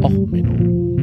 [0.00, 0.96] Och, Menno.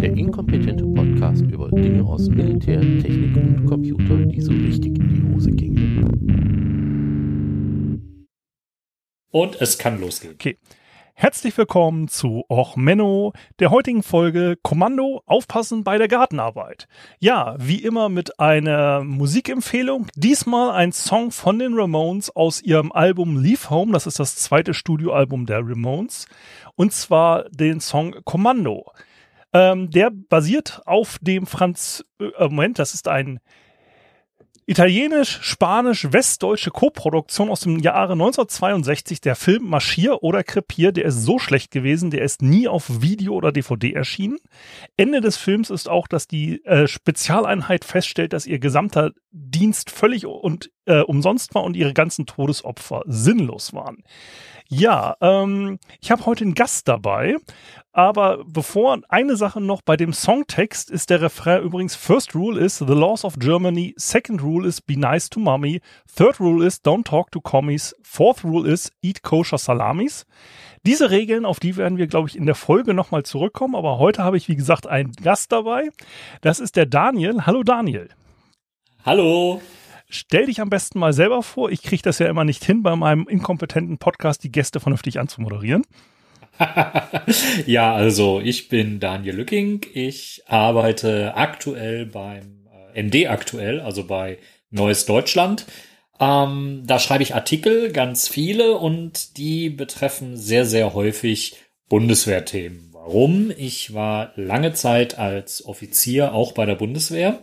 [0.00, 5.34] Der inkompetente Podcast über Dinge aus Militär, Technik und Computer, die so richtig in die
[5.34, 6.02] Hose gingen.
[9.30, 10.34] Und es kann losgehen.
[10.34, 10.56] Okay.
[11.14, 16.88] Herzlich willkommen zu Och Menno, der heutigen Folge Kommando Aufpassen bei der Gartenarbeit.
[17.20, 20.08] Ja, wie immer mit einer Musikempfehlung.
[20.16, 23.92] Diesmal ein Song von den Ramones aus ihrem Album Leave Home.
[23.92, 26.26] Das ist das zweite Studioalbum der Ramones.
[26.76, 28.90] Und zwar den Song Kommando.
[29.52, 33.38] Ähm, der basiert auf dem Franz, äh, Moment, das ist ein
[34.66, 39.20] italienisch-spanisch-westdeutsche Koproduktion aus dem Jahre 1962.
[39.20, 43.34] Der Film Marschier oder Krepier, der ist so schlecht gewesen, der ist nie auf Video
[43.34, 44.38] oder DVD erschienen.
[44.96, 50.26] Ende des Films ist auch, dass die äh, Spezialeinheit feststellt, dass ihr gesamter Dienst völlig
[50.26, 54.02] und äh, umsonst war und ihre ganzen Todesopfer sinnlos waren.
[54.68, 57.36] Ja, ähm, ich habe heute einen Gast dabei,
[57.92, 62.78] aber bevor eine Sache noch bei dem Songtext ist der Refrain übrigens First Rule is
[62.78, 65.82] The Laws of Germany, Second Rule is Be Nice to Mommy,
[66.16, 70.24] Third Rule is Don't Talk to Commies, Fourth Rule is Eat Kosher Salamis.
[70.86, 74.24] Diese Regeln, auf die werden wir, glaube ich, in der Folge nochmal zurückkommen, aber heute
[74.24, 75.90] habe ich, wie gesagt, einen Gast dabei.
[76.40, 77.46] Das ist der Daniel.
[77.46, 78.08] Hallo Daniel.
[79.04, 79.60] Hallo.
[80.14, 81.70] Stell dich am besten mal selber vor.
[81.70, 85.86] Ich kriege das ja immer nicht hin, bei meinem inkompetenten Podcast die Gäste vernünftig anzumoderieren.
[87.66, 89.80] ja, also ich bin Daniel Lücking.
[89.94, 94.36] Ich arbeite aktuell beim äh, MD aktuell, also bei
[94.68, 95.64] Neues Deutschland.
[96.20, 101.56] Ähm, da schreibe ich Artikel, ganz viele, und die betreffen sehr, sehr häufig
[101.88, 102.90] Bundeswehrthemen.
[102.92, 103.50] Warum?
[103.56, 107.42] Ich war lange Zeit als Offizier auch bei der Bundeswehr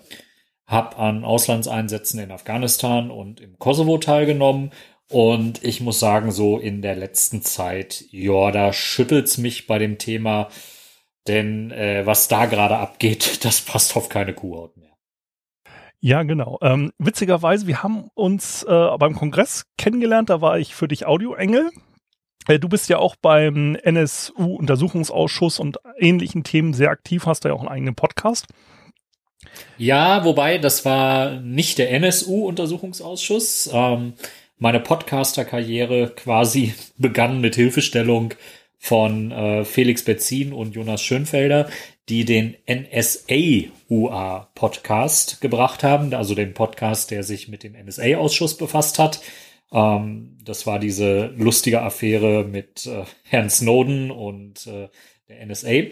[0.70, 4.72] habe an Auslandseinsätzen in Afghanistan und im Kosovo teilgenommen.
[5.12, 9.98] Und ich muss sagen, so in der letzten Zeit, ja, da schüttelt's mich bei dem
[9.98, 10.50] Thema,
[11.28, 14.96] denn äh, was da gerade abgeht, das passt auf keine Kuhhaut mehr.
[16.02, 16.60] Ja, genau.
[16.62, 21.72] Ähm, witzigerweise, wir haben uns äh, beim Kongress kennengelernt, da war ich für dich Audioengel.
[22.48, 27.56] Äh, du bist ja auch beim NSU-Untersuchungsausschuss und ähnlichen Themen sehr aktiv, hast da ja
[27.56, 28.46] auch einen eigenen Podcast.
[29.78, 33.70] Ja, wobei, das war nicht der NSU-Untersuchungsausschuss.
[33.72, 34.14] Ähm,
[34.58, 38.34] meine Podcaster-Karriere quasi begann mit Hilfestellung
[38.78, 41.70] von äh, Felix Betzin und Jonas Schönfelder,
[42.08, 49.20] die den NSA-UA-Podcast gebracht haben, also den Podcast, der sich mit dem NSA-Ausschuss befasst hat.
[49.72, 54.90] Ähm, das war diese lustige Affäre mit äh, Herrn Snowden und äh,
[55.28, 55.92] der NSA.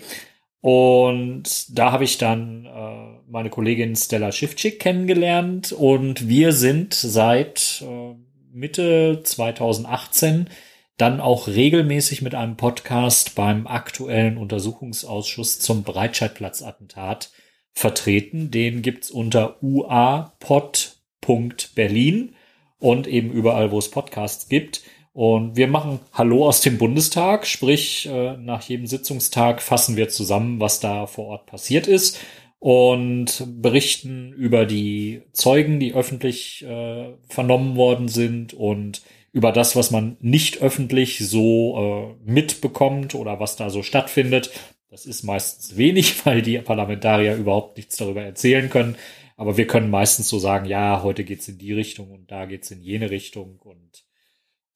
[0.62, 7.84] Und da habe ich dann äh, meine Kollegin Stella Schiffczyk kennengelernt und wir sind seit
[7.86, 8.14] äh,
[8.54, 10.48] Mitte 2018
[10.96, 17.32] dann auch regelmäßig mit einem Podcast beim aktuellen Untersuchungsausschuss zum Breitscheidplatz-Attentat
[17.74, 18.50] vertreten.
[18.50, 22.34] Den gibt's unter uapod.berlin
[22.80, 24.84] und eben überall, wo es Podcasts gibt.
[25.14, 30.62] Und wir machen Hallo aus dem Bundestag, sprich äh, nach jedem Sitzungstag fassen wir zusammen,
[30.62, 32.20] was da vor Ort passiert ist
[32.68, 39.90] und berichten über die Zeugen, die öffentlich äh, vernommen worden sind und über das, was
[39.90, 44.52] man nicht öffentlich so äh, mitbekommt oder was da so stattfindet.
[44.90, 48.98] Das ist meistens wenig, weil die Parlamentarier überhaupt nichts darüber erzählen können.
[49.38, 52.70] Aber wir können meistens so sagen, ja, heute geht's in die Richtung und da geht's
[52.70, 54.04] in jene Richtung und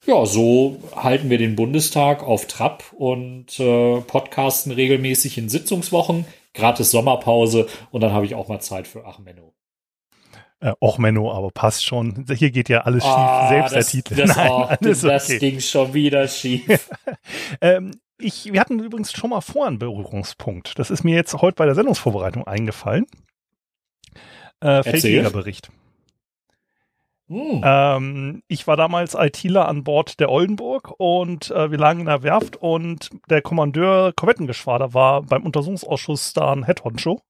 [0.08, 6.92] ja, so halten wir den Bundestag auf Trab und äh, podcasten regelmäßig in Sitzungswochen, gratis
[6.92, 9.54] Sommerpause und dann habe ich auch mal Zeit für Ach Menno.
[10.60, 12.26] Äh, och Menno, aber passt schon.
[12.30, 14.16] Hier geht ja alles schief, ah, selbst das, der Titel.
[14.16, 15.40] Das, Nein, alles das okay.
[15.40, 16.90] ging schon wieder schief.
[17.62, 20.78] ähm, ich, wir hatten übrigens schon mal vor einen Berührungspunkt.
[20.78, 23.08] Das ist mir jetzt heute bei der Sendungsvorbereitung eingefallen.
[24.60, 25.72] Äh, Feldjägerbericht.
[27.32, 27.62] Hm.
[27.64, 32.24] Ähm, ich war damals ITler an Bord der Oldenburg und äh, wir lagen in der
[32.24, 37.22] Werft und der Kommandeur Korvettengeschwader war beim Untersuchungsausschuss da ein Headhoncho.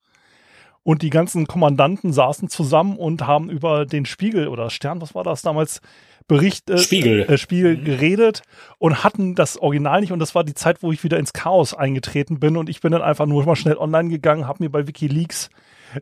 [0.81, 5.23] Und die ganzen Kommandanten saßen zusammen und haben über den Spiegel oder Stern, was war
[5.23, 5.81] das damals,
[6.27, 7.83] Bericht, äh, Spiegel, äh, Spiegel mhm.
[7.83, 8.41] geredet
[8.79, 10.11] und hatten das Original nicht.
[10.11, 12.57] Und das war die Zeit, wo ich wieder ins Chaos eingetreten bin.
[12.57, 15.51] Und ich bin dann einfach nur mal schnell online gegangen, habe mir bei WikiLeaks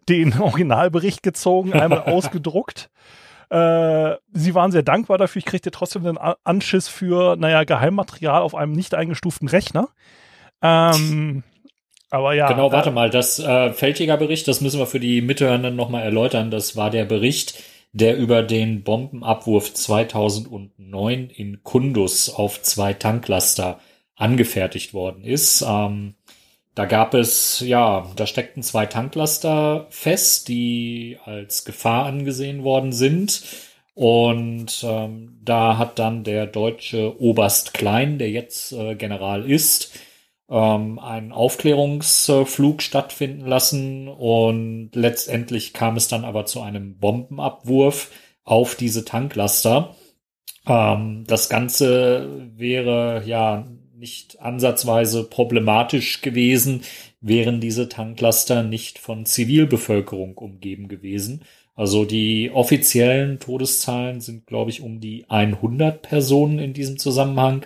[0.07, 2.90] den Originalbericht gezogen, einmal ausgedruckt
[3.50, 5.40] äh, sie waren sehr dankbar dafür.
[5.40, 9.90] Ich kriegte trotzdem den Anschiss für, naja, Geheimmaterial auf einem nicht eingestuften Rechner.
[10.62, 11.44] Ähm,
[12.12, 12.48] aber ja.
[12.48, 16.51] Genau, warte äh, mal, das äh, Feldjägerbericht, das müssen wir für die Mithörenden nochmal erläutern.
[16.51, 23.80] Das war der Bericht, der über den Bombenabwurf 2009 in Kundus auf zwei Tanklaster
[24.16, 25.63] angefertigt worden ist.
[25.68, 26.16] Ähm,
[26.80, 33.44] da gab es, ja, da steckten zwei Tanklaster fest, die als Gefahr angesehen worden sind.
[33.96, 39.92] Und ähm, da hat dann der deutsche Oberst Klein, der jetzt äh, General ist,
[40.50, 44.08] ähm, einen Aufklärungsflug stattfinden lassen.
[44.08, 48.10] Und letztendlich kam es dann aber zu einem Bombenabwurf
[48.46, 49.98] auf diese Tanklaster.
[50.66, 53.68] Ähm, das Ganze wäre ja
[54.00, 56.81] nicht ansatzweise problematisch gewesen,
[57.22, 61.42] wären diese Tanklaster nicht von Zivilbevölkerung umgeben gewesen.
[61.75, 67.66] Also die offiziellen Todeszahlen sind, glaube ich, um die 100 Personen in diesem Zusammenhang.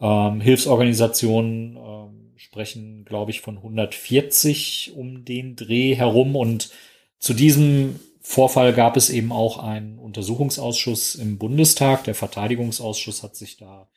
[0.00, 6.34] Ähm, Hilfsorganisationen ähm, sprechen, glaube ich, von 140 um den Dreh herum.
[6.34, 6.70] Und
[7.18, 12.04] zu diesem Vorfall gab es eben auch einen Untersuchungsausschuss im Bundestag.
[12.04, 13.88] Der Verteidigungsausschuss hat sich da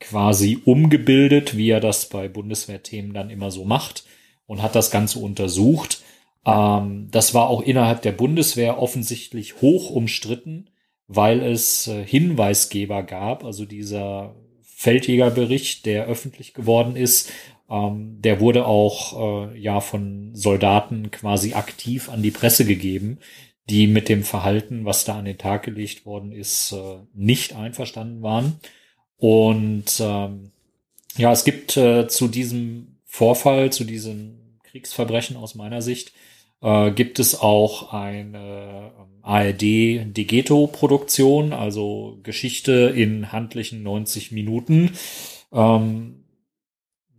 [0.00, 4.04] quasi umgebildet, wie er das bei Bundeswehrthemen dann immer so macht
[4.46, 6.02] und hat das Ganze untersucht.
[6.46, 10.70] Ähm, das war auch innerhalb der Bundeswehr offensichtlich hoch umstritten,
[11.06, 17.32] weil es äh, Hinweisgeber gab, also dieser Feldjägerbericht, der öffentlich geworden ist,
[17.68, 23.18] ähm, der wurde auch äh, ja von Soldaten quasi aktiv an die Presse gegeben,
[23.68, 28.22] die mit dem Verhalten, was da an den Tag gelegt worden ist, äh, nicht einverstanden
[28.22, 28.60] waren.
[29.18, 30.52] Und ähm,
[31.16, 36.12] ja, es gibt äh, zu diesem Vorfall, zu diesem Kriegsverbrechen aus meiner Sicht,
[36.62, 39.62] äh, gibt es auch eine ähm, ARD
[40.16, 44.92] Digeto-Produktion, also Geschichte in handlichen 90 Minuten.
[45.52, 46.24] Ähm,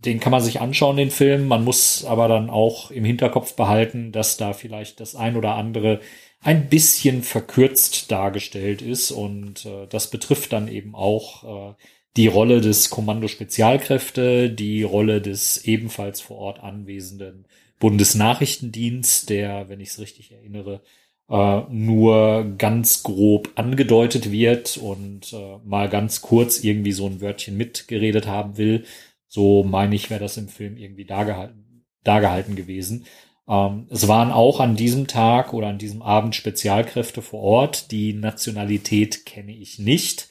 [0.05, 1.47] den kann man sich anschauen, den Film.
[1.47, 5.99] Man muss aber dann auch im Hinterkopf behalten, dass da vielleicht das ein oder andere
[6.41, 11.75] ein bisschen verkürzt dargestellt ist und äh, das betrifft dann eben auch äh,
[12.15, 17.45] die Rolle des Kommando Spezialkräfte, die Rolle des ebenfalls vor Ort anwesenden
[17.79, 20.81] Bundesnachrichtendienst, der, wenn ich es richtig erinnere,
[21.29, 27.55] äh, nur ganz grob angedeutet wird und äh, mal ganz kurz irgendwie so ein Wörtchen
[27.57, 28.85] mitgeredet haben will.
[29.27, 33.05] So meine ich, wäre das im Film irgendwie dargehalten, dargehalten gewesen.
[33.49, 37.91] Ähm, es waren auch an diesem Tag oder an diesem Abend Spezialkräfte vor Ort.
[37.91, 40.29] Die Nationalität kenne ich nicht.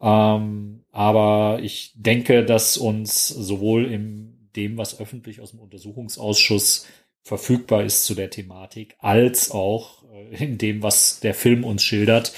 [0.00, 6.86] Ähm, aber ich denke, dass uns sowohl in dem, was öffentlich aus dem Untersuchungsausschuss
[7.22, 12.32] verfügbar ist zu der Thematik, als auch äh, in dem, was der Film uns schildert,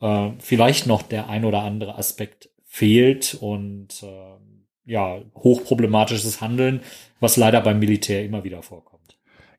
[0.00, 6.80] äh, vielleicht noch der ein oder andere Aspekt fehlt und äh, ja, hochproblematisches Handeln,
[7.20, 8.95] was leider beim Militär immer wieder vorkommt.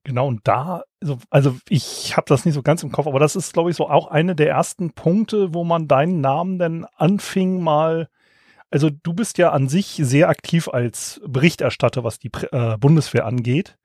[0.08, 3.36] Genau, und da, also, also ich habe das nicht so ganz im Kopf, aber das
[3.36, 7.62] ist, glaube ich, so auch eine der ersten Punkte, wo man deinen Namen dann anfing
[7.62, 8.08] mal,
[8.72, 13.78] also du bist ja an sich sehr aktiv als Berichterstatter, was die äh, Bundeswehr angeht.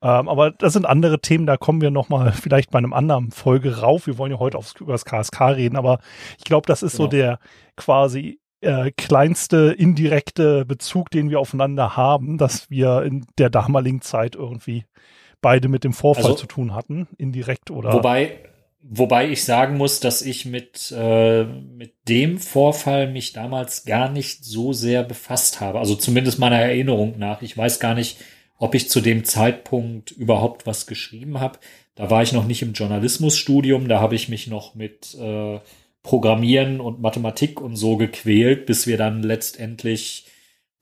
[0.00, 3.80] Ähm, aber das sind andere Themen, da kommen wir nochmal vielleicht bei einem anderen Folge
[3.80, 4.06] rauf.
[4.06, 5.98] Wir wollen ja heute aufs, über das KSK reden, aber
[6.38, 7.04] ich glaube, das ist genau.
[7.04, 7.38] so der
[7.76, 14.34] quasi äh, kleinste indirekte Bezug, den wir aufeinander haben, dass wir in der damaligen Zeit
[14.34, 14.86] irgendwie
[15.40, 17.92] beide mit dem Vorfall also, zu tun hatten, indirekt oder.
[17.92, 18.38] Wobei,
[18.82, 24.44] wobei ich sagen muss, dass ich mit, äh, mit dem Vorfall mich damals gar nicht
[24.44, 25.78] so sehr befasst habe.
[25.78, 27.42] Also zumindest meiner Erinnerung nach.
[27.42, 28.18] Ich weiß gar nicht,
[28.58, 31.58] ob ich zu dem Zeitpunkt überhaupt was geschrieben habe.
[31.94, 35.58] Da war ich noch nicht im Journalismusstudium, da habe ich mich noch mit äh,
[36.02, 40.26] Programmieren und Mathematik und so gequält, bis wir dann letztendlich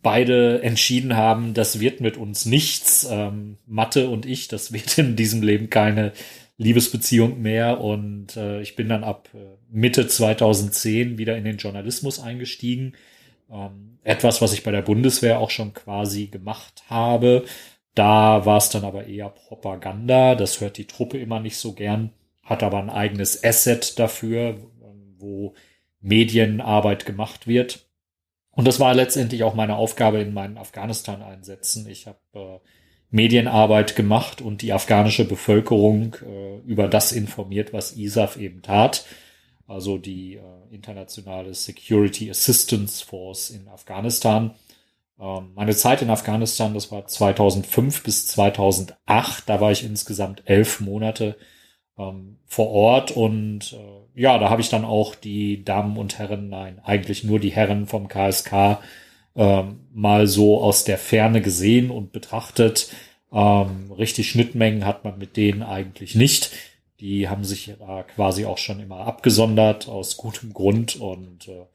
[0.06, 3.08] beide entschieden haben, das wird mit uns nichts.
[3.10, 6.12] Ähm, Mathe und ich, das wird in diesem Leben keine
[6.58, 7.80] Liebesbeziehung mehr.
[7.80, 12.92] Und äh, ich bin dann ab äh, Mitte 2010 wieder in den Journalismus eingestiegen.
[13.50, 17.44] Ähm, etwas, was ich bei der Bundeswehr auch schon quasi gemacht habe.
[17.96, 20.36] Da war es dann aber eher Propaganda.
[20.36, 22.12] Das hört die Truppe immer nicht so gern,
[22.44, 24.56] hat aber ein eigenes Asset dafür,
[25.18, 25.54] wo
[26.00, 27.85] Medienarbeit gemacht wird.
[28.56, 31.86] Und das war letztendlich auch meine Aufgabe in meinen Afghanistan-Einsätzen.
[31.90, 32.58] Ich habe äh,
[33.10, 39.04] Medienarbeit gemacht und die afghanische Bevölkerung äh, über das informiert, was ISAF eben tat.
[39.66, 44.54] Also die äh, internationale Security Assistance Force in Afghanistan.
[45.20, 49.46] Ähm, meine Zeit in Afghanistan, das war 2005 bis 2008.
[49.46, 51.36] Da war ich insgesamt elf Monate
[51.98, 56.48] ähm, vor Ort und äh, ja, da habe ich dann auch die Damen und Herren,
[56.48, 58.78] nein, eigentlich nur die Herren vom KSK
[59.34, 62.90] ähm, mal so aus der Ferne gesehen und betrachtet.
[63.32, 66.52] Ähm, richtig Schnittmengen hat man mit denen eigentlich nicht.
[67.00, 71.66] Die haben sich ja quasi auch schon immer abgesondert aus gutem Grund und äh,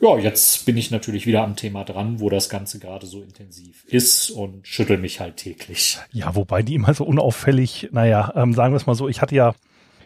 [0.00, 3.84] ja, jetzt bin ich natürlich wieder am Thema dran, wo das Ganze gerade so intensiv
[3.86, 5.98] ist und schüttel mich halt täglich.
[6.10, 9.34] Ja, wobei die immer so unauffällig, naja, ähm, sagen wir es mal so, ich hatte
[9.34, 9.54] ja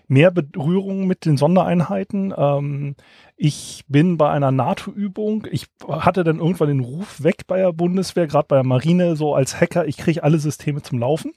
[0.08, 2.34] mehr Berührung mit den Sondereinheiten.
[2.36, 2.96] Ähm,
[3.36, 8.26] ich bin bei einer NATO-Übung, ich hatte dann irgendwann den Ruf weg bei der Bundeswehr,
[8.26, 11.32] gerade bei der Marine, so als Hacker, ich kriege alle Systeme zum Laufen.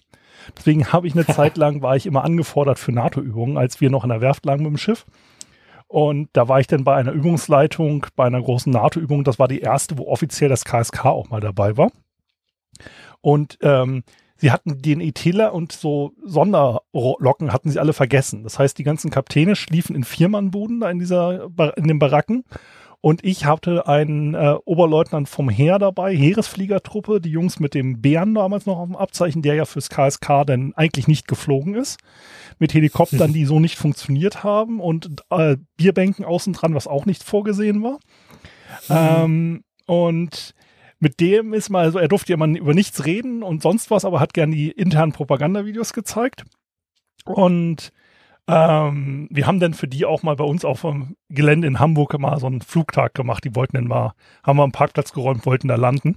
[0.57, 4.03] Deswegen habe ich eine Zeit lang, war ich immer angefordert für NATO-Übungen, als wir noch
[4.03, 5.05] in der Werft lagen mit dem Schiff.
[5.88, 9.24] Und da war ich dann bei einer Übungsleitung, bei einer großen NATO-Übung.
[9.24, 11.91] Das war die erste, wo offiziell das KSK auch mal dabei war.
[13.22, 14.03] Und ähm,
[14.36, 18.44] sie hatten den ETler und so Sonderlocken hatten sie alle vergessen.
[18.44, 22.44] Das heißt, die ganzen Kapitäne schliefen in Viermannbuden da in dieser, in den Baracken
[23.07, 28.35] und ich hatte einen äh, Oberleutnant vom Heer dabei, Heeresfliegertruppe, die Jungs mit dem Bären
[28.35, 32.01] damals noch auf dem Abzeichen, der ja fürs KSK dann eigentlich nicht geflogen ist.
[32.59, 37.23] Mit Helikoptern, die so nicht funktioniert haben und äh, Bierbänken außen dran, was auch nicht
[37.23, 37.97] vorgesehen war.
[38.89, 40.53] Ähm, und
[40.99, 44.03] mit dem ist mal, also er durfte ja mal über nichts reden und sonst was,
[44.03, 46.43] aber hat gern die internen Propagandavideos gezeigt.
[47.23, 47.93] Und
[48.48, 52.18] ähm, wir haben dann für die auch mal bei uns auf dem Gelände in Hamburg
[52.18, 53.44] mal so einen Flugtag gemacht.
[53.44, 54.13] Die wollten dann mal,
[54.44, 56.16] haben wir einen Parkplatz geräumt, wollten da landen,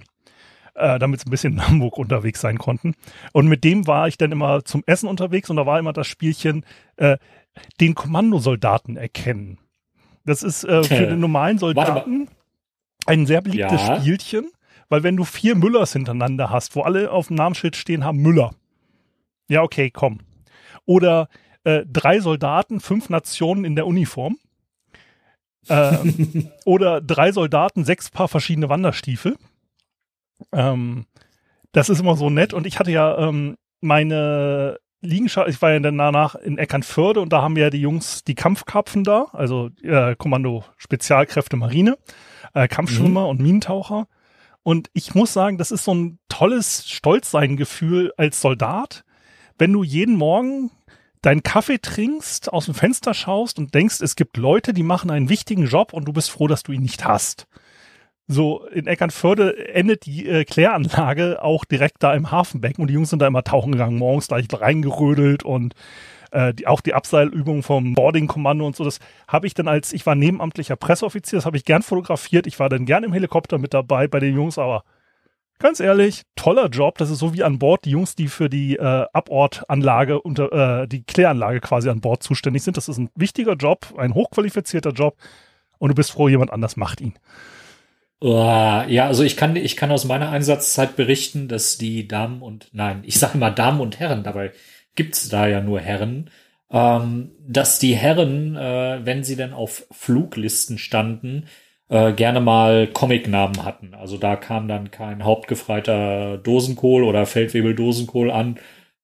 [0.75, 2.95] äh, damit sie ein bisschen in Hamburg unterwegs sein konnten.
[3.33, 6.07] Und mit dem war ich dann immer zum Essen unterwegs und da war immer das
[6.07, 6.65] Spielchen,
[6.97, 7.19] äh,
[7.81, 9.59] den Kommandosoldaten erkennen.
[10.25, 12.29] Das ist äh, für den normalen Soldaten
[13.07, 14.01] ein sehr beliebtes ja.
[14.01, 14.53] Spielchen,
[14.89, 18.53] weil wenn du vier Müllers hintereinander hast, wo alle auf dem Namensschild stehen haben Müller.
[19.49, 20.21] Ja, okay, komm.
[20.85, 21.29] Oder
[21.64, 24.38] äh, drei Soldaten, fünf Nationen in der Uniform.
[25.69, 29.37] Ähm, oder drei Soldaten, sechs Paar verschiedene Wanderstiefel.
[30.52, 31.07] Ähm,
[31.73, 32.55] das ist immer so nett.
[32.55, 37.33] Und ich hatte ja ähm, meine Liegenschaft, ich war ja dann danach in Eckernförde und
[37.33, 41.97] da haben wir ja die Jungs, die Kampfkarpfen da, also äh, Kommando Spezialkräfte Marine,
[42.55, 43.29] äh, Kampfschwimmer mhm.
[43.29, 44.07] und Minentaucher.
[44.62, 49.05] Und ich muss sagen, das ist so ein tolles Stolzsein-Gefühl als Soldat,
[49.59, 50.71] wenn du jeden Morgen
[51.23, 55.29] deinen Kaffee trinkst, aus dem Fenster schaust und denkst, es gibt Leute, die machen einen
[55.29, 57.47] wichtigen Job und du bist froh, dass du ihn nicht hast.
[58.27, 63.11] So, in Eckernförde endet die äh, Kläranlage auch direkt da im Hafenbecken und die Jungs
[63.11, 65.75] sind da immer tauchen gegangen, morgens gleich reingerödelt und
[66.31, 70.07] äh, die, auch die Abseilübung vom Boarding-Kommando und so, das habe ich dann als, ich
[70.07, 73.75] war nebenamtlicher Presseoffizier, das habe ich gern fotografiert, ich war dann gern im Helikopter mit
[73.75, 74.85] dabei bei den Jungs, aber
[75.61, 76.99] ganz ehrlich, toller Job.
[76.99, 80.88] Das ist so wie an Bord die Jungs, die für die äh, Abortanlage unter äh,
[80.88, 82.76] die Kläranlage quasi an Bord zuständig sind.
[82.76, 85.17] Das ist ein wichtiger Job, ein hochqualifizierter Job
[85.79, 87.14] und du bist froh, jemand anders macht ihn.
[88.23, 93.02] Ja, also ich kann, ich kann aus meiner Einsatzzeit berichten, dass die Damen und, nein,
[93.07, 94.52] ich sage mal Damen und Herren, dabei
[94.95, 96.29] gibt's da ja nur Herren,
[96.71, 101.47] ähm, dass die Herren, äh, wenn sie denn auf Fluglisten standen,
[101.90, 103.94] äh, gerne mal Comicnamen hatten.
[103.94, 108.59] Also da kam dann kein hauptgefreiter Dosenkohl oder Feldwebel-Dosenkohl an,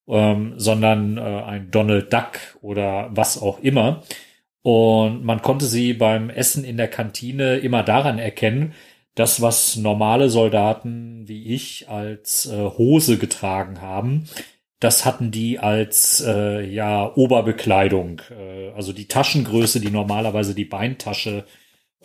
[0.07, 4.03] ähm, sondern äh, ein Donald Duck oder was auch immer.
[4.63, 8.73] Und man konnte sie beim Essen in der Kantine immer daran erkennen,
[9.15, 14.25] das, was normale Soldaten wie ich als äh, Hose getragen haben,
[14.79, 18.21] das hatten die als äh, ja Oberbekleidung.
[18.29, 21.45] Äh, also die Taschengröße, die normalerweise die Beintasche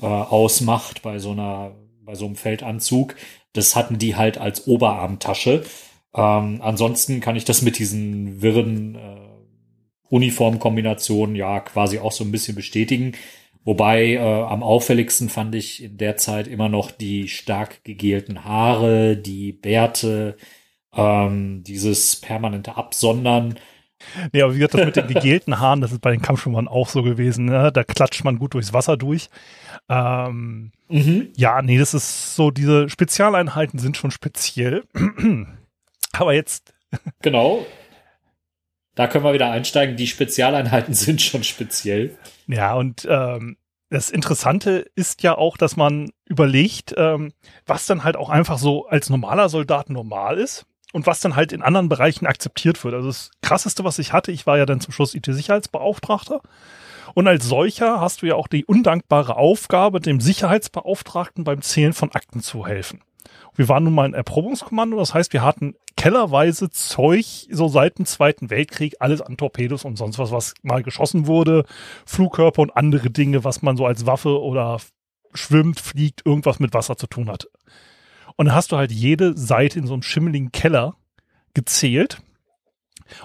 [0.01, 3.17] äh, ausmacht bei so einer, bei so einem Feldanzug.
[3.53, 5.65] Das hatten die halt als Oberarmtasche.
[6.15, 9.33] Ähm, ansonsten kann ich das mit diesen wirren äh,
[10.09, 13.13] Uniformkombinationen ja quasi auch so ein bisschen bestätigen.
[13.65, 19.17] Wobei äh, am auffälligsten fand ich in der Zeit immer noch die stark gegelten Haare,
[19.17, 20.37] die Bärte,
[20.95, 23.59] ähm, dieses permanente Absondern.
[24.33, 26.89] Nee, aber wie gesagt, das mit den gegelten Haaren, das ist bei den Kampfschwimmern auch
[26.89, 27.47] so gewesen.
[27.47, 27.71] Ne?
[27.73, 29.29] Da klatscht man gut durchs Wasser durch.
[29.89, 31.29] Ähm, mhm.
[31.37, 34.85] Ja, nee, das ist so, diese Spezialeinheiten sind schon speziell.
[36.13, 36.75] aber jetzt.
[37.23, 37.67] Genau.
[38.95, 39.97] Da können wir wieder einsteigen.
[39.97, 42.17] Die Spezialeinheiten sind schon speziell.
[42.47, 43.57] Ja, und ähm,
[43.89, 47.33] das Interessante ist ja auch, dass man überlegt, ähm,
[47.67, 51.53] was dann halt auch einfach so als normaler Soldat normal ist und was dann halt
[51.53, 52.95] in anderen Bereichen akzeptiert wird.
[52.95, 56.41] Also das krasseste, was ich hatte, ich war ja dann zum Schluss IT-Sicherheitsbeauftragter.
[57.15, 62.13] Und als solcher hast du ja auch die undankbare Aufgabe, dem Sicherheitsbeauftragten beim Zählen von
[62.13, 63.01] Akten zu helfen.
[63.55, 68.07] Wir waren nun mal ein Erprobungskommando, das heißt, wir hatten kellerweise Zeug, so seit dem
[68.07, 71.65] Zweiten Weltkrieg, alles an Torpedos und sonst was, was mal geschossen wurde,
[72.07, 74.79] Flugkörper und andere Dinge, was man so als Waffe oder
[75.35, 77.49] schwimmt, fliegt, irgendwas mit Wasser zu tun hat.
[78.37, 80.97] Und dann hast du halt jede Seite in so einem schimmeligen Keller
[81.55, 82.23] gezählt.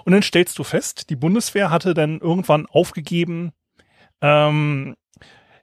[0.05, 3.51] Und dann stellst du fest, die Bundeswehr hatte dann irgendwann aufgegeben,
[4.21, 4.95] ähm,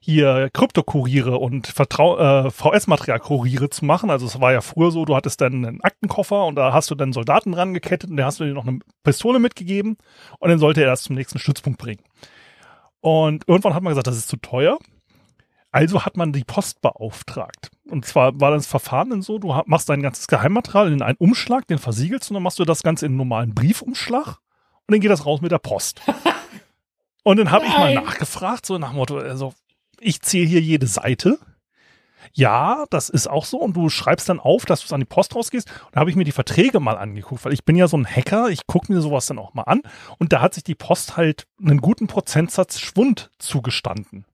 [0.00, 4.10] hier Kryptokuriere und äh, VS-Material-Kuriere zu machen.
[4.10, 6.94] Also es war ja früher so, du hattest dann einen Aktenkoffer und da hast du
[6.94, 9.96] dann Soldaten dran gekettet und da hast du dir noch eine Pistole mitgegeben
[10.40, 12.02] und dann sollte er das zum nächsten Stützpunkt bringen.
[13.00, 14.78] Und irgendwann hat man gesagt, das ist zu teuer.
[15.74, 17.72] Also hat man die Post beauftragt.
[17.90, 21.66] Und zwar war das Verfahren dann so, du machst dein ganzes Geheimmaterial in einen Umschlag,
[21.66, 25.10] den versiegelst und dann machst du das Ganze in einen normalen Briefumschlag und dann geht
[25.10, 26.00] das raus mit der Post.
[27.24, 29.52] und dann habe ich mal nachgefragt, so nach dem Motto, also
[29.98, 31.40] ich zähle hier jede Seite.
[32.32, 33.58] Ja, das ist auch so.
[33.58, 35.68] Und du schreibst dann auf, dass du es an die Post rausgehst.
[35.68, 38.06] Und da habe ich mir die Verträge mal angeguckt, weil ich bin ja so ein
[38.06, 38.48] Hacker.
[38.48, 39.82] Ich gucke mir sowas dann auch mal an.
[40.18, 44.24] Und da hat sich die Post halt einen guten Prozentsatz Schwund zugestanden.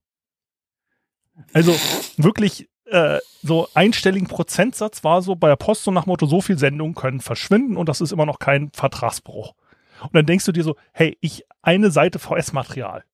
[1.52, 1.75] Also
[2.16, 6.59] wirklich äh, so einstelligen Prozentsatz war so bei der Post so nach Motto, so viel
[6.59, 9.54] Sendungen können verschwinden und das ist immer noch kein Vertragsbruch.
[10.02, 13.04] Und dann denkst du dir so, hey, ich eine Seite VS-Material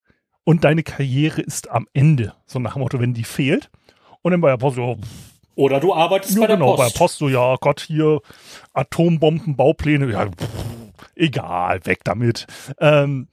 [0.44, 2.34] und deine Karriere ist am Ende.
[2.46, 3.70] So nach dem Motto, wenn die fehlt.
[4.22, 4.98] Und dann bei der Post, so,
[5.56, 6.78] oder du arbeitest bei der genau, Post.
[6.78, 8.20] bei der Post so, ja Gott, hier
[8.72, 10.48] Atombomben, Baupläne, ja, pff,
[11.14, 12.46] egal, weg damit.
[12.78, 13.28] Ähm,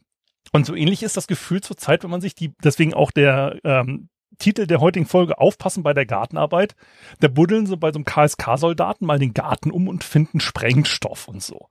[0.51, 3.59] und so ähnlich ist das Gefühl zur Zeit, wenn man sich die, deswegen auch der
[3.63, 4.09] ähm,
[4.39, 6.75] Titel der heutigen Folge Aufpassen bei der Gartenarbeit.
[7.19, 11.41] Da buddeln sie bei so einem KSK-Soldaten mal den Garten um und finden Sprengstoff und
[11.41, 11.69] so.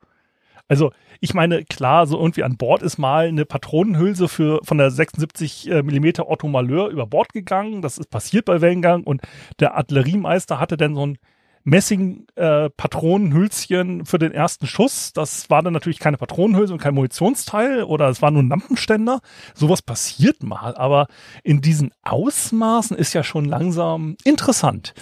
[0.68, 4.90] Also ich meine, klar, so irgendwie an Bord ist mal eine Patronenhülse für von der
[4.90, 7.82] 76 äh, mm Otto Malheur über Bord gegangen.
[7.82, 9.22] Das ist passiert bei Wellengang und
[9.60, 11.18] der Artilleriemeister hatte dann so ein
[11.64, 15.12] Messing-Patronenhülschen äh, für den ersten Schuss.
[15.12, 19.20] Das war dann natürlich keine Patronenhülse und kein Munitionsteil oder es war nur ein Lampenständer.
[19.54, 21.06] Sowas passiert mal, aber
[21.42, 24.94] in diesen Ausmaßen ist ja schon langsam interessant.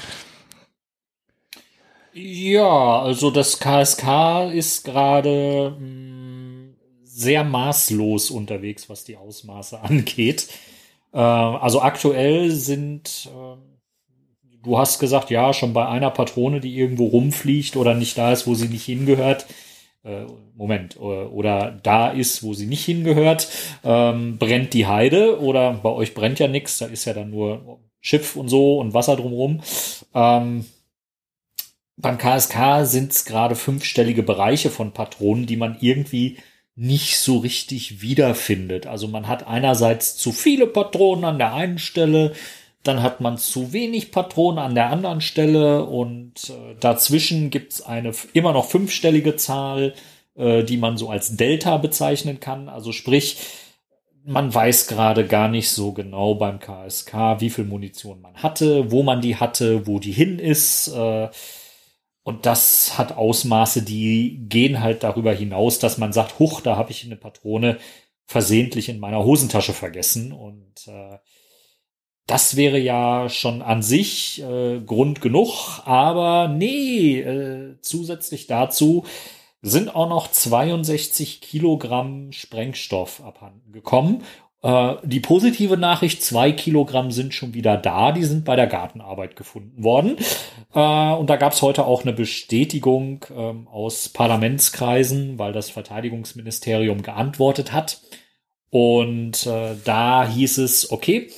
[2.13, 6.75] Ja, also das KSK ist gerade hm,
[7.05, 10.49] sehr maßlos unterwegs, was die Ausmaße angeht.
[11.13, 13.57] Äh, also aktuell sind, äh,
[14.63, 18.47] du hast gesagt, ja, schon bei einer Patrone, die irgendwo rumfliegt oder nicht da ist,
[18.47, 19.47] wo sie nicht hingehört.
[20.03, 23.49] Äh, Moment, äh, oder da ist, wo sie nicht hingehört,
[23.85, 27.81] ähm, brennt die Heide oder bei euch brennt ja nichts, da ist ja dann nur
[28.01, 29.61] Schiff und so und Wasser drumrum.
[30.15, 30.65] Ähm,
[31.99, 36.39] beim KSK sind es gerade fünfstellige Bereiche von Patronen, die man irgendwie
[36.75, 38.87] nicht so richtig wiederfindet.
[38.87, 42.33] Also man hat einerseits zu viele Patronen an der einen Stelle,
[42.83, 48.13] dann hat man zu wenig Patronen an der anderen Stelle und äh, dazwischen gibt's eine
[48.33, 49.95] immer noch fünfstellige Zahl,
[50.35, 52.69] äh, die man so als Delta bezeichnen kann.
[52.69, 53.39] Also sprich,
[54.25, 59.03] man weiß gerade gar nicht so genau beim KSK, wie viel Munition man hatte, wo
[59.03, 60.89] man die hatte, wo die hin ist.
[60.89, 61.29] Äh,
[62.23, 66.91] und das hat Ausmaße, die gehen halt darüber hinaus, dass man sagt, huch, da habe
[66.93, 67.79] ich eine Patrone
[68.27, 70.33] versehentlich in meiner Hosentasche vergessen.
[70.33, 71.19] Und äh,
[72.31, 75.81] das wäre ja schon an sich äh, Grund genug.
[75.85, 79.05] Aber nee, äh, zusätzlich dazu
[79.63, 84.23] sind auch noch 62 Kilogramm Sprengstoff abhanden gekommen.
[84.63, 89.35] Äh, die positive Nachricht, zwei Kilogramm sind schon wieder da, die sind bei der Gartenarbeit
[89.35, 90.17] gefunden worden.
[90.73, 97.03] Äh, und da gab es heute auch eine Bestätigung ähm, aus Parlamentskreisen, weil das Verteidigungsministerium
[97.03, 98.03] geantwortet hat.
[98.71, 101.29] Und äh, da hieß es, okay,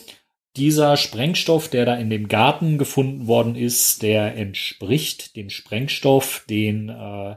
[0.57, 6.89] dieser Sprengstoff, der da in dem Garten gefunden worden ist, der entspricht dem Sprengstoff, den
[6.89, 7.37] äh,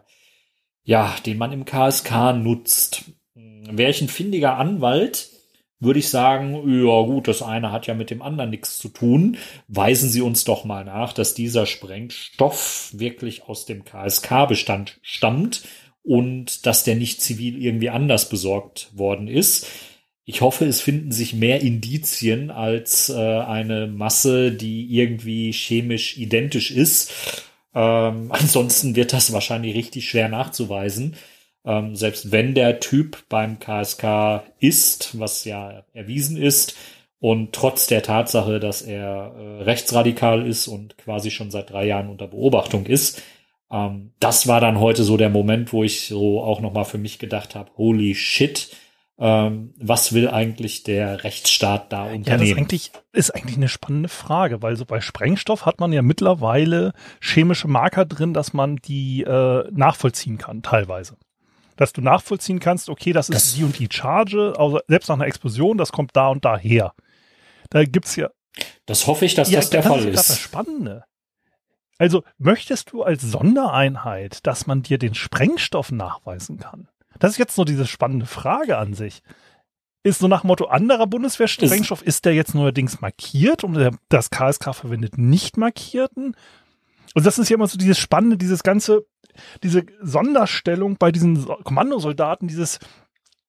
[0.85, 3.05] ja, den man im KSK nutzt.
[3.33, 5.29] Wäre ich ein findiger Anwalt,
[5.79, 9.37] würde ich sagen, ja gut, das eine hat ja mit dem anderen nichts zu tun.
[9.67, 15.63] Weisen Sie uns doch mal nach, dass dieser Sprengstoff wirklich aus dem KSK-Bestand stammt
[16.03, 19.67] und dass der nicht zivil irgendwie anders besorgt worden ist.
[20.25, 26.71] Ich hoffe, es finden sich mehr Indizien als äh, eine Masse, die irgendwie chemisch identisch
[26.71, 27.43] ist.
[27.75, 31.15] Ähm, ansonsten wird das wahrscheinlich richtig schwer nachzuweisen.
[31.63, 36.75] Ähm, selbst wenn der Typ beim KSK ist, was ja erwiesen ist,
[37.19, 42.09] und trotz der Tatsache, dass er äh, rechtsradikal ist und quasi schon seit drei Jahren
[42.09, 43.21] unter Beobachtung ist,
[43.71, 46.97] ähm, das war dann heute so der Moment, wo ich so auch noch mal für
[46.97, 48.69] mich gedacht habe: Holy shit!
[49.17, 52.25] Ähm, was will eigentlich der Rechtsstaat da unternehmen?
[52.25, 55.93] Ja, das ist eigentlich, ist eigentlich eine spannende Frage, weil so bei Sprengstoff hat man
[55.93, 61.15] ja mittlerweile chemische Marker drin, dass man die äh, nachvollziehen kann, teilweise
[61.75, 65.15] dass du nachvollziehen kannst, okay, das ist das die und die Charge, also selbst nach
[65.15, 66.93] einer Explosion, das kommt da und da her.
[67.69, 68.29] Da gibt's ja.
[68.85, 70.17] Das hoffe ich, dass ja, das der das Fall ist.
[70.17, 71.03] Das ist das Spannende.
[71.97, 76.87] Also möchtest du als Sondereinheit, dass man dir den Sprengstoff nachweisen kann?
[77.19, 79.21] Das ist jetzt nur diese spannende Frage an sich.
[80.03, 84.29] Ist so nach Motto anderer Bundeswehrsprengstoff, ist, ist der jetzt neuerdings markiert und der, das
[84.29, 86.35] KSK verwendet nicht markierten?
[87.15, 89.05] Und das ist ja immer so dieses Spannende, dieses ganze,
[89.63, 92.79] diese Sonderstellung bei diesen Kommandosoldaten, dieses,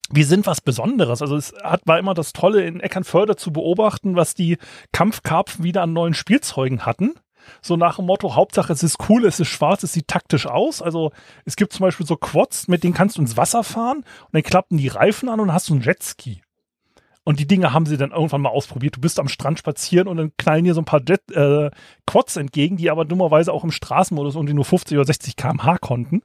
[0.09, 1.20] wir sind was Besonderes.
[1.20, 4.57] Also es hat, war immer das Tolle in Eckernförde zu beobachten, was die
[4.92, 7.14] Kampfkarpfen wieder an neuen Spielzeugen hatten.
[7.62, 10.82] So nach dem Motto, Hauptsache es ist cool, es ist schwarz, es sieht taktisch aus.
[10.82, 11.12] Also
[11.44, 14.42] es gibt zum Beispiel so Quads, mit denen kannst du ins Wasser fahren und dann
[14.42, 16.42] klappen die Reifen an und hast du einen Jetski.
[17.24, 18.96] Und die Dinge haben sie dann irgendwann mal ausprobiert.
[18.96, 21.72] Du bist am Strand spazieren und dann knallen dir so ein paar Jet, äh,
[22.06, 26.22] Quads entgegen, die aber dummerweise auch im Straßenmodus irgendwie nur 50 oder 60 km/h konnten.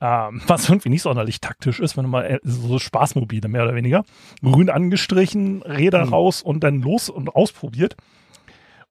[0.00, 3.76] Ähm, was irgendwie nicht sonderlich taktisch ist, wenn du mal äh, so Spaßmobile mehr oder
[3.76, 4.04] weniger.
[4.42, 6.12] Grün angestrichen, Räder mhm.
[6.12, 7.94] raus und dann los und ausprobiert.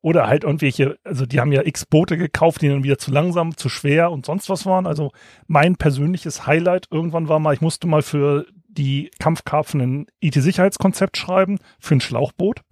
[0.03, 3.55] Oder halt irgendwelche, also die haben ja x Boote gekauft, die dann wieder zu langsam,
[3.55, 4.85] zu schwer und sonst was waren.
[4.85, 5.11] Also
[5.47, 11.57] mein persönliches Highlight irgendwann war mal, ich musste mal für die Kampfkarpfen ein IT-Sicherheitskonzept schreiben
[11.79, 12.63] für ein Schlauchboot,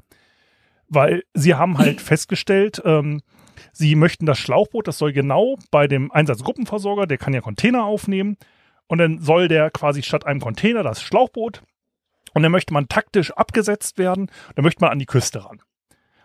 [0.90, 3.22] weil sie haben halt festgestellt, ähm,
[3.72, 8.36] sie möchten das Schlauchboot, das soll genau bei dem Einsatzgruppenversorger, der kann ja Container aufnehmen
[8.88, 11.64] und dann soll der quasi statt einem Container das Schlauchboot
[12.34, 15.62] und dann möchte man taktisch abgesetzt werden, dann möchte man an die Küste ran.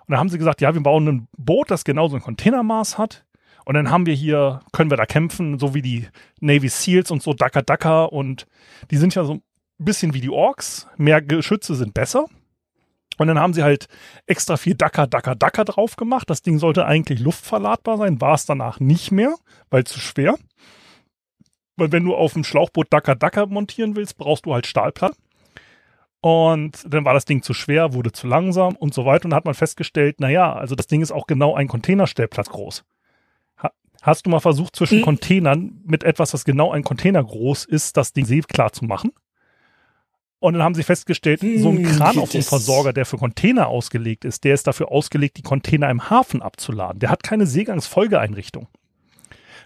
[0.06, 3.24] Und dann haben sie gesagt, ja, wir bauen ein Boot, das genauso ein Containermaß hat.
[3.64, 6.06] Und dann haben wir hier, können wir da kämpfen, so wie die
[6.40, 8.46] Navy Seals und so Daka Daka und
[8.92, 9.40] die sind ja so
[9.78, 10.86] bisschen wie die Orks.
[10.96, 12.26] Mehr Geschütze sind besser.
[13.18, 13.88] Und dann haben sie halt
[14.26, 16.28] extra viel Dacker, Dacker, Dacker drauf gemacht.
[16.30, 19.34] Das Ding sollte eigentlich luftverladbar sein, war es danach nicht mehr,
[19.70, 20.36] weil zu schwer.
[21.76, 25.18] Weil wenn du auf dem Schlauchboot Dacker, Dacker montieren willst, brauchst du halt Stahlplatten.
[26.20, 29.26] Und dann war das Ding zu schwer, wurde zu langsam und so weiter.
[29.26, 32.84] Und dann hat man festgestellt, naja, also das Ding ist auch genau ein Containerstellplatz groß.
[34.02, 35.04] hast du mal versucht, zwischen mhm.
[35.04, 39.12] Containern mit etwas, das genau ein Container groß ist, das Ding klar zu machen?
[40.38, 44.24] Und dann haben sie festgestellt, so ein Kran auf dem Versorger, der für Container ausgelegt
[44.24, 47.00] ist, der ist dafür ausgelegt, die Container im Hafen abzuladen.
[47.00, 48.68] Der hat keine Seegangsfolgeeinrichtung.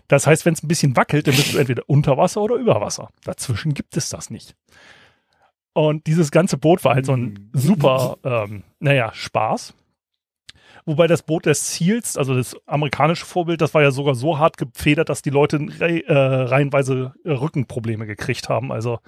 [0.09, 2.81] Das heißt, wenn es ein bisschen wackelt, dann bist du entweder unter Wasser oder über
[2.81, 3.11] Wasser.
[3.25, 4.55] Dazwischen gibt es das nicht.
[5.73, 7.51] Und dieses ganze Boot war halt so ein hm.
[7.53, 9.75] super, ähm, naja, Spaß.
[10.87, 14.57] Wobei das Boot des Seals, also das amerikanische Vorbild, das war ja sogar so hart
[14.57, 18.73] gefedert, dass die Leute äh, reihenweise Rückenprobleme gekriegt haben.
[18.73, 18.99] Also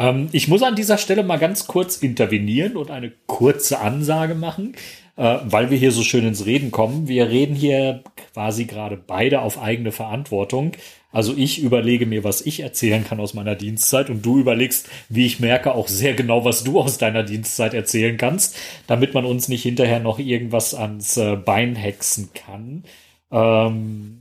[0.00, 4.74] ähm, ich muss an dieser Stelle mal ganz kurz intervenieren und eine kurze Ansage machen,
[5.20, 7.06] äh, weil wir hier so schön ins Reden kommen.
[7.06, 8.02] Wir reden hier
[8.32, 10.72] quasi gerade beide auf eigene Verantwortung.
[11.12, 15.26] Also ich überlege mir, was ich erzählen kann aus meiner Dienstzeit und du überlegst, wie
[15.26, 18.56] ich merke, auch sehr genau, was du aus deiner Dienstzeit erzählen kannst,
[18.86, 22.84] damit man uns nicht hinterher noch irgendwas ans äh, Bein hexen kann.
[23.30, 24.19] Ähm,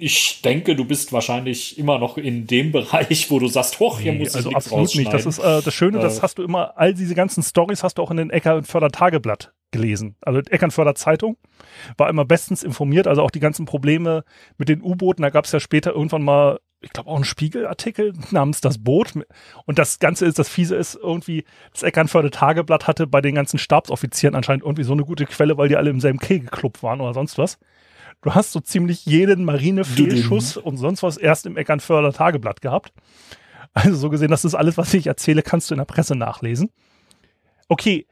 [0.00, 4.12] ich denke, du bist wahrscheinlich immer noch in dem Bereich, wo du sagst, hoch, hier
[4.12, 5.12] nee, muss ich also absolut nicht.
[5.12, 7.98] Das ist äh, das Schöne, äh, das hast du immer, all diese ganzen Stories hast
[7.98, 10.16] du auch in den Eckernförder Tageblatt gelesen.
[10.20, 11.36] Also Eckernförder Zeitung
[11.96, 14.24] war immer bestens informiert, also auch die ganzen Probleme
[14.58, 18.14] mit den U-Booten, da gab es ja später irgendwann mal ich glaube auch einen Spiegelartikel
[18.30, 19.12] namens Das Boot.
[19.66, 23.58] Und das Ganze ist, das Fiese ist irgendwie, das Eckernförde Tageblatt hatte bei den ganzen
[23.58, 27.12] Stabsoffizieren anscheinend irgendwie so eine gute Quelle, weil die alle im selben Kegelclub waren oder
[27.12, 27.58] sonst was.
[28.22, 32.92] Du hast so ziemlich jeden Marinefehlschuss und sonst was erst im Eckernförder Tageblatt gehabt.
[33.72, 36.70] Also so gesehen, das ist alles, was ich erzähle, kannst du in der Presse nachlesen.
[37.68, 38.06] Okay.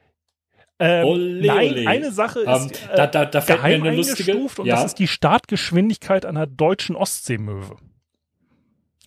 [0.78, 1.88] Ähm, ole, nein, ole.
[1.88, 4.76] eine Sache ist ähm, äh, da, da, da geheim eine lustige, und ja.
[4.76, 7.76] das ist die Startgeschwindigkeit einer deutschen Ostseemöwe.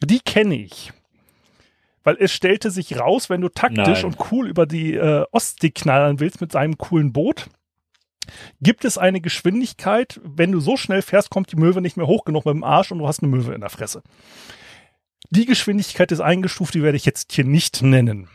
[0.03, 0.91] Die kenne ich.
[2.03, 4.05] Weil es stellte sich raus, wenn du taktisch nein.
[4.05, 7.47] und cool über die äh, Ostsee knallen willst mit seinem coolen Boot,
[8.61, 12.25] Gibt es eine Geschwindigkeit, wenn du so schnell fährst, kommt die Möwe nicht mehr hoch
[12.25, 14.03] genug mit dem Arsch und du hast eine Möwe in der Fresse.
[15.29, 18.27] Die Geschwindigkeit ist eingestuft, die werde ich jetzt hier nicht nennen.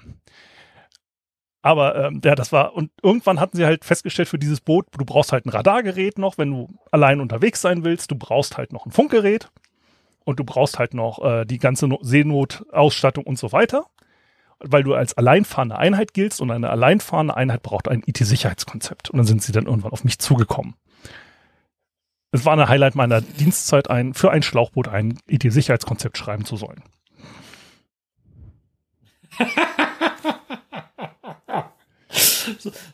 [1.63, 5.05] Aber ähm, ja, das war, und irgendwann hatten sie halt festgestellt für dieses Boot, du
[5.05, 8.87] brauchst halt ein Radargerät noch, wenn du allein unterwegs sein willst, du brauchst halt noch
[8.87, 9.51] ein Funkgerät
[10.25, 13.87] und du brauchst halt noch äh, die ganze Seenotausstattung und so weiter
[14.61, 19.11] weil du als alleinfahrende Einheit giltst und eine alleinfahrende Einheit braucht ein IT-Sicherheitskonzept.
[19.11, 20.75] Und dann sind sie dann irgendwann auf mich zugekommen.
[22.33, 26.83] Es war eine Highlight meiner Dienstzeit, ein, für ein Schlauchboot ein IT-Sicherheitskonzept schreiben zu sollen.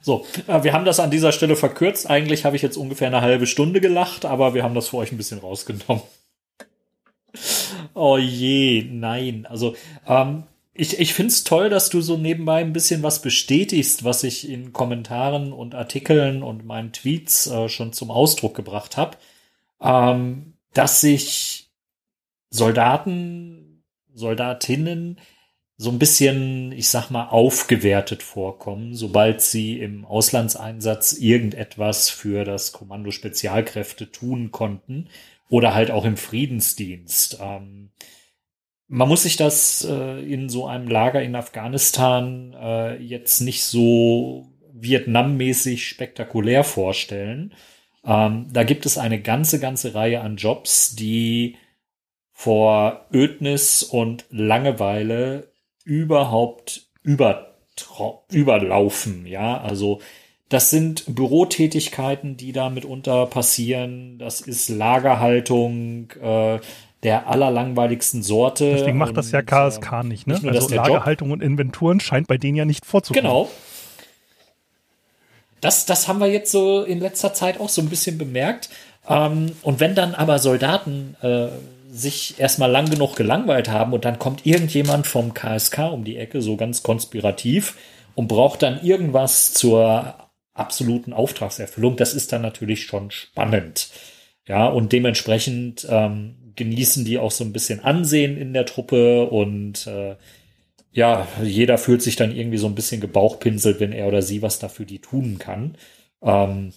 [0.00, 2.08] So, äh, wir haben das an dieser Stelle verkürzt.
[2.08, 5.12] Eigentlich habe ich jetzt ungefähr eine halbe Stunde gelacht, aber wir haben das für euch
[5.12, 6.02] ein bisschen rausgenommen.
[7.94, 9.46] Oh je, nein.
[9.48, 9.74] Also,
[10.06, 14.24] ähm, ich, ich finde es toll, dass du so nebenbei ein bisschen was bestätigst, was
[14.24, 19.18] ich in Kommentaren und Artikeln und meinen Tweets äh, schon zum Ausdruck gebracht habe,
[19.82, 21.70] ähm, dass sich
[22.48, 23.82] Soldaten,
[24.14, 25.18] Soldatinnen
[25.76, 32.72] so ein bisschen, ich sag mal, aufgewertet vorkommen, sobald sie im Auslandseinsatz irgendetwas für das
[32.72, 35.08] Kommando Spezialkräfte tun konnten
[35.50, 37.38] oder halt auch im Friedensdienst.
[37.40, 37.90] Ähm,
[38.92, 44.50] man muss sich das äh, in so einem Lager in Afghanistan äh, jetzt nicht so
[44.74, 47.54] Vietnam-mäßig spektakulär vorstellen.
[48.04, 51.56] Ähm, da gibt es eine ganze, ganze Reihe an Jobs, die
[52.32, 55.50] vor Ödnis und Langeweile
[55.84, 57.56] überhaupt über,
[58.30, 59.24] überlaufen.
[59.24, 60.02] Ja, also
[60.50, 64.18] das sind Bürotätigkeiten, die da mitunter passieren.
[64.18, 66.58] Das ist Lagerhaltung äh,
[67.02, 68.70] der allerlangweiligsten Sorte.
[68.70, 70.34] Deswegen macht das ja KSK äh, nicht, ne?
[70.34, 73.24] Nicht nur, also Lagerhaltung Job, und Inventuren scheint bei denen ja nicht vorzukommen.
[73.24, 73.50] Genau.
[75.60, 78.68] Das, das haben wir jetzt so in letzter Zeit auch so ein bisschen bemerkt.
[79.08, 81.48] Ähm, und wenn dann aber Soldaten äh,
[81.92, 86.40] sich erstmal lang genug gelangweilt haben und dann kommt irgendjemand vom KSK um die Ecke,
[86.40, 87.76] so ganz konspirativ,
[88.14, 90.14] und braucht dann irgendwas zur
[90.54, 93.88] absoluten Auftragserfüllung, das ist dann natürlich schon spannend.
[94.46, 99.86] Ja, und dementsprechend ähm, genießen die auch so ein bisschen Ansehen in der Truppe und
[99.86, 100.16] äh,
[100.92, 104.58] ja, jeder fühlt sich dann irgendwie so ein bisschen gebauchpinselt, wenn er oder sie was
[104.58, 105.76] dafür die tun kann.
[106.22, 106.72] Ähm,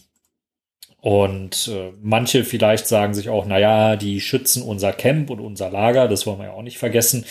[1.02, 5.70] und äh, manche vielleicht sagen sich auch, na ja, die schützen unser Camp und unser
[5.70, 7.26] Lager, das wollen wir ja auch nicht vergessen,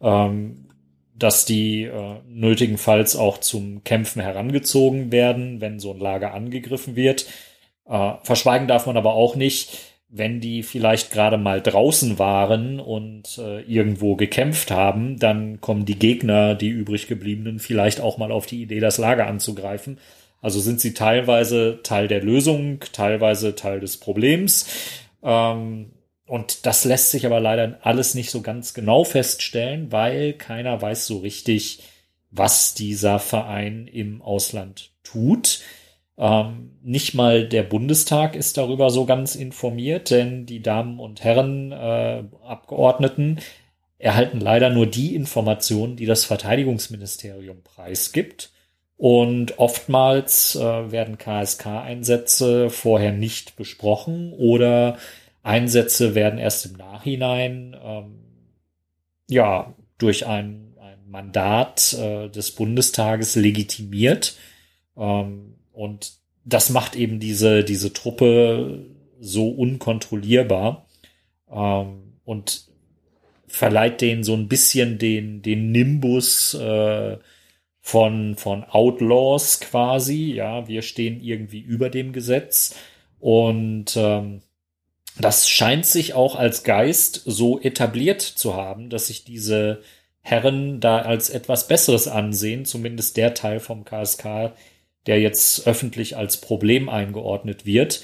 [0.00, 0.66] ähm,
[1.14, 7.26] dass die äh, nötigenfalls auch zum Kämpfen herangezogen werden, wenn so ein Lager angegriffen wird.
[7.86, 9.78] Äh, verschweigen darf man aber auch nicht,
[10.10, 15.98] wenn die vielleicht gerade mal draußen waren und äh, irgendwo gekämpft haben, dann kommen die
[15.98, 19.98] Gegner, die übrig gebliebenen, vielleicht auch mal auf die Idee, das Lager anzugreifen
[20.42, 24.66] also sind sie teilweise Teil der Lösung, teilweise Teil des Problems.
[25.22, 25.92] Ähm,
[26.26, 31.06] und das lässt sich aber leider alles nicht so ganz genau feststellen, weil keiner weiß
[31.06, 31.82] so richtig,
[32.30, 35.60] was dieser Verein im Ausland tut.
[36.20, 41.72] Ähm, nicht mal der Bundestag ist darüber so ganz informiert, denn die Damen und Herren
[41.72, 43.38] äh, Abgeordneten
[43.98, 48.52] erhalten leider nur die Informationen, die das Verteidigungsministerium preisgibt.
[48.98, 54.98] Und oftmals äh, werden KSK-Einsätze vorher nicht besprochen oder
[55.42, 58.20] Einsätze werden erst im Nachhinein ähm,
[59.26, 64.36] ja durch ein, ein Mandat äh, des Bundestages legitimiert.
[64.98, 66.12] Ähm, und
[66.44, 68.86] das macht eben diese, diese Truppe
[69.20, 70.86] so unkontrollierbar
[71.50, 72.64] ähm, und
[73.46, 77.18] verleiht denen so ein bisschen den, den Nimbus äh,
[77.80, 80.32] von, von Outlaws quasi.
[80.32, 82.76] Ja, wir stehen irgendwie über dem Gesetz.
[83.18, 84.40] Und ähm,
[85.18, 89.82] das scheint sich auch als Geist so etabliert zu haben, dass sich diese
[90.22, 94.52] Herren da als etwas Besseres ansehen, zumindest der Teil vom KSK,
[95.06, 98.02] der jetzt öffentlich als Problem eingeordnet wird.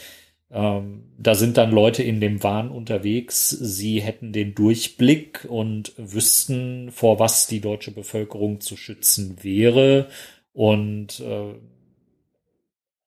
[0.51, 6.91] Ähm, da sind dann Leute in dem Wahn unterwegs, sie hätten den Durchblick und wüssten,
[6.93, 10.09] vor was die deutsche Bevölkerung zu schützen wäre.
[10.53, 11.55] Und äh,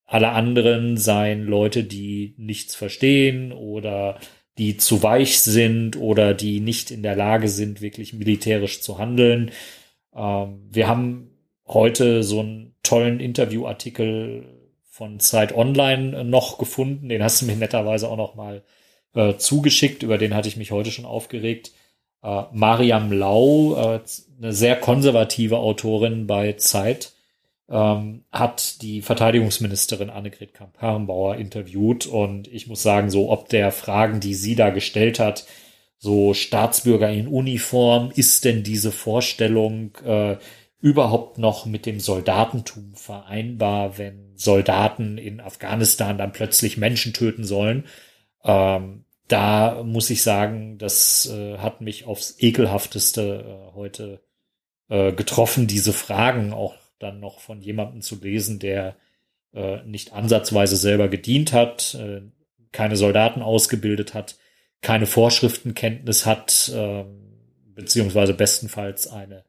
[0.06, 4.19] alle anderen seien Leute, die nichts verstehen oder
[4.58, 9.52] die zu weich sind oder die nicht in der Lage sind, wirklich militärisch zu handeln.
[10.13, 11.32] Ähm, wir haben
[11.65, 14.45] heute so einen tollen Interviewartikel
[14.83, 17.09] von Zeit Online noch gefunden.
[17.09, 18.63] Den hast du mir netterweise auch noch mal
[19.13, 20.03] äh, zugeschickt.
[20.03, 21.71] Über den hatte ich mich heute schon aufgeregt.
[22.21, 23.99] Äh, Mariam Lau, äh,
[24.37, 27.13] eine sehr konservative Autorin bei Zeit,
[27.69, 32.05] ähm, hat die Verteidigungsministerin Annegret Kamp-Herrenbauer interviewt.
[32.07, 35.45] Und ich muss sagen, so ob der Fragen, die sie da gestellt hat,
[35.97, 40.37] so Staatsbürger in Uniform, ist denn diese Vorstellung, äh,
[40.81, 47.85] überhaupt noch mit dem Soldatentum vereinbar, wenn Soldaten in Afghanistan dann plötzlich Menschen töten sollen.
[48.43, 54.21] Ähm, da muss ich sagen, das äh, hat mich aufs ekelhafteste äh, heute
[54.89, 58.95] äh, getroffen, diese Fragen auch dann noch von jemandem zu lesen, der
[59.53, 62.21] äh, nicht ansatzweise selber gedient hat, äh,
[62.71, 64.37] keine Soldaten ausgebildet hat,
[64.81, 67.37] keine Vorschriftenkenntnis hat, ähm,
[67.75, 69.43] beziehungsweise bestenfalls eine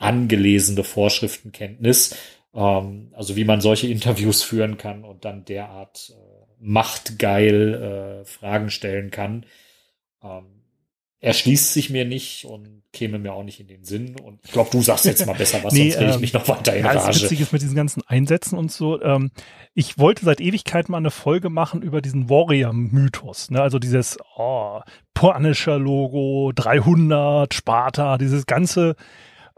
[0.00, 2.16] angelesene Vorschriftenkenntnis.
[2.52, 8.70] Ähm, also wie man solche Interviews führen kann und dann derart äh, machtgeil äh, Fragen
[8.70, 9.46] stellen kann.
[10.22, 10.60] Ähm,
[11.20, 14.16] erschließt sich mir nicht und käme mir auch nicht in den Sinn.
[14.16, 16.32] Und ich glaube, du sagst jetzt mal besser was, Nee, sonst rede ich ähm, mich
[16.32, 17.22] noch weiter in Ja, das Rage.
[17.22, 19.00] Witzige ist mit diesen ganzen Einsätzen und so.
[19.02, 19.30] Ähm,
[19.74, 23.50] ich wollte seit Ewigkeiten mal eine Folge machen über diesen Warrior-Mythos.
[23.50, 23.60] Ne?
[23.60, 24.80] Also dieses oh,
[25.12, 28.96] Punisher-Logo, 300, Sparta, dieses ganze.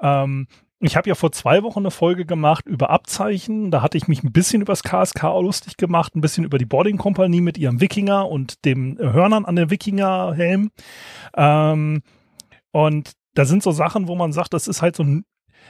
[0.03, 0.47] Ähm,
[0.85, 3.71] ich habe ja vor zwei Wochen eine Folge gemacht über Abzeichen.
[3.71, 6.67] Da hatte ich mich ein bisschen über das KSK lustig gemacht, ein bisschen über die
[6.67, 10.71] Boarding-Kompanie mit ihrem Wikinger und dem Hörnern an der Wikinger-Helm.
[11.37, 12.03] Ähm,
[12.73, 15.25] und da sind so Sachen, wo man sagt, das ist halt so ein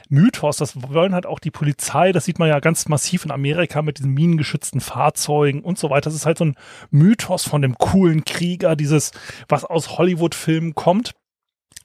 [0.09, 3.81] Mythos, das wollen halt auch die Polizei, das sieht man ja ganz massiv in Amerika
[3.83, 6.05] mit diesen minengeschützten Fahrzeugen und so weiter.
[6.05, 6.55] Das ist halt so ein
[6.89, 9.11] Mythos von dem coolen Krieger, dieses,
[9.47, 11.13] was aus Hollywood-Filmen kommt,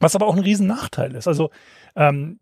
[0.00, 1.28] was aber auch ein riesen Nachteil ist.
[1.28, 1.50] Also,
[1.96, 2.38] ähm,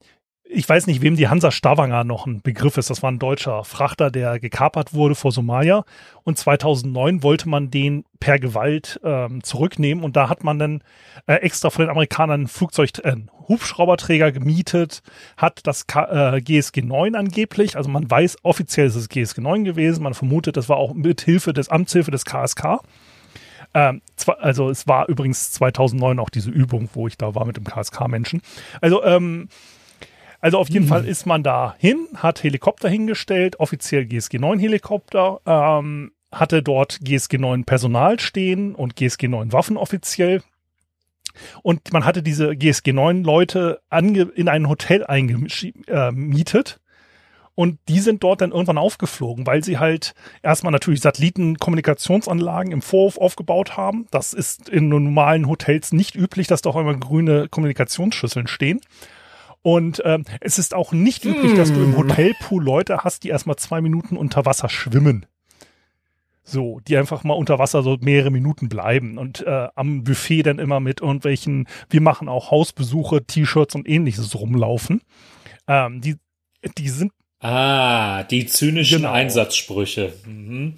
[0.49, 2.89] ich weiß nicht, wem die Hansa Stavanger noch ein Begriff ist.
[2.89, 5.85] Das war ein deutscher Frachter, der gekapert wurde vor Somalia.
[6.23, 10.05] Und 2009 wollte man den per Gewalt ähm, zurücknehmen.
[10.05, 10.85] Und da hat man dann
[11.27, 13.17] äh, extra von den Amerikanern einen Flugzeug, äh,
[13.49, 15.03] Hubschrauberträger gemietet,
[15.37, 17.77] hat das K äh, GSG 9 angeblich.
[17.77, 20.05] Also man weiß, offiziell ist es GSG 9 gewesen.
[20.05, 22.81] Man vermutet, das war auch mit Hilfe des Amtshilfe des KSK.
[23.77, 24.01] Ähm,
[24.39, 28.41] also es war übrigens 2009 auch diese Übung, wo ich da war mit dem KSK-Menschen.
[28.81, 29.49] Also ähm,
[30.41, 30.89] also auf jeden Mhm.
[30.89, 37.01] Fall ist man da hin, hat Helikopter hingestellt, offiziell GSG 9 Helikopter, ähm, hatte dort
[37.03, 40.43] GSG 9 Personal stehen und GSG 9 Waffen offiziell.
[41.63, 46.81] Und man hatte diese GSG 9 Leute in ein Hotel eingemietet.
[47.57, 53.17] Und die sind dort dann irgendwann aufgeflogen, weil sie halt erstmal natürlich Satellitenkommunikationsanlagen im Vorhof
[53.17, 54.07] aufgebaut haben.
[54.11, 58.81] Das ist in normalen Hotels nicht üblich, dass da auch immer grüne Kommunikationsschüsseln stehen.
[59.63, 63.57] Und ähm, es ist auch nicht üblich, dass du im Hotelpool Leute hast, die erstmal
[63.57, 65.25] zwei Minuten unter Wasser schwimmen.
[66.45, 70.61] So, die einfach mal unter Wasser so mehrere Minuten bleiben und äh, am Buffet dann
[70.61, 75.01] immer mit irgendwelchen, wir machen auch Hausbesuche, T-Shirts und ähnliches rumlaufen.
[75.67, 76.17] Ähm, die,
[76.79, 77.11] die sind,
[77.41, 79.13] Ah, die zynischen Genau.
[79.13, 80.13] Einsatzsprüche.
[80.27, 80.75] Mhm.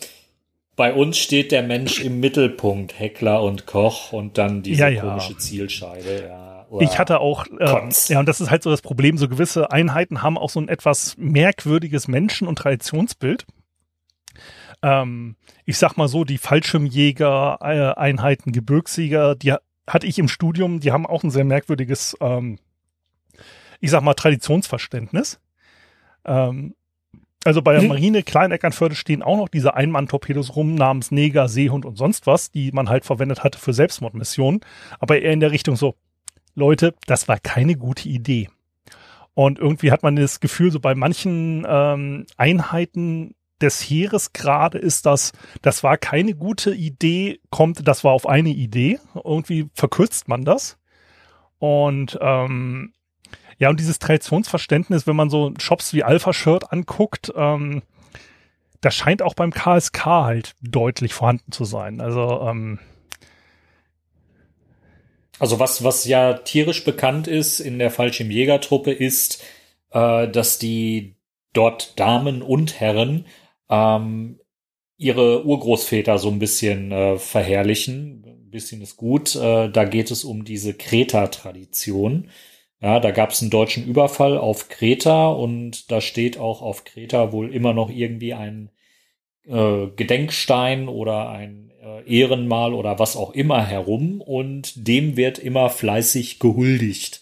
[0.77, 5.01] Bei uns steht der Mensch im Mittelpunkt, Heckler und Koch und dann diese Ja, ja.
[5.03, 6.25] komische Zielscheibe.
[6.29, 6.67] Ja.
[6.81, 7.65] ich hatte auch, äh,
[8.13, 10.69] ja, und das ist halt so das Problem, so gewisse Einheiten haben auch so ein
[10.69, 13.47] etwas merkwürdiges Menschen- und Traditionsbild.
[14.83, 20.29] Ähm, ich sag mal so, die Fallschirmjäger, äh, Einheiten, Gebirgsjäger, die ha- hatte ich im
[20.29, 22.59] Studium, die haben auch ein sehr merkwürdiges, ähm,
[23.81, 25.41] ich sag mal, Traditionsverständnis.
[26.29, 26.75] Ähm,
[27.45, 27.89] also bei der Hm.
[27.89, 32.73] Marine Kleineckernförde stehen auch noch diese Einmann-Torpedos rum namens Neger, Seehund und sonst was, die
[32.73, 34.61] man halt verwendet hatte für Selbstmordmissionen.
[34.99, 35.95] Aber eher in der Richtung so,
[36.55, 38.51] Leute, das war keine gute Idee.
[39.35, 45.07] Und irgendwie hat man das Gefühl, so bei manchen ähm, Einheiten des Heeres gerade ist
[45.07, 48.99] das, das war keine gute Idee, kommt, das war auf eine Idee.
[49.15, 50.77] Irgendwie verkürzt man das.
[51.59, 52.93] Und ähm,
[53.59, 57.83] ja, und dieses Traditionsverständnis, wenn man so Shops wie Alpha Shirt anguckt, ähm,
[58.81, 62.01] das scheint auch beim KSK halt deutlich vorhanden zu sein.
[62.01, 62.79] Also, ähm,
[65.39, 69.43] Also was, was ja tierisch bekannt ist in der Fallschirmjägertruppe ist,
[69.91, 71.17] äh, dass die
[71.53, 73.27] dort Damen und Herren
[73.71, 74.41] ähm,
[74.97, 78.25] ihre Urgroßväter so ein bisschen äh, verherrlichen.
[78.27, 79.37] Ein bisschen ist gut.
[79.37, 82.31] Äh, da geht es um diese Kreta-Tradition.
[82.81, 87.33] Ja, da gab es einen deutschen Überfall auf Kreta und da steht auch auf Kreta
[87.33, 88.71] wohl immer noch irgendwie ein
[89.47, 95.71] äh, Gedenkstein oder ein äh, Ehrenmal oder was auch immer herum und dem wird immer
[95.71, 97.21] fleißig gehuldigt.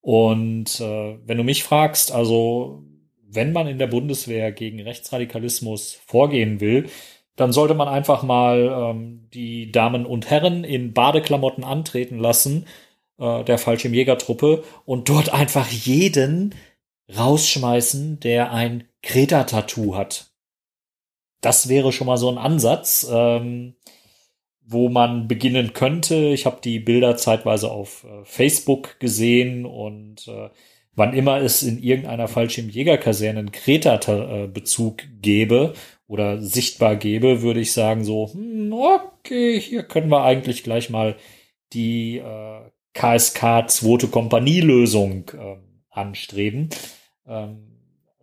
[0.00, 2.84] Und äh, wenn du mich fragst, also
[3.28, 6.86] wenn man in der Bundeswehr gegen Rechtsradikalismus vorgehen will,
[7.36, 12.66] dann sollte man einfach mal ähm, die Damen und Herren in Badeklamotten antreten lassen,
[13.18, 16.54] äh, der Fallschirmjägertruppe, und dort einfach jeden
[17.16, 20.32] rausschmeißen, der ein Kreta-Tattoo hat.
[21.40, 23.74] Das wäre schon mal so ein Ansatz, ähm,
[24.66, 26.14] wo man beginnen könnte.
[26.14, 30.48] Ich habe die Bilder zeitweise auf äh, Facebook gesehen und äh,
[30.94, 35.74] wann immer es in irgendeiner Fallschirmjägerkaserne einen Kreta-Bezug gäbe
[36.06, 41.16] oder sichtbar gäbe, würde ich sagen so, hm, okay, hier können wir eigentlich gleich mal
[41.72, 42.60] die äh,
[42.94, 45.56] KSK zweite Kompanielösung äh,
[45.90, 46.70] anstreben.
[47.26, 47.74] Ähm,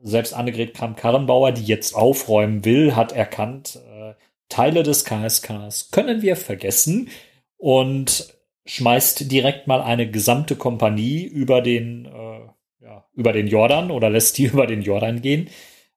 [0.01, 4.13] selbst Annegret Kramp-Karrenbauer, die jetzt aufräumen will, hat erkannt, äh,
[4.49, 7.09] Teile des KSKs können wir vergessen
[7.57, 8.34] und
[8.65, 14.38] schmeißt direkt mal eine gesamte Kompanie über den, äh, ja, über den Jordan oder lässt
[14.38, 15.49] die über den Jordan gehen.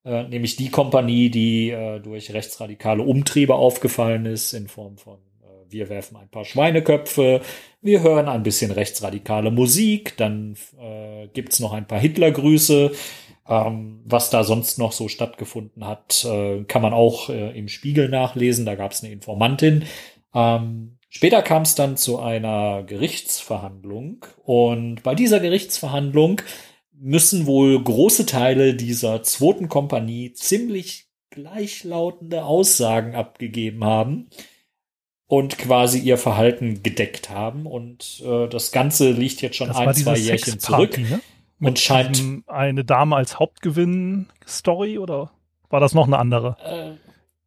[0.05, 5.73] Äh, nämlich die Kompanie, die äh, durch rechtsradikale Umtriebe aufgefallen ist in Form von äh,
[5.73, 7.41] wir werfen ein paar Schweineköpfe,
[7.85, 12.93] wir hören ein bisschen rechtsradikale Musik, dann äh, gibt's noch ein paar Hitlergrüße.
[13.47, 18.09] Ähm, was da sonst noch so stattgefunden hat, äh, kann man auch äh, im Spiegel
[18.09, 18.65] nachlesen.
[18.65, 19.85] Da gab's eine Informantin.
[20.35, 26.41] Ähm, später kam es dann zu einer Gerichtsverhandlung und bei dieser Gerichtsverhandlung
[26.99, 34.31] müssen wohl große Teile dieser zweiten Kompanie ziemlich gleichlautende Aussagen abgegeben haben
[35.27, 37.67] und quasi ihr Verhalten gedeckt haben.
[37.67, 40.99] Und äh, das Ganze liegt jetzt schon das ein, zwei Jährchen zurück.
[40.99, 41.21] Ne?
[41.61, 45.31] und scheint eine Dame als Hauptgewinn-Story oder
[45.71, 46.99] war das noch eine andere?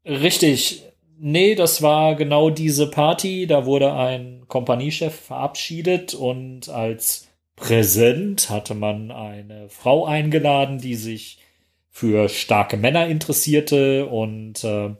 [0.03, 0.83] Äh, richtig.
[1.19, 3.47] Nee, das war genau diese Party.
[3.47, 11.39] Da wurde ein Kompaniechef verabschiedet und als Präsent hatte man eine Frau eingeladen, die sich
[11.89, 14.95] für starke Männer interessierte und äh,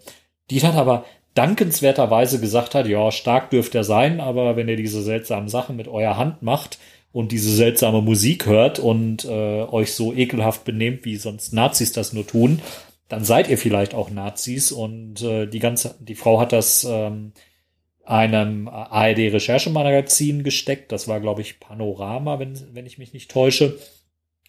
[0.50, 1.06] die dann aber
[1.38, 5.88] dankenswerterweise gesagt hat, ja, stark dürft er sein, aber wenn ihr diese seltsamen Sachen mit
[5.88, 6.80] eurer Hand macht
[7.12, 12.14] und diese seltsame Musik hört und äh, euch so ekelhaft benehmt, wie sonst Nazis das
[12.14, 12.62] nur tun,
[13.08, 17.34] dann seid ihr vielleicht auch Nazis und äh, die ganze die Frau hat das ähm,
[18.08, 20.92] einem ARD-Recherchemagazin gesteckt.
[20.92, 23.78] Das war, glaube ich, Panorama, wenn, wenn ich mich nicht täusche.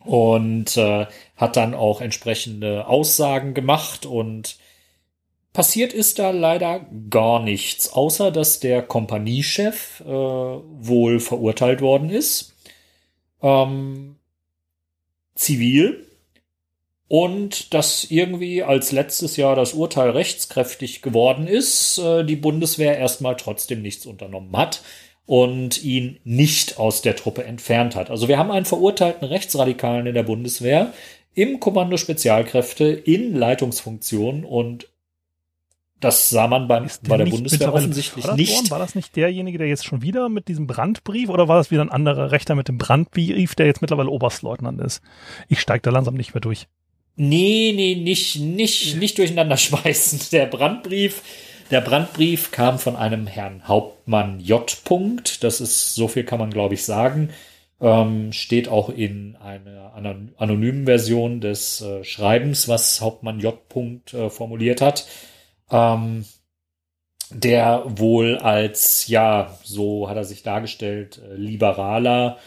[0.05, 4.59] Und äh, hat dann auch entsprechende Aussagen gemacht und
[5.59, 12.55] passiert ist da leider gar nichts, außer dass der Kompaniechef äh, wohl verurteilt worden ist.
[13.43, 14.15] Ähm,
[15.35, 16.07] zivil
[17.09, 23.35] und dass irgendwie als letztes Jahr das Urteil rechtskräftig geworden ist, äh, die Bundeswehr erstmal
[23.35, 24.83] trotzdem nichts unternommen hat
[25.27, 28.11] und ihn nicht aus der Truppe entfernt hat.
[28.11, 30.93] Also wir haben einen verurteilten Rechtsradikalen in der Bundeswehr
[31.35, 34.87] im Kommando Spezialkräfte in Leitungsfunktion und
[36.01, 38.55] das sah man beim, bei der Bundeswehr offensichtlich nicht.
[38.55, 38.71] Worden?
[38.71, 41.83] War das nicht derjenige, der jetzt schon wieder mit diesem Brandbrief oder war das wieder
[41.83, 45.03] ein anderer Rechter mit dem Brandbrief, der jetzt mittlerweile Oberstleutnant ist?
[45.49, 46.69] Ich steige da langsam nicht mehr durch.
[47.17, 50.21] Nee, nee, nicht, nicht, nicht durcheinander schmeißen.
[50.31, 51.23] Der Brandbrief,
[51.71, 54.71] der Brandbrief kam von einem Herrn Hauptmann J.
[54.71, 55.41] -Punkt.
[55.41, 57.31] Das ist, so viel kann man glaube ich sagen.
[57.81, 63.59] Ähm, steht auch in einer anonymen Version des äh, Schreibens, was Hauptmann J.
[63.69, 65.07] -Punkt, äh, formuliert hat.
[65.71, 66.25] Ähm,
[67.31, 72.39] der wohl als, ja, so hat er sich dargestellt, äh, liberaler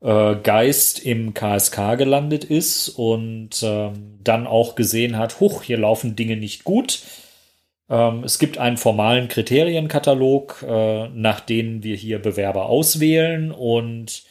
[0.00, 6.16] äh, Geist im KSK gelandet ist und ähm, dann auch gesehen hat, huch, hier laufen
[6.16, 7.02] Dinge nicht gut.
[7.88, 14.24] Ähm, es gibt einen formalen Kriterienkatalog, äh, nach denen wir hier Bewerber auswählen und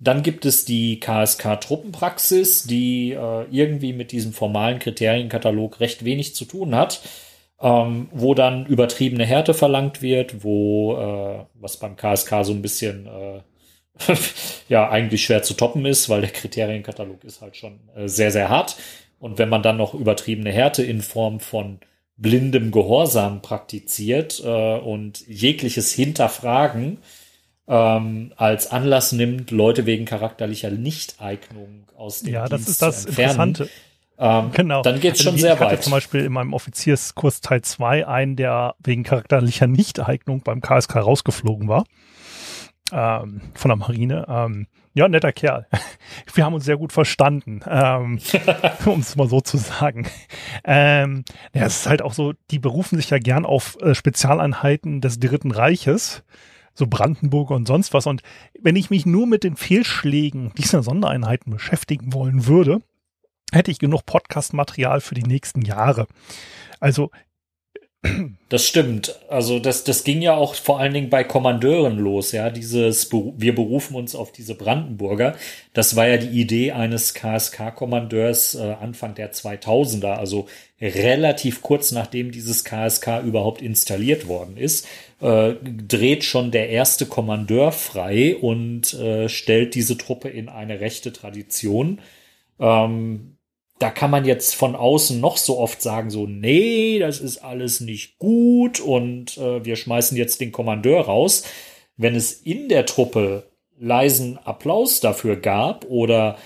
[0.00, 6.44] dann gibt es die KSK-Truppenpraxis, die äh, irgendwie mit diesem formalen Kriterienkatalog recht wenig zu
[6.44, 7.00] tun hat,
[7.60, 13.06] ähm, wo dann übertriebene Härte verlangt wird, wo, äh, was beim KSK so ein bisschen
[13.06, 13.40] äh,
[14.68, 18.48] ja eigentlich schwer zu toppen ist, weil der Kriterienkatalog ist halt schon äh, sehr, sehr
[18.48, 18.76] hart.
[19.18, 21.80] Und wenn man dann noch übertriebene Härte in Form von
[22.16, 26.98] blindem Gehorsam praktiziert äh, und jegliches Hinterfragen
[27.66, 33.04] ähm, als Anlass nimmt, Leute wegen charakterlicher Nichteignung aus dem ja, Dienst das ist das
[33.06, 33.68] Interessante.
[34.18, 34.82] Ähm, genau.
[34.82, 38.06] Dann geht es also schon sehr ich hatte zum Beispiel in meinem Offizierskurs Teil 2
[38.06, 41.84] einen, der wegen charakterlicher Nichteignung beim KSK rausgeflogen war
[42.92, 44.26] ähm, von der Marine.
[44.28, 45.66] Ähm, ja, netter Kerl.
[46.34, 48.18] Wir haben uns sehr gut verstanden, ähm,
[48.86, 50.06] um es mal so zu sagen.
[50.64, 55.00] Ähm, ja, es ist halt auch so, die berufen sich ja gern auf äh, Spezialeinheiten
[55.00, 56.24] des Dritten Reiches,
[56.74, 58.06] so Brandenburger und sonst was.
[58.06, 58.22] Und
[58.60, 62.80] wenn ich mich nur mit den Fehlschlägen dieser Sondereinheiten beschäftigen wollen würde,
[63.52, 66.06] hätte ich genug Podcast-Material für die nächsten Jahre.
[66.80, 67.10] Also
[68.48, 69.18] das stimmt.
[69.28, 72.48] Also das, das ging ja auch vor allen Dingen bei Kommandeuren los, ja.
[72.48, 75.34] Dieses, wir berufen uns auf diese Brandenburger.
[75.72, 80.46] Das war ja die Idee eines KSK-Kommandeurs äh, Anfang der 2000er, also
[80.80, 84.86] relativ kurz nachdem dieses KSK überhaupt installiert worden ist,
[85.20, 91.12] äh, dreht schon der erste Kommandeur frei und äh, stellt diese Truppe in eine rechte
[91.12, 92.00] Tradition.
[92.60, 93.37] Ähm,
[93.78, 97.80] da kann man jetzt von außen noch so oft sagen, so, nee, das ist alles
[97.80, 101.44] nicht gut und äh, wir schmeißen jetzt den Kommandeur raus.
[101.96, 103.44] Wenn es in der Truppe
[103.78, 106.36] leisen Applaus dafür gab oder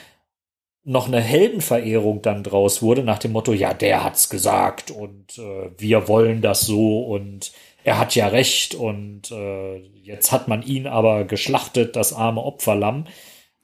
[0.84, 5.70] noch eine Heldenverehrung dann draus wurde nach dem Motto, ja, der hat's gesagt und äh,
[5.78, 7.52] wir wollen das so und
[7.84, 13.06] er hat ja recht und äh, jetzt hat man ihn aber geschlachtet, das arme Opferlamm.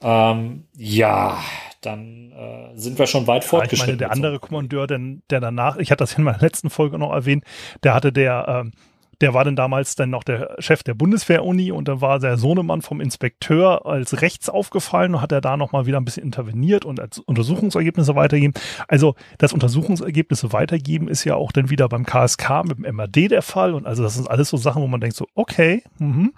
[0.01, 1.43] Ähm, ja,
[1.81, 3.95] dann äh, sind wir schon weit ja, fortgeschritten.
[3.95, 6.99] Ich meine, der andere Kommandeur, denn, der danach, ich hatte das in meiner letzten Folge
[6.99, 7.45] noch erwähnt,
[7.83, 8.73] der hatte der, ähm,
[9.21, 12.83] der war dann damals dann noch der Chef der Bundeswehr-Uni und dann war der Sohnemann
[12.83, 17.01] vom Inspekteur als rechts aufgefallen und hat er da nochmal wieder ein bisschen interveniert und
[17.01, 18.55] als Untersuchungsergebnisse weitergeben.
[18.87, 23.43] Also das Untersuchungsergebnisse weitergeben ist ja auch dann wieder beim KSK mit dem MAD der
[23.43, 26.33] Fall und also das sind alles so Sachen, wo man denkt so, okay, mhm.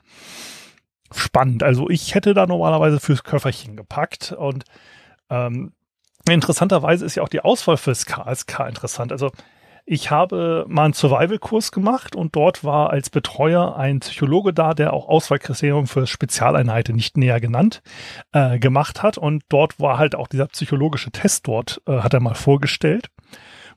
[1.14, 1.62] spannend.
[1.62, 4.64] Also ich hätte da normalerweise fürs Köfferchen gepackt und
[5.30, 5.72] ähm,
[6.28, 9.12] interessanterweise ist ja auch die Auswahl fürs KSK interessant.
[9.12, 9.30] Also
[9.86, 14.92] ich habe mal einen Survival-Kurs gemacht und dort war als Betreuer ein Psychologe da, der
[14.92, 17.82] auch Auswahlkriterien für Spezialeinheiten nicht näher genannt
[18.32, 19.18] äh, gemacht hat.
[19.18, 23.10] Und dort war halt auch dieser psychologische Test dort, äh, hat er mal vorgestellt,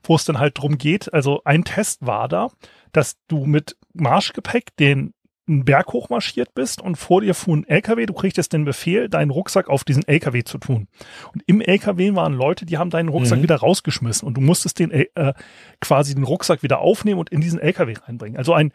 [0.02, 1.12] wo es dann halt drum geht.
[1.12, 2.50] Also ein Test war da,
[2.92, 5.13] dass du mit Marschgepäck den
[5.46, 9.30] einen Berg hochmarschiert bist und vor dir fuhr ein LKW, du kriegtest den Befehl, deinen
[9.30, 10.88] Rucksack auf diesen LKW zu tun.
[11.32, 13.42] Und im LKW waren Leute, die haben deinen Rucksack mhm.
[13.42, 15.34] wieder rausgeschmissen und du musstest den äh,
[15.80, 18.38] quasi den Rucksack wieder aufnehmen und in diesen LKW reinbringen.
[18.38, 18.72] Also ein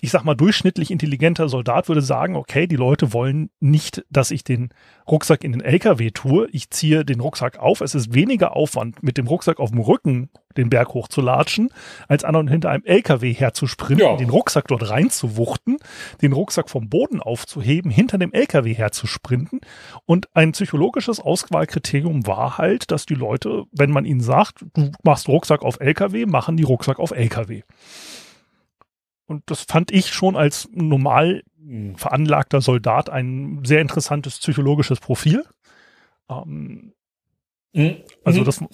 [0.00, 4.44] ich sag mal, durchschnittlich intelligenter Soldat würde sagen, okay, die Leute wollen nicht, dass ich
[4.44, 4.70] den
[5.08, 6.48] Rucksack in den LKW tue.
[6.52, 7.80] Ich ziehe den Rucksack auf.
[7.80, 11.70] Es ist weniger Aufwand, mit dem Rucksack auf dem Rücken den Berg hochzulatschen,
[12.08, 14.16] als an und hinter einem LKW herzusprinten, ja.
[14.16, 15.78] den Rucksack dort reinzuwuchten,
[16.22, 19.60] den Rucksack vom Boden aufzuheben, hinter dem LKW herzusprinten.
[20.06, 25.28] Und ein psychologisches Auswahlkriterium war halt, dass die Leute, wenn man ihnen sagt, du machst
[25.28, 27.62] Rucksack auf LKW, machen die Rucksack auf LKW.
[29.26, 31.96] Und das fand ich schon als normal hm.
[31.96, 35.44] veranlagter Soldat ein sehr interessantes psychologisches Profil.
[36.30, 36.92] Ähm,
[37.72, 37.96] mhm.
[38.24, 38.64] Also das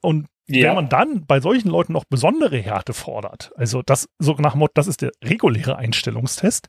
[0.00, 0.68] und ja.
[0.68, 4.72] wenn man dann bei solchen Leuten noch besondere Härte fordert, also das so nach Motto,
[4.74, 6.68] das ist der reguläre Einstellungstest.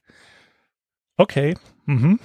[1.18, 1.56] Okay.
[1.86, 2.20] Mhm.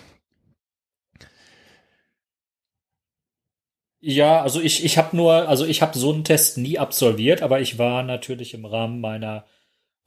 [4.02, 7.60] Ja, also ich, ich habe nur, also ich habe so einen Test nie absolviert, aber
[7.60, 9.44] ich war natürlich im Rahmen meiner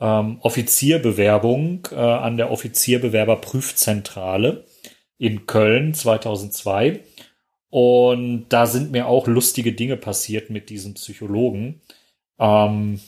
[0.04, 4.66] ähm, Offizierbewerbung äh, an der Offizierbewerberprüfzentrale
[5.18, 6.99] in Köln 2002.
[7.70, 11.80] Und da sind mir auch lustige Dinge passiert mit diesen Psychologen.
[12.38, 12.99] Ähm,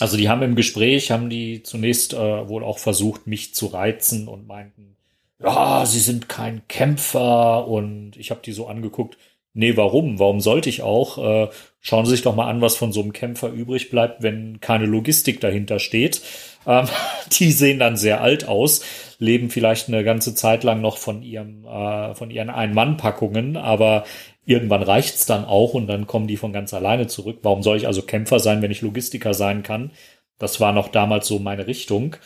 [0.00, 4.28] also die haben im Gespräch, haben die zunächst äh, wohl auch versucht, mich zu reizen
[4.28, 4.98] und meinten,
[5.42, 7.66] ja, sie sind kein Kämpfer.
[7.66, 9.16] Und ich habe die so angeguckt,
[9.54, 10.18] nee, warum?
[10.18, 11.18] Warum sollte ich auch?
[11.18, 11.48] Äh,
[11.80, 14.86] schauen Sie sich doch mal an, was von so einem Kämpfer übrig bleibt, wenn keine
[14.86, 16.22] Logistik dahinter steht.
[16.66, 16.86] Ähm,
[17.38, 18.84] die sehen dann sehr alt aus,
[19.18, 24.04] leben vielleicht eine ganze Zeit lang noch von ihrem, äh, von ihren Ein-Mann-Packungen, aber
[24.44, 27.38] irgendwann reicht's dann auch und dann kommen die von ganz alleine zurück.
[27.42, 29.92] Warum soll ich also Kämpfer sein, wenn ich Logistiker sein kann?
[30.38, 32.16] Das war noch damals so meine Richtung.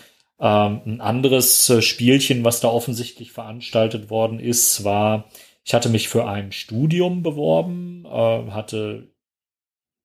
[0.41, 5.29] Ähm, ein anderes äh, Spielchen, was da offensichtlich veranstaltet worden ist, war
[5.67, 9.09] ich hatte mich für ein Studium beworben, äh, hatte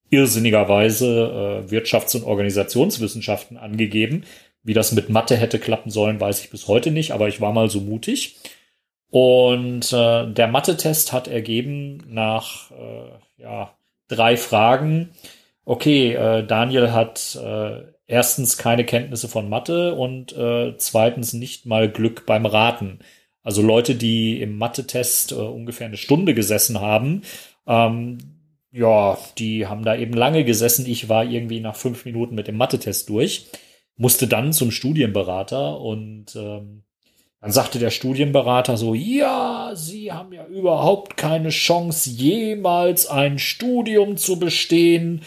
[0.09, 4.23] irrsinnigerweise äh, Wirtschafts- und Organisationswissenschaften angegeben.
[4.63, 7.53] Wie das mit Mathe hätte klappen sollen, weiß ich bis heute nicht, aber ich war
[7.53, 8.37] mal so mutig.
[9.11, 13.75] Und äh, der Mathe-Test hat ergeben nach äh, ja,
[14.07, 15.11] drei Fragen,
[15.63, 21.87] okay, äh, Daniel hat äh, erstens keine Kenntnisse von Mathe und äh, zweitens nicht mal
[21.87, 22.99] Glück beim Raten.
[23.43, 27.23] Also Leute, die im Mathe-Test äh, ungefähr eine Stunde gesessen haben,
[27.67, 28.17] ähm,
[28.71, 30.85] ja, die haben da eben lange gesessen.
[30.85, 33.47] Ich war irgendwie nach fünf Minuten mit dem Mathe-Test durch,
[33.97, 36.83] musste dann zum Studienberater und ähm,
[37.41, 44.15] dann sagte der Studienberater so, ja, Sie haben ja überhaupt keine Chance, jemals ein Studium
[44.15, 45.23] zu bestehen.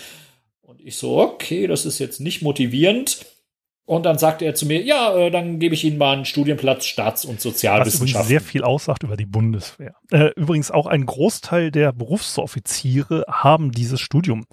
[0.62, 3.26] Und ich so, okay, das ist jetzt nicht motivierend.
[3.86, 6.86] Und dann sagte er zu mir, ja, äh, dann gebe ich Ihnen mal einen Studienplatz
[6.86, 8.20] Staats- und Sozialwissenschaften.
[8.20, 9.94] Was sehr viel aussagt über die Bundeswehr.
[10.10, 14.46] Äh, übrigens auch ein Großteil der Berufsoffiziere haben dieses Studium.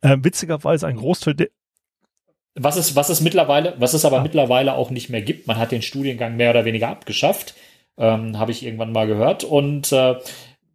[0.00, 1.48] Äh, witzigerweise ein Großteil der
[2.60, 4.22] was es, was es mittlerweile, was es aber ah.
[4.22, 5.46] mittlerweile auch nicht mehr gibt.
[5.46, 7.54] Man hat den Studiengang mehr oder weniger abgeschafft,
[7.96, 9.44] ähm, habe ich irgendwann mal gehört.
[9.44, 10.16] Und äh,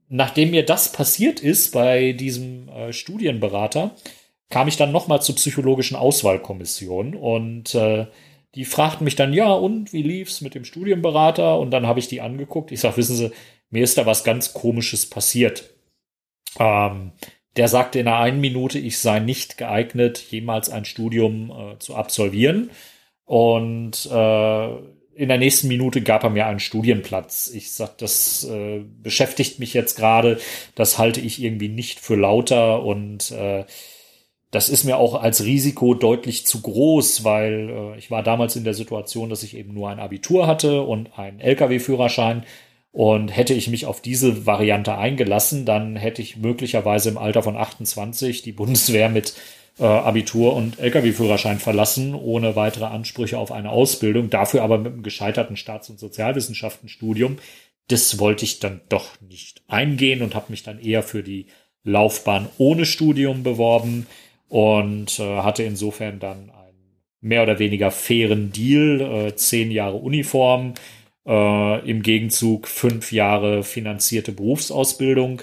[0.08, 3.92] nachdem mir das passiert ist bei diesem äh, Studienberater,
[4.54, 8.06] kam ich dann nochmal zur psychologischen Auswahlkommission und äh,
[8.54, 11.58] die fragten mich dann, ja, und wie lief's mit dem Studienberater?
[11.58, 12.72] Und dann habe ich die angeguckt.
[12.72, 13.32] Ich sag, wissen Sie,
[13.72, 15.72] mir ist da was ganz Komisches passiert.
[16.60, 17.14] Ähm,
[17.56, 21.96] der sagte in einer einen Minute, ich sei nicht geeignet, jemals ein Studium äh, zu
[21.96, 22.70] absolvieren.
[23.26, 24.68] Und äh,
[25.16, 27.50] in der nächsten Minute gab er mir einen Studienplatz.
[27.52, 30.40] Ich sag, das äh, beschäftigt mich jetzt gerade,
[30.76, 33.66] das halte ich irgendwie nicht für lauter und äh,
[34.54, 38.64] das ist mir auch als Risiko deutlich zu groß, weil äh, ich war damals in
[38.64, 42.44] der Situation, dass ich eben nur ein Abitur hatte und einen Lkw-Führerschein.
[42.92, 47.58] Und hätte ich mich auf diese Variante eingelassen, dann hätte ich möglicherweise im Alter von
[47.58, 49.34] 28 die Bundeswehr mit
[49.80, 55.02] äh, Abitur und Lkw-Führerschein verlassen, ohne weitere Ansprüche auf eine Ausbildung, dafür aber mit einem
[55.02, 57.38] gescheiterten Staats- und Sozialwissenschaftenstudium.
[57.88, 61.48] Das wollte ich dann doch nicht eingehen und habe mich dann eher für die
[61.84, 64.06] Laufbahn ohne Studium beworben
[64.54, 70.76] und äh, hatte insofern dann einen mehr oder weniger fairen Deal, äh, zehn Jahre Uniform,
[71.26, 75.42] äh, im Gegenzug fünf Jahre finanzierte Berufsausbildung.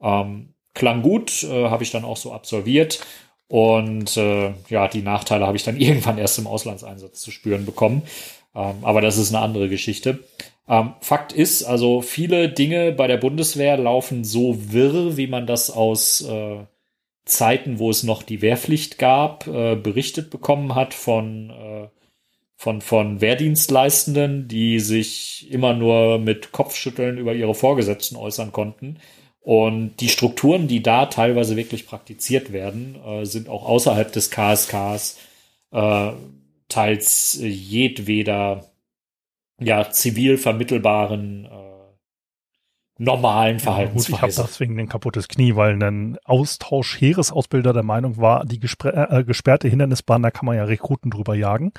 [0.00, 3.04] Ähm, klang gut, äh, habe ich dann auch so absolviert.
[3.46, 8.04] Und äh, ja, die Nachteile habe ich dann irgendwann erst im Auslandseinsatz zu spüren bekommen.
[8.54, 10.20] Ähm, aber das ist eine andere Geschichte.
[10.66, 15.68] Ähm, Fakt ist, also viele Dinge bei der Bundeswehr laufen so wirr, wie man das
[15.70, 16.56] aus äh,
[17.26, 21.88] Zeiten, wo es noch die Wehrpflicht gab, äh, berichtet bekommen hat von, äh,
[22.54, 28.98] von, von Wehrdienstleistenden, die sich immer nur mit Kopfschütteln über ihre Vorgesetzten äußern konnten.
[29.40, 35.18] Und die Strukturen, die da teilweise wirklich praktiziert werden, äh, sind auch außerhalb des KSKs
[35.72, 36.12] äh,
[36.68, 38.70] teils jedweder
[39.60, 41.65] ja, zivil vermittelbaren äh,
[42.98, 44.12] normalen Verhaltensweise.
[44.12, 48.44] Ja, gut, ich habe deswegen ein kaputtes Knie, weil ein Austausch Heeresausbilder der Meinung war,
[48.44, 51.72] die äh, gesperrte Hindernisbahn, da kann man ja Rekruten drüber jagen.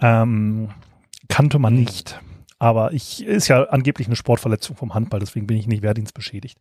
[0.00, 0.70] Ähm,
[1.28, 2.20] kannte man nicht.
[2.58, 6.58] Aber ich ist ja angeblich eine Sportverletzung vom Handball, deswegen bin ich nicht wehrdienstbeschädigt.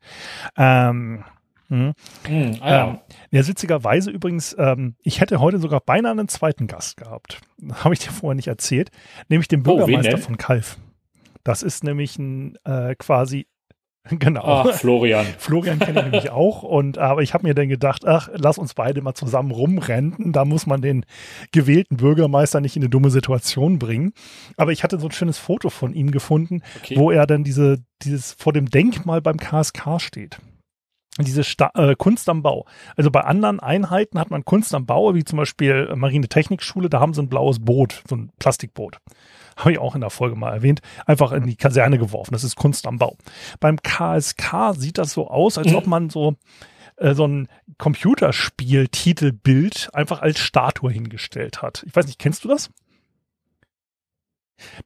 [0.57, 1.23] Ähm,
[1.71, 1.93] Mhm.
[2.27, 2.87] Mhm, ah ja.
[2.89, 2.99] ähm,
[3.31, 7.39] ja, witzigerweise übrigens, ähm, ich hätte heute sogar beinahe einen zweiten Gast gehabt.
[7.73, 8.91] Habe ich dir vorher nicht erzählt.
[9.29, 10.77] Nämlich den oh, Bürgermeister oh, von Kalf.
[11.45, 13.47] Das ist nämlich ein äh, quasi
[14.19, 14.41] Genau.
[14.43, 15.25] Ach, Florian.
[15.37, 16.63] Florian kenne ich nämlich auch.
[16.63, 20.31] Und aber ich habe mir dann gedacht, ach, lass uns beide mal zusammen rumrennen.
[20.31, 21.05] Da muss man den
[21.51, 24.13] gewählten Bürgermeister nicht in eine dumme Situation bringen.
[24.57, 26.97] Aber ich hatte so ein schönes Foto von ihm gefunden, okay.
[26.97, 30.39] wo er dann diese, dieses vor dem Denkmal beim KSK steht
[31.19, 32.65] diese Sta äh, Kunst am Bau.
[32.95, 37.01] Also bei anderen Einheiten hat man Kunst am Bau, wie zum Beispiel Marine Technikschule, da
[37.01, 38.97] haben sie ein blaues Boot, so ein Plastikboot.
[39.57, 42.33] Habe ich auch in der Folge mal erwähnt, einfach in die Kaserne geworfen.
[42.33, 43.15] Das ist Kunst am Bau.
[43.59, 46.35] Beim KSK sieht das so aus, als ob man so
[46.97, 47.47] äh, so ein
[47.77, 51.85] Computerspiel-Titelbild einfach als Statue hingestellt hat.
[51.87, 52.69] Ich weiß nicht, kennst du das?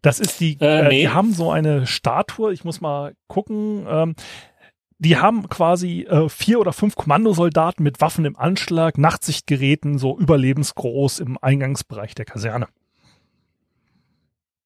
[0.01, 0.87] Das ist die, äh, nee.
[0.87, 4.15] äh, die haben so eine Statue, ich muss mal gucken, ähm,
[4.97, 11.19] die haben quasi äh, vier oder fünf Kommandosoldaten mit Waffen im Anschlag, Nachtsichtgeräten, so überlebensgroß
[11.19, 12.69] im Eingangsbereich der Kaserne.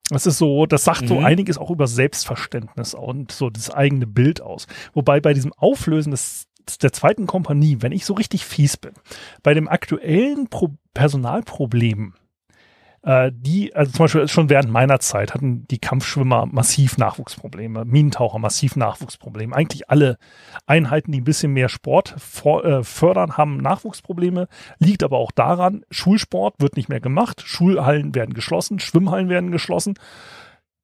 [0.10, 1.08] Das ist so, das sagt mhm.
[1.08, 4.68] so einiges auch über Selbstverständnis und so das eigene Bild aus.
[4.94, 6.48] Wobei bei diesem Auflösen des,
[6.82, 8.94] der zweiten Kompanie, wenn ich so richtig fies bin,
[9.44, 12.14] bei dem aktuellen Pro Personalproblem
[13.04, 18.40] äh, die, also zum Beispiel schon während meiner Zeit hatten die Kampfschwimmer massiv Nachwuchsprobleme, Minentaucher
[18.40, 19.56] massiv Nachwuchsprobleme.
[19.56, 20.18] Eigentlich alle
[20.66, 24.48] Einheiten, die ein bisschen mehr Sport äh, fördern, haben Nachwuchsprobleme.
[24.80, 29.96] Liegt aber auch daran, Schulsport wird nicht mehr gemacht, Schulhallen werden geschlossen, Schwimmhallen werden geschlossen.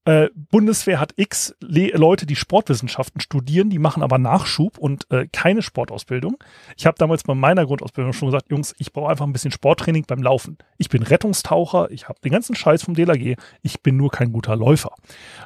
[0.06, 5.28] Äh, Bundeswehr hat x Le Leute, die Sportwissenschaften studieren, die machen aber Nachschub und äh,
[5.32, 6.38] keine Sportausbildung.
[6.78, 10.06] Ich habe damals bei meiner Grundausbildung schon gesagt, Jungs, ich brauche einfach ein bisschen Sporttraining
[10.08, 10.58] beim Laufen.
[10.78, 14.56] Ich bin Rettungstaucher, ich habe den ganzen Scheiß vom DLAG, ich bin nur kein guter
[14.56, 14.94] Läufer.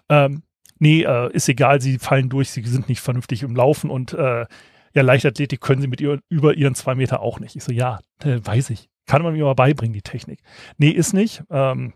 [0.09, 0.43] Ähm,
[0.77, 4.45] nee, äh, ist egal, sie fallen durch, sie sind nicht vernünftig im Laufen und äh,
[4.93, 7.55] ja, Leichtathletik können sie mit ihr, über ihren zwei Meter auch nicht.
[7.55, 8.89] Ich so, ja, äh, weiß ich.
[9.05, 10.39] Kann man mir aber beibringen, die Technik.
[10.77, 11.43] Nee, ist nicht.
[11.49, 11.93] Ähm,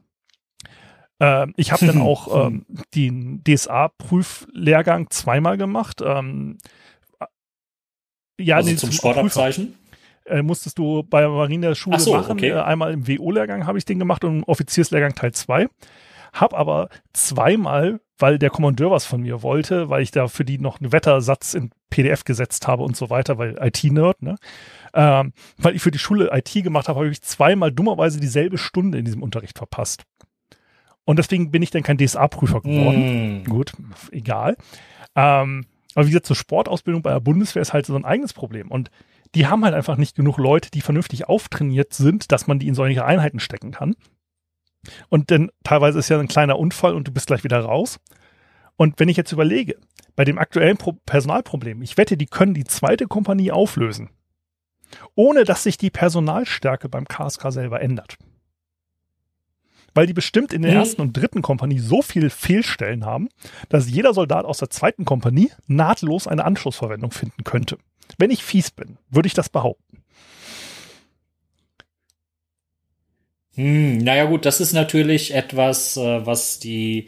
[1.23, 6.01] ähm, ich habe dann auch ähm, den DSA-Prüflehrgang zweimal gemacht.
[6.03, 6.57] Ähm,
[7.19, 7.25] äh,
[8.41, 9.75] ja, also nee, zum, zum Sportabzeichen?
[10.25, 12.33] Äh, musstest du bei der Marineschule so, machen.
[12.33, 12.49] Okay.
[12.49, 15.67] Äh, einmal im WO-Lehrgang habe ich den gemacht und im Offizierslehrgang Teil 2.
[16.33, 20.57] Hab aber zweimal, weil der Kommandeur was von mir wollte, weil ich da für die
[20.57, 24.35] noch einen Wettersatz in PDF gesetzt habe und so weiter, weil IT-Nerd, ne?
[24.95, 28.97] Ähm, weil ich für die Schule IT gemacht habe, habe ich zweimal dummerweise dieselbe Stunde
[28.97, 30.03] in diesem Unterricht verpasst.
[31.05, 33.41] Und deswegen bin ich dann kein DSA-Prüfer geworden.
[33.41, 33.43] Mm.
[33.43, 33.73] Gut,
[34.11, 34.55] egal.
[35.15, 38.71] Ähm, aber wie gesagt, zur Sportausbildung bei der Bundeswehr ist halt so ein eigenes Problem.
[38.71, 38.89] Und
[39.35, 42.75] die haben halt einfach nicht genug Leute, die vernünftig auftrainiert sind, dass man die in
[42.75, 43.95] solche Einheiten stecken kann.
[45.09, 47.99] Und dann teilweise ist ja ein kleiner Unfall und du bist gleich wieder raus.
[48.75, 49.77] Und wenn ich jetzt überlege,
[50.15, 54.09] bei dem aktuellen Pro Personalproblem, ich wette, die können die zweite Kompanie auflösen,
[55.15, 58.17] ohne dass sich die Personalstärke beim KSK selber ändert
[59.93, 60.77] weil die bestimmt in der mhm.
[60.77, 63.29] ersten und dritten Kompanie so viel Fehlstellen haben,
[63.69, 67.77] dass jeder Soldat aus der zweiten Kompanie nahtlos eine Anschlussverwendung finden könnte.
[68.17, 70.03] Wenn ich fies bin, würde ich das behaupten.
[73.55, 77.07] Hm, naja gut, das ist natürlich etwas, äh, was die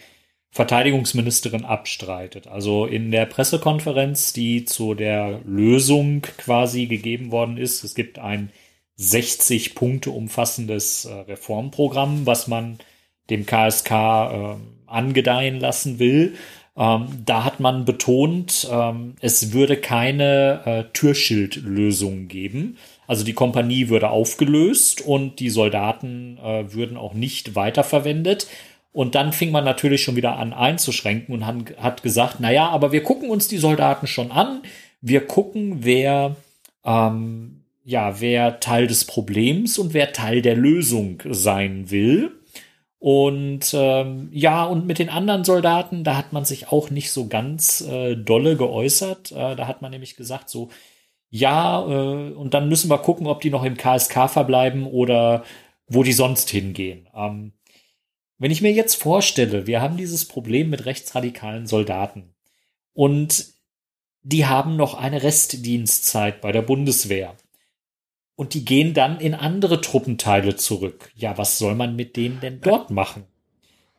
[0.51, 2.47] Verteidigungsministerin abstreitet.
[2.47, 8.51] Also in der Pressekonferenz, die zu der Lösung quasi gegeben worden ist, es gibt ein
[8.97, 12.79] 60 Punkte umfassendes äh, Reformprogramm, was man
[13.29, 14.55] dem KSK äh,
[14.87, 16.35] angedeihen lassen will.
[16.77, 22.77] Ähm, da hat man betont, ähm, es würde keine äh, Türschildlösung geben.
[23.07, 28.47] Also die Kompanie würde aufgelöst und die Soldaten äh, würden auch nicht weiterverwendet.
[28.91, 32.69] Und dann fing man natürlich schon wieder an einzuschränken und hat, hat gesagt, na ja,
[32.69, 34.61] aber wir gucken uns die Soldaten schon an.
[35.01, 36.35] Wir gucken, wer,
[36.85, 37.54] ähm,
[37.85, 42.31] ja, wer Teil des Problems und wer Teil der Lösung sein will.
[42.97, 47.27] Und ähm, ja, und mit den anderen Soldaten, da hat man sich auch nicht so
[47.27, 49.31] ganz äh, dolle geäußert.
[49.31, 50.69] Äh, da hat man nämlich gesagt, so,
[51.29, 55.43] ja, äh, und dann müssen wir gucken, ob die noch im KSK verbleiben oder
[55.87, 57.07] wo die sonst hingehen.
[57.15, 57.53] Ähm,
[58.39, 62.33] wenn ich mir jetzt vorstelle, wir haben dieses Problem mit rechtsradikalen Soldaten
[62.93, 63.45] und
[64.23, 67.35] die haben noch eine Restdienstzeit bei der Bundeswehr
[68.35, 71.11] und die gehen dann in andere Truppenteile zurück.
[71.15, 73.23] Ja, was soll man mit denen denn dort machen?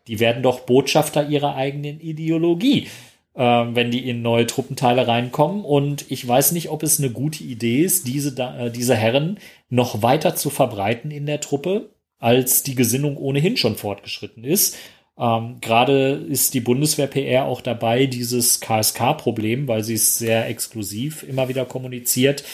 [0.09, 2.89] Die werden doch Botschafter ihrer eigenen Ideologie,
[3.35, 5.65] äh, wenn die in neue Truppenteile reinkommen.
[5.65, 10.03] Und ich weiß nicht, ob es eine gute Idee ist, diese, äh, diese Herren noch
[10.03, 14.77] weiter zu verbreiten in der Truppe, als die Gesinnung ohnehin schon fortgeschritten ist.
[15.19, 21.23] Ähm, Gerade ist die Bundeswehr PR auch dabei, dieses KSK-Problem, weil sie es sehr exklusiv
[21.23, 22.45] immer wieder kommuniziert,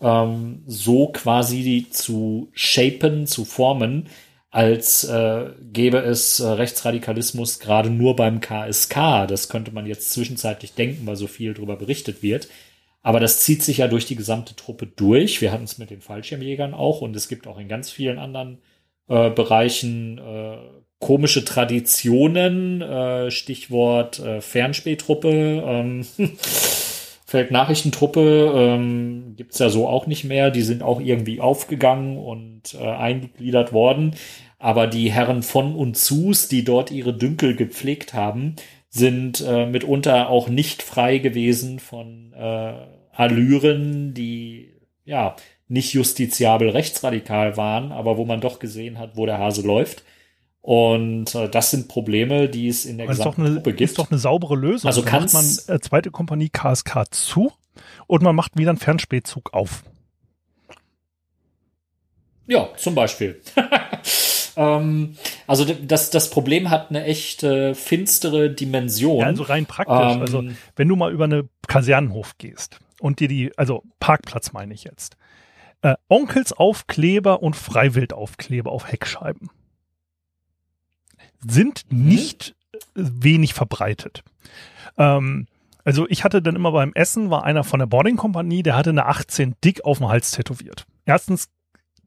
[0.00, 4.08] ähm, so quasi zu shapen, zu formen,
[4.50, 9.26] als äh, gäbe es äh, Rechtsradikalismus gerade nur beim KSK.
[9.28, 12.48] Das könnte man jetzt zwischenzeitlich denken, weil so viel darüber berichtet wird.
[13.02, 15.40] Aber das zieht sich ja durch die gesamte Truppe durch.
[15.40, 18.58] Wir hatten es mit den Fallschirmjägern auch und es gibt auch in ganz vielen anderen
[19.08, 20.56] äh, Bereichen äh,
[20.98, 22.82] komische Traditionen.
[22.82, 25.62] Äh, Stichwort äh, Fernspähtruppe.
[25.66, 26.06] Ähm,
[27.28, 30.50] Feldnachrichtentruppe ähm, gibt ja so auch nicht mehr.
[30.50, 34.14] Die sind auch irgendwie aufgegangen und äh, eingegliedert worden.
[34.58, 38.56] Aber die Herren von und zus, die dort ihre Dünkel gepflegt haben,
[38.88, 42.72] sind äh, mitunter auch nicht frei gewesen von äh,
[43.12, 44.72] Allüren, die
[45.04, 45.36] ja
[45.68, 50.02] nicht justiziabel rechtsradikal waren, aber wo man doch gesehen hat, wo der Hase läuft.
[50.60, 53.90] Und äh, das sind Probleme, die es in der gesamten eine, Gruppe gibt.
[53.90, 54.88] Ist doch eine saubere Lösung.
[54.88, 57.52] Also kann man äh, zweite Kompanie KSK zu
[58.06, 59.84] und man macht wieder einen Fernspätzug auf.
[62.46, 63.40] Ja, zum Beispiel.
[64.56, 69.20] ähm, also das, das Problem hat eine echt äh, finstere Dimension.
[69.20, 69.94] Ja, also rein praktisch.
[69.94, 70.44] Ähm, also
[70.74, 75.16] wenn du mal über eine Kasernenhof gehst und dir die, also Parkplatz meine ich jetzt,
[75.82, 79.50] äh, Onkels Aufkleber und Freiwildaufkleber auf Heckscheiben
[81.46, 82.04] sind mhm.
[82.06, 82.54] nicht
[82.94, 84.22] wenig verbreitet.
[84.96, 85.46] Ähm,
[85.84, 89.06] also ich hatte dann immer beim Essen, war einer von der Boarding-Kompanie, der hatte eine
[89.06, 90.86] 18 dick auf dem Hals tätowiert.
[91.06, 91.48] Erstens,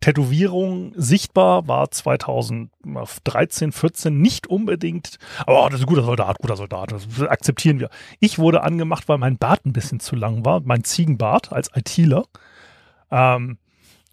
[0.02, 6.58] Tätowierung sichtbar war 2013, 14 nicht unbedingt, aber oh, das ist ein guter Soldat, guter
[6.58, 7.90] Soldat, das akzeptieren wir.
[8.20, 12.26] Ich wurde angemacht, weil mein Bart ein bisschen zu lang war, mein Ziegenbart als ITler.
[13.12, 13.60] Ähm,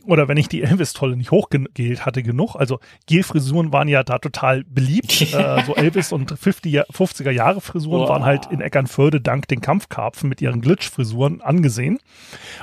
[0.09, 2.57] oder wenn ich die Elvis-Tolle nicht hochgegelt hatte genug.
[2.57, 5.21] Also Gelfrisuren waren ja da total beliebt.
[5.35, 8.09] äh, so Elvis und 50er, 50er Jahre Frisuren oh.
[8.09, 11.99] waren halt in Eckernförde dank den Kampfkarpfen mit ihren Glitch-Frisuren angesehen.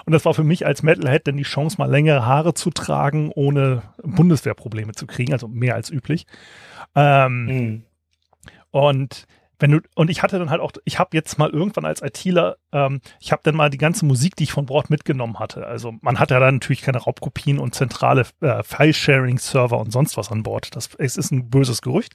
[0.06, 3.32] Und das war für mich als Metalhead dann die Chance, mal längere Haare zu tragen,
[3.36, 6.26] ohne Bundeswehrprobleme zu kriegen, also mehr als üblich.
[6.96, 7.84] Ähm, mhm.
[8.72, 9.28] Und
[9.60, 12.58] wenn du, und ich hatte dann halt auch, ich habe jetzt mal irgendwann als ITler,
[12.72, 15.66] ähm, ich habe dann mal die ganze Musik, die ich von Bord mitgenommen hatte.
[15.66, 20.32] Also man hat ja dann natürlich keine Raubkopien und zentrale äh, File-Sharing-Server und sonst was
[20.32, 20.76] an Bord.
[20.76, 22.14] Das es ist ein böses Gerücht.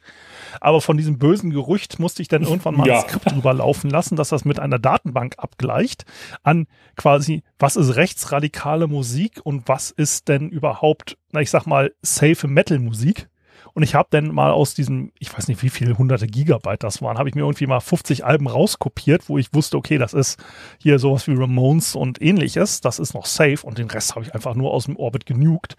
[0.61, 3.01] Aber von diesem bösen Gerücht musste ich dann irgendwann mal ja.
[3.01, 6.05] ein Skript drüber laufen lassen, dass das mit einer Datenbank abgleicht
[6.43, 6.66] an
[6.97, 12.49] quasi, was ist rechtsradikale Musik und was ist denn überhaupt, na ich sag mal, safe
[12.49, 13.28] Metal-Musik
[13.75, 17.03] und ich habe dann mal aus diesem, ich weiß nicht, wie viele hunderte Gigabyte das
[17.03, 20.39] waren, habe ich mir irgendwie mal 50 Alben rauskopiert, wo ich wusste, okay, das ist
[20.79, 22.81] hier sowas wie Ramones und ähnliches.
[22.81, 25.77] Das ist noch safe und den Rest habe ich einfach nur aus dem Orbit genugt.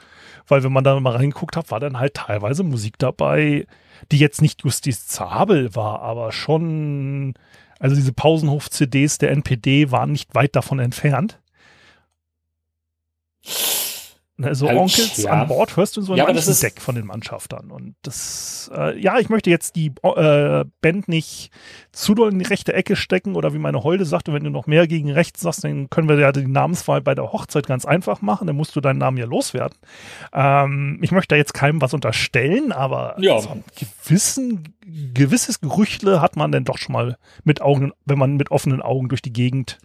[0.48, 3.66] Weil wenn man da mal reingeguckt hat, war dann halt teilweise Musik dabei,
[4.12, 7.34] die jetzt nicht justizabel war, aber schon,
[7.80, 11.40] also diese Pausenhof-CDs der NPD waren nicht weit davon entfernt.
[14.44, 15.32] Also halt, Onkels ja.
[15.32, 17.72] an Bord hörst du so ein ja, Deck von den Mannschaftern.
[17.72, 21.52] Und das, äh, ja, ich möchte jetzt die äh, Band nicht
[21.92, 24.68] zu doll in die rechte Ecke stecken oder wie meine Holde sagte, wenn du noch
[24.68, 28.22] mehr gegen rechts sagst, dann können wir ja die Namenswahl bei der Hochzeit ganz einfach
[28.22, 28.48] machen.
[28.48, 29.78] Dann musst du deinen Namen ja loswerden.
[30.34, 33.40] Ähm, ich möchte da jetzt keinem was unterstellen, aber ja.
[33.40, 34.76] so ein gewissen,
[35.14, 39.10] gewisses Gerüchtle hat man denn doch schon mal mit Augen, wenn man mit offenen Augen
[39.10, 39.80] durch die Gegend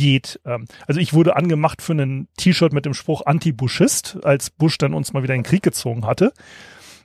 [0.00, 0.40] geht.
[0.46, 4.94] Ähm, also ich wurde angemacht für ein T-Shirt mit dem Spruch Anti-Buschist, als Bush dann
[4.94, 6.32] uns mal wieder in den Krieg gezogen hatte.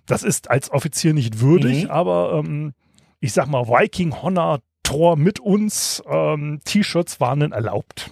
[0.06, 1.90] Das ist als Offizier nicht würdig, mhm.
[1.92, 2.74] aber ähm,
[3.20, 8.12] ich sag mal, Viking Honor Tor mit uns ähm, T-Shirts waren dann erlaubt.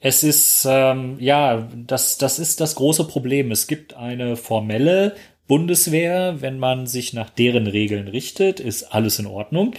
[0.00, 3.50] Es ist, ähm, ja, das, das ist das große Problem.
[3.50, 5.16] Es gibt eine formelle
[5.48, 9.74] Bundeswehr, wenn man sich nach deren Regeln richtet, ist alles in Ordnung.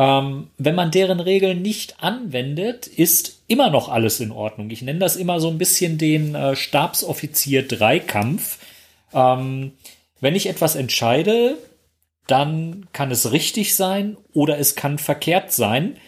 [0.00, 4.70] Ähm, wenn man deren Regeln nicht anwendet, ist immer noch alles in Ordnung.
[4.70, 8.56] Ich nenne das immer so ein bisschen den äh, Stabsoffizier-Dreikampf.
[9.12, 9.72] Ähm,
[10.18, 11.58] wenn ich etwas entscheide,
[12.26, 15.98] dann kann es richtig sein oder es kann verkehrt sein.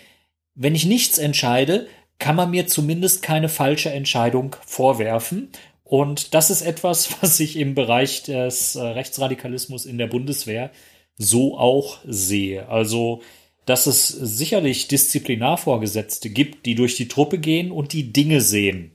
[0.54, 1.86] Wenn ich nichts entscheide,
[2.18, 5.50] kann man mir zumindest keine falsche Entscheidung vorwerfen.
[5.84, 10.70] Und das ist etwas, was ich im Bereich des äh, Rechtsradikalismus in der Bundeswehr
[11.18, 12.70] so auch sehe.
[12.70, 13.20] Also,
[13.66, 18.92] dass es sicherlich Disziplinarvorgesetzte gibt, die durch die Truppe gehen und die Dinge sehen,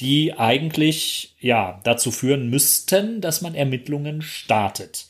[0.00, 5.06] die eigentlich, ja, dazu führen müssten, dass man Ermittlungen startet.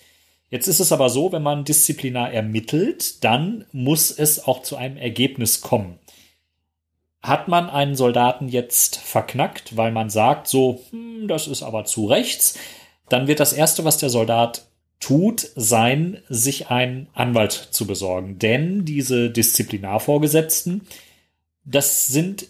[0.50, 4.96] Jetzt ist es aber so, wenn man disziplinar ermittelt, dann muss es auch zu einem
[4.96, 5.98] Ergebnis kommen.
[7.22, 12.06] Hat man einen Soldaten jetzt verknackt, weil man sagt, so, hm, das ist aber zu
[12.06, 12.58] rechts,
[13.08, 14.66] dann wird das Erste, was der Soldat
[15.00, 18.38] tut, sein, sich einen Anwalt zu besorgen.
[18.38, 20.82] Denn diese Disziplinarvorgesetzten,
[21.64, 22.46] das sind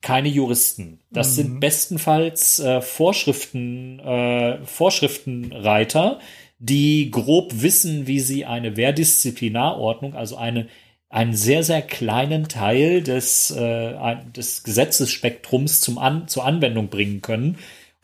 [0.00, 1.00] keine Juristen.
[1.10, 1.34] Das mhm.
[1.34, 6.20] sind bestenfalls äh, Vorschriften, äh, Vorschriftenreiter,
[6.58, 10.68] die grob wissen, wie sie eine Wehrdisziplinarordnung, also eine
[11.14, 17.56] einen sehr, sehr kleinen Teil des, äh, des Gesetzesspektrums zum An zur Anwendung bringen können.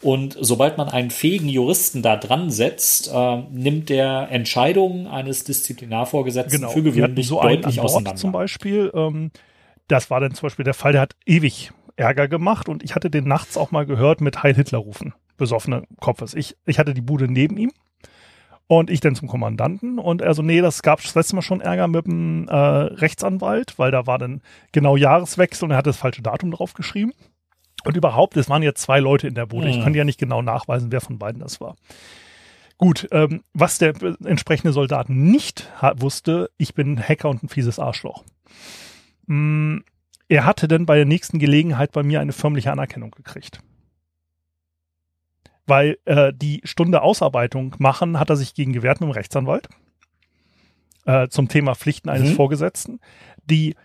[0.03, 6.61] Und sobald man einen fähigen Juristen da dran setzt, äh, nimmt der Entscheidungen eines Disziplinarvorgesetzten
[6.61, 6.73] genau.
[6.73, 8.17] für gewöhnlich so deutlich auseinander.
[8.17, 9.31] Zum Beispiel, ähm,
[9.89, 13.11] das war dann zum Beispiel der Fall, der hat ewig Ärger gemacht und ich hatte
[13.11, 16.33] den nachts auch mal gehört mit Heil Hitler rufen, besoffene Kopfes.
[16.33, 17.71] Ich, ich hatte die Bude neben ihm
[18.69, 21.61] und ich dann zum Kommandanten und er so, nee, das gab das letzte Mal schon
[21.61, 24.41] Ärger mit dem äh, Rechtsanwalt, weil da war dann
[24.73, 27.13] genau Jahreswechsel und er hat das falsche Datum drauf geschrieben.
[27.85, 29.67] Und überhaupt, es waren jetzt zwei Leute in der Bude.
[29.67, 29.73] Mhm.
[29.73, 31.77] Ich kann ja nicht genau nachweisen, wer von beiden das war.
[32.79, 37.79] Gut, ähm, was der entsprechende Soldat nicht wusste, ich bin ein Hacker und ein fieses
[37.79, 38.25] Arschloch.
[39.27, 39.79] Mm,
[40.29, 43.61] er hatte dann bei der nächsten Gelegenheit bei mir eine förmliche Anerkennung gekriegt
[45.71, 49.69] weil äh, die Stunde Ausarbeitung machen hat er sich gegen gewehrt mit dem Rechtsanwalt
[51.07, 52.35] äh, zum Thema Pflichten eines mhm.
[52.35, 53.01] Vorgesetzten.
[53.45, 53.77] Die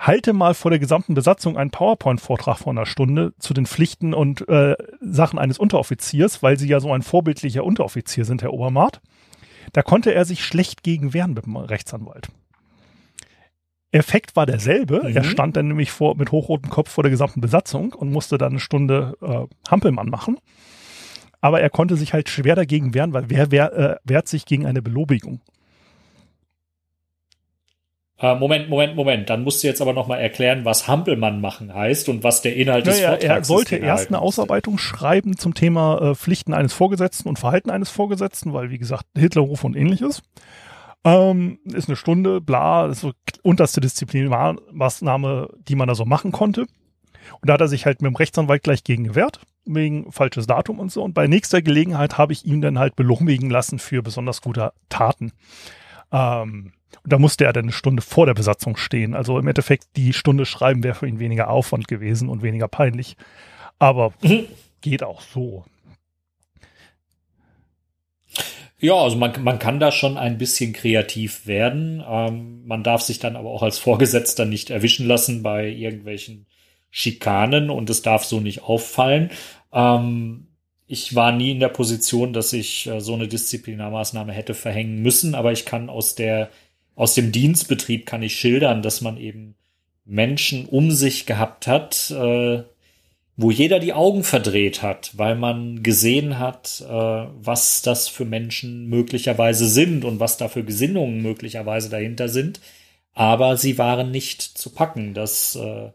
[0.00, 4.48] halte mal vor der gesamten Besatzung einen PowerPoint-Vortrag von einer Stunde zu den Pflichten und
[4.48, 9.00] äh, Sachen eines Unteroffiziers, weil sie ja so ein vorbildlicher Unteroffizier sind, Herr Obermatt.
[9.72, 12.28] Da konnte er sich schlecht gegen wehren mit dem Rechtsanwalt.
[13.92, 15.02] Effekt war derselbe.
[15.04, 15.16] Mhm.
[15.16, 18.52] Er stand dann nämlich vor, mit hochrotem Kopf vor der gesamten Besatzung und musste dann
[18.52, 20.38] eine Stunde äh, Hampelmann machen
[21.40, 24.66] aber er konnte sich halt schwer dagegen wehren, weil wer, wer äh, wehrt sich gegen
[24.66, 25.40] eine Belobigung?
[28.20, 29.30] Äh, Moment, Moment, Moment.
[29.30, 32.54] Dann musst du jetzt aber noch mal erklären, was Hampelmann machen heißt und was der
[32.54, 33.30] Inhalt naja, des Vortrags ist.
[33.30, 37.88] Er sollte erst eine Ausarbeitung schreiben zum Thema äh, Pflichten eines Vorgesetzten und Verhalten eines
[37.88, 40.22] Vorgesetzten, weil, wie gesagt, Hitlerruf und ähnliches.
[41.02, 43.12] Ähm, ist eine Stunde, bla, ist so
[43.42, 46.66] unterste Disziplinarmaßnahme, die man da so machen konnte.
[47.40, 50.78] Und da hat er sich halt mit dem Rechtsanwalt gleich gegen gewehrt, wegen falsches Datum
[50.78, 51.02] und so.
[51.02, 55.32] Und bei nächster Gelegenheit habe ich ihn dann halt belohmigen lassen für besonders gute Taten.
[56.12, 59.14] Ähm, und da musste er dann eine Stunde vor der Besatzung stehen.
[59.14, 63.16] Also im Endeffekt die Stunde schreiben wäre für ihn weniger Aufwand gewesen und weniger peinlich.
[63.78, 64.46] Aber mhm.
[64.80, 65.64] geht auch so.
[68.80, 72.02] Ja, also man, man kann da schon ein bisschen kreativ werden.
[72.06, 76.46] Ähm, man darf sich dann aber auch als Vorgesetzter nicht erwischen lassen bei irgendwelchen
[76.90, 79.30] Schikanen und es darf so nicht auffallen.
[79.72, 80.48] Ähm,
[80.86, 85.34] ich war nie in der Position, dass ich äh, so eine Disziplinarmaßnahme hätte verhängen müssen,
[85.34, 86.50] aber ich kann aus der,
[86.94, 89.54] aus dem Dienstbetrieb kann ich schildern, dass man eben
[90.04, 92.62] Menschen um sich gehabt hat, äh,
[93.36, 98.86] wo jeder die Augen verdreht hat, weil man gesehen hat, äh, was das für Menschen
[98.86, 102.60] möglicherweise sind und was da für Gesinnungen möglicherweise dahinter sind.
[103.14, 105.14] Aber sie waren nicht zu packen.
[105.14, 105.90] Das äh,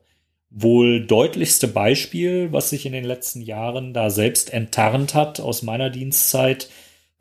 [0.49, 5.89] wohl deutlichste Beispiel, was sich in den letzten Jahren da selbst enttarnt hat aus meiner
[5.89, 6.69] Dienstzeit,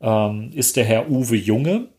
[0.01, 1.89] ähm, ist der Herr Uwe Junge.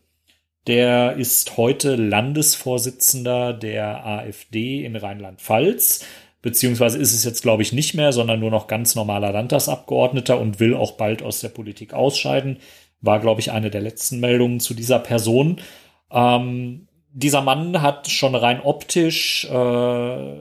[0.67, 6.05] Der ist heute Landesvorsitzender der AfD in Rheinland-Pfalz,
[6.41, 10.59] beziehungsweise ist es jetzt, glaube ich, nicht mehr, sondern nur noch ganz normaler Landtagsabgeordneter und
[10.59, 12.57] will auch bald aus der Politik ausscheiden.
[12.99, 15.61] War, glaube ich, eine der letzten Meldungen zu dieser Person.
[16.11, 20.35] Ähm, dieser Mann hat schon rein optisch äh,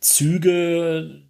[0.00, 1.22] Züge,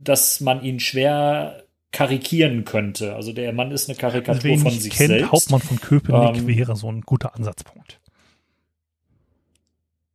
[0.00, 1.62] dass man ihn schwer
[1.92, 3.14] karikieren könnte.
[3.14, 5.32] Also der Mann ist eine Karikatur Wen von ich sich kennt, selbst.
[5.32, 8.00] Hauptmann von Köpenick Ähm, wäre so ein guter Ansatzpunkt.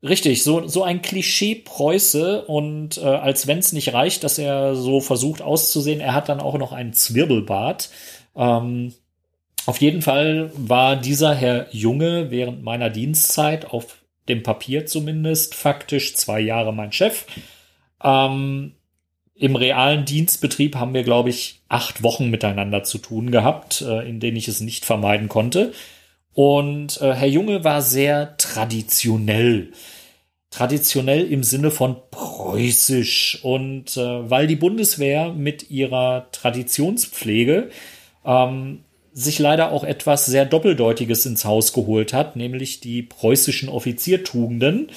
[0.04, 5.02] Richtig, so, so ein Klischee-Preuße und äh, als wenn es nicht reicht, dass er so
[5.02, 7.90] versucht auszusehen, er hat dann auch noch einen Zwirbelbart.
[8.36, 8.94] Ähm,
[9.66, 13.98] auf jeden Fall war dieser Herr Junge während meiner Dienstzeit, auf
[14.30, 17.26] dem Papier zumindest, faktisch zwei Jahre mein Chef.
[18.04, 18.74] Ähm,
[19.40, 24.20] Im realen Dienstbetrieb haben wir, glaube ich, acht Wochen miteinander zu tun gehabt, äh, in
[24.20, 25.74] denen ich es nicht vermeiden konnte.
[26.34, 29.72] Und äh, Herr Junge war sehr traditionell.
[30.50, 33.40] Traditionell im Sinne von preußisch.
[33.44, 37.70] Und äh, weil die Bundeswehr mit ihrer Traditionspflege
[38.26, 38.84] ähm,
[39.14, 44.90] sich leider auch etwas sehr Doppeldeutiges ins Haus geholt hat, nämlich die preußischen Offiziertugenden.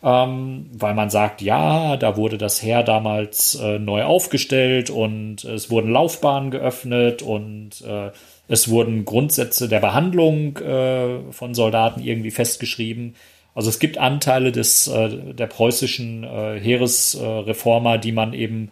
[0.00, 5.70] Ähm, weil man sagt, ja, da wurde das Heer damals äh, neu aufgestellt und es
[5.70, 8.12] wurden Laufbahnen geöffnet und äh,
[8.46, 13.16] es wurden Grundsätze der Behandlung äh, von Soldaten irgendwie festgeschrieben.
[13.56, 18.70] Also es gibt Anteile des äh, der preußischen äh, Heeresreformer, die man eben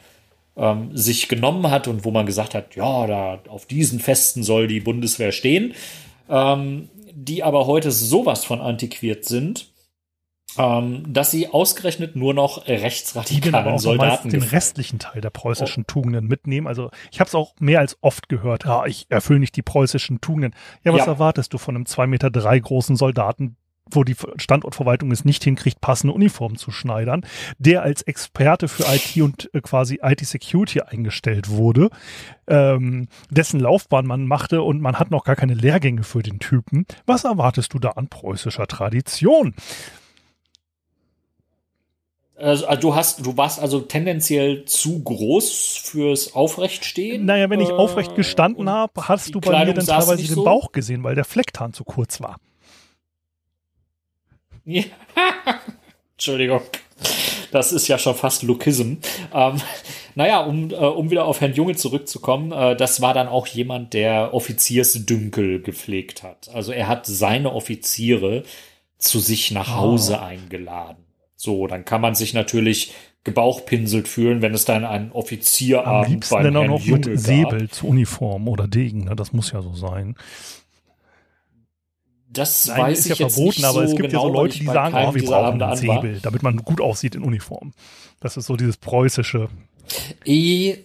[0.56, 4.68] ähm, sich genommen hat und wo man gesagt hat, ja, da auf diesen Festen soll
[4.68, 5.74] die Bundeswehr stehen,
[6.30, 9.68] ähm, die aber heute sowas von antiquiert sind,
[10.58, 16.26] ähm, dass sie ausgerechnet nur noch aber rechtsradikalen Soldaten den restlichen Teil der preußischen Tugenden
[16.26, 16.66] mitnehmen.
[16.66, 20.20] Also ich habe es auch mehr als oft gehört, ja, ich erfülle nicht die preußischen
[20.20, 20.54] Tugenden.
[20.84, 21.06] Ja, was Ja.
[21.06, 23.56] erwartest du von einem zwei Meter drei großen Soldaten,
[23.88, 27.24] wo die Standortverwaltung es nicht hinkriegt, passende Uniformen zu schneidern,
[27.58, 31.90] der als Experte für IT und äh, quasi IT-Security eingestellt wurde,
[32.48, 36.84] ähm, dessen Laufbahn man machte und man hat noch gar keine Lehrgänge für den Typen.
[37.06, 39.54] Was erwartest du da an preußischer Tradition?
[42.38, 47.24] Also, also du hast, du warst also tendenziell zu groß fürs Aufrechtstehen.
[47.24, 50.04] Naja, wenn ich äh, aufrecht gestanden und habe, hast du bei mir Kleidung dann saß
[50.06, 50.44] teilweise den so?
[50.44, 52.36] Bauch gesehen, weil der Flecktarn zu kurz war.
[54.66, 54.82] Ja.
[56.12, 56.60] Entschuldigung.
[57.52, 58.96] Das ist ja schon fast Lookism.
[59.32, 59.60] Ähm,
[60.14, 63.94] naja, um, äh, um wieder auf Herrn Junge zurückzukommen, äh, das war dann auch jemand,
[63.94, 66.50] der Offiziersdünkel gepflegt hat.
[66.52, 68.42] Also er hat seine Offiziere
[68.98, 71.05] zu sich nach Hause eingeladen.
[71.36, 76.34] So, dann kann man sich natürlich gebauchpinselt fühlen, wenn es dann einen Am Offizierabend liebsten
[76.34, 77.20] beim dann auch noch mit.
[77.20, 79.04] Säbel zur Uniform oder Degen.
[79.04, 79.16] Ne?
[79.16, 80.16] Das muss ja so sein.
[82.28, 84.64] Das Nein, weiß ist ich ja verboten, aber es gibt genau, ja so Leute, die
[84.64, 85.76] sagen, oh, wir brauchen einen.
[85.76, 87.72] Säbel, damit man gut aussieht in Uniform.
[88.20, 89.48] Das ist so dieses preußische.
[90.24, 90.78] Eh,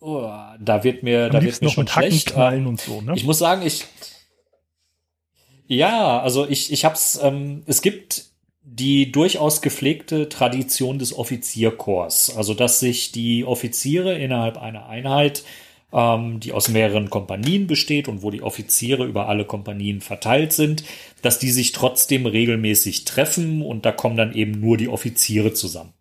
[0.00, 2.34] oh, da wird mir, Am da wird mir noch schon mit Hacken schlecht.
[2.36, 3.00] Ähm, und so.
[3.00, 3.12] Ne?
[3.14, 3.86] Ich muss sagen, ich
[5.66, 7.20] ja, also ich ich hab's.
[7.22, 8.29] Ähm, es gibt
[8.72, 15.42] die durchaus gepflegte Tradition des Offizierkorps, also dass sich die Offiziere innerhalb einer Einheit,
[15.92, 20.84] ähm, die aus mehreren Kompanien besteht und wo die Offiziere über alle Kompanien verteilt sind,
[21.20, 25.92] dass die sich trotzdem regelmäßig treffen und da kommen dann eben nur die Offiziere zusammen.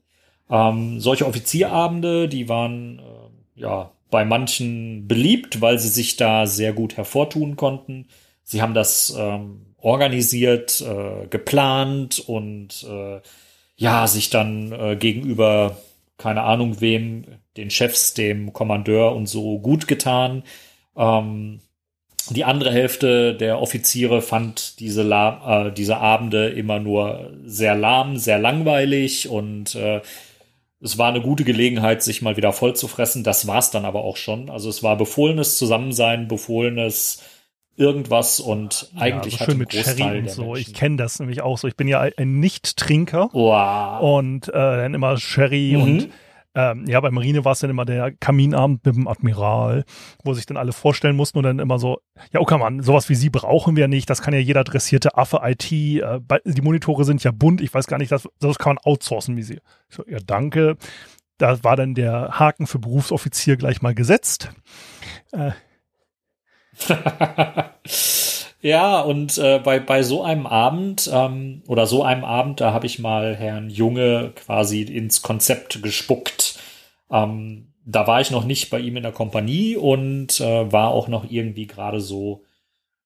[0.51, 6.73] Ähm, solche Offizierabende, die waren äh, ja bei manchen beliebt, weil sie sich da sehr
[6.73, 8.07] gut hervortun konnten.
[8.43, 13.21] Sie haben das ähm, organisiert, äh, geplant und äh,
[13.75, 15.77] ja, sich dann äh, gegenüber,
[16.17, 17.25] keine Ahnung wem,
[17.57, 20.43] den Chefs, dem Kommandeur und so gut getan.
[20.97, 21.61] Ähm,
[22.29, 28.17] die andere Hälfte der Offiziere fand diese, La äh, diese Abende immer nur sehr lahm,
[28.17, 30.01] sehr langweilig und äh,
[30.81, 33.23] es war eine gute Gelegenheit, sich mal wieder voll zu fressen.
[33.23, 34.49] Das war's dann aber auch schon.
[34.49, 37.21] Also es war befohlenes Zusammensein, befohlenes
[37.79, 40.55] irgendwas und eigentlich ja, so schön mit Sherry und so.
[40.55, 41.67] Ich Menschen- kenne das nämlich auch so.
[41.67, 44.01] Ich bin ja ein Nicht-Trinker Wow.
[44.01, 45.81] und äh, dann immer Sherry Mhm.
[45.81, 46.09] und
[46.55, 49.85] ähm, ja, bei Marine war es dann immer der Kaminabend mit dem Admiral,
[50.23, 51.99] wo sich dann alle vorstellen mussten und dann immer so,
[52.33, 55.41] ja, okay, Mann, sowas wie Sie brauchen wir nicht, das kann ja jeder dressierte Affe
[55.43, 58.71] IT, äh, bei- die Monitore sind ja bunt, ich weiß gar nicht, das, das kann
[58.75, 59.59] man outsourcen wie Sie.
[59.89, 60.75] Ich so, ja, danke.
[61.37, 64.51] Da war dann der Haken für Berufsoffizier gleich mal gesetzt.
[65.31, 65.51] Äh,
[68.61, 72.85] ja, und äh, bei, bei so einem Abend ähm, oder so einem Abend, da habe
[72.85, 76.59] ich mal Herrn Junge quasi ins Konzept gespuckt.
[77.11, 81.07] Ähm, da war ich noch nicht bei ihm in der Kompanie und äh, war auch
[81.07, 82.43] noch irgendwie gerade so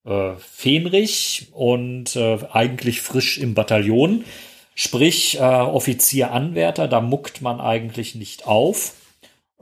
[0.05, 4.25] äh, fähnrig und äh, eigentlich frisch im Bataillon.
[4.75, 8.95] Sprich, äh, Offizier-Anwärter, da muckt man eigentlich nicht auf.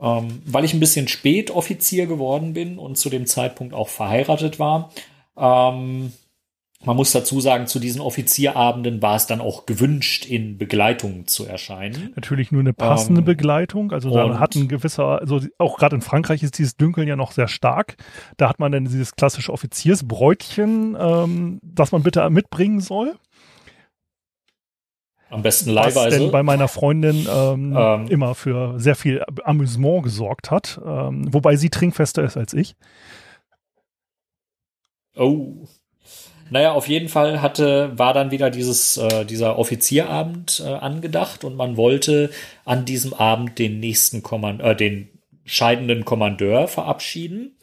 [0.02, 4.58] Ähm, weil ich ein bisschen spät Offizier geworden bin und zu dem Zeitpunkt auch verheiratet
[4.58, 4.90] war,
[5.36, 6.12] ähm,
[6.84, 11.46] man muss dazu sagen, zu diesen Offizierabenden war es dann auch gewünscht, in Begleitung zu
[11.46, 12.12] erscheinen.
[12.16, 13.92] Natürlich nur eine passende ähm, Begleitung.
[13.92, 17.32] Also da hat ein gewisser, also auch gerade in Frankreich ist dieses Dünkeln ja noch
[17.32, 17.96] sehr stark.
[18.36, 23.14] Da hat man dann dieses klassische Offiziersbräutchen, ähm, das man bitte mitbringen soll.
[25.32, 25.96] Am besten leihweise.
[25.96, 30.78] Was denn bei meiner Freundin ähm, ähm, immer für sehr viel Amüsement gesorgt hat.
[30.84, 32.76] Ähm, wobei sie trinkfester ist als ich.
[35.16, 35.66] Oh.
[36.50, 41.56] Naja, auf jeden Fall hatte, war dann wieder dieses, äh, dieser Offizierabend äh, angedacht und
[41.56, 42.30] man wollte
[42.66, 45.08] an diesem Abend den nächsten Kommand äh, den
[45.46, 47.56] scheidenden Kommandeur verabschieden.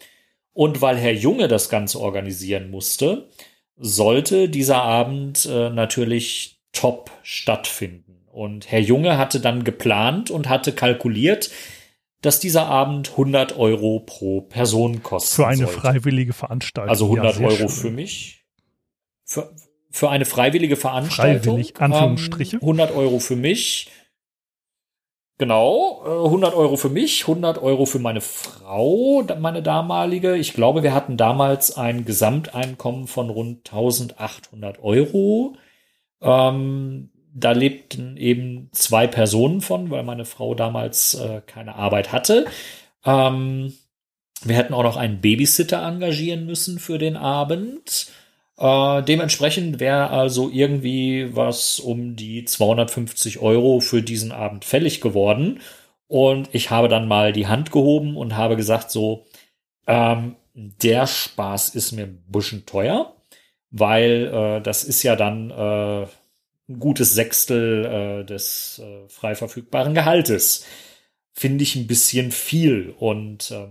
[0.54, 3.30] Und weil Herr Junge das Ganze organisieren musste,
[3.78, 8.26] sollte dieser Abend äh, natürlich top stattfinden.
[8.32, 11.50] Und Herr Junge hatte dann geplant und hatte kalkuliert,
[12.22, 15.36] dass dieser Abend 100 Euro pro Person kostet.
[15.36, 15.80] Für eine sollte.
[15.80, 16.90] freiwillige Veranstaltung.
[16.90, 17.70] Also 100 ja, Euro schön.
[17.70, 18.40] für mich
[19.30, 19.52] für,
[19.92, 21.56] für eine freiwillige Veranstaltung.
[21.56, 22.56] Freiwillig, Anführungsstriche.
[22.58, 23.90] Ähm, 100 Euro für mich.
[25.38, 30.36] Genau, 100 äh, Euro für mich, 100 Euro für meine Frau, meine damalige.
[30.36, 35.56] Ich glaube, wir hatten damals ein Gesamteinkommen von rund 1800 Euro.
[36.22, 42.46] Ähm, da lebten eben zwei Personen von, weil meine Frau damals äh, keine Arbeit hatte.
[43.06, 43.74] Ähm,
[44.44, 48.08] wir hätten auch noch einen Babysitter engagieren müssen für den Abend.
[48.58, 55.62] Äh, dementsprechend wäre also irgendwie was um die 250 Euro für diesen Abend fällig geworden.
[56.08, 59.26] Und ich habe dann mal die Hand gehoben und habe gesagt, so,
[59.88, 63.16] ähm, der Spaß ist mir ein bisschen teuer,
[63.72, 66.08] weil äh, das ist ja dann äh,
[66.70, 67.86] ein gutes Sechstel
[68.22, 70.66] äh, des äh, frei verfügbaren Gehaltes.
[71.34, 72.94] Finde ich ein bisschen viel.
[72.98, 73.68] Und äh,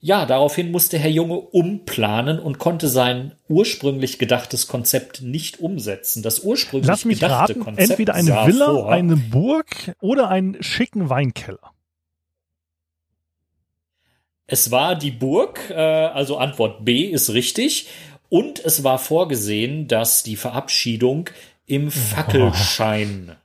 [0.00, 6.22] ja, daraufhin musste Herr Junge umplanen und konnte sein ursprünglich gedachtes Konzept nicht umsetzen.
[6.22, 10.62] Das ursprünglich Lass mich gedachte raten, Konzept entweder eine Villa, vor, eine Burg oder einen
[10.62, 11.72] schicken Weinkeller.
[14.50, 17.88] Es war die Burg, äh, also Antwort B ist richtig.
[18.28, 21.30] Und es war vorgesehen, dass die Verabschiedung
[21.66, 23.36] im Fackelschein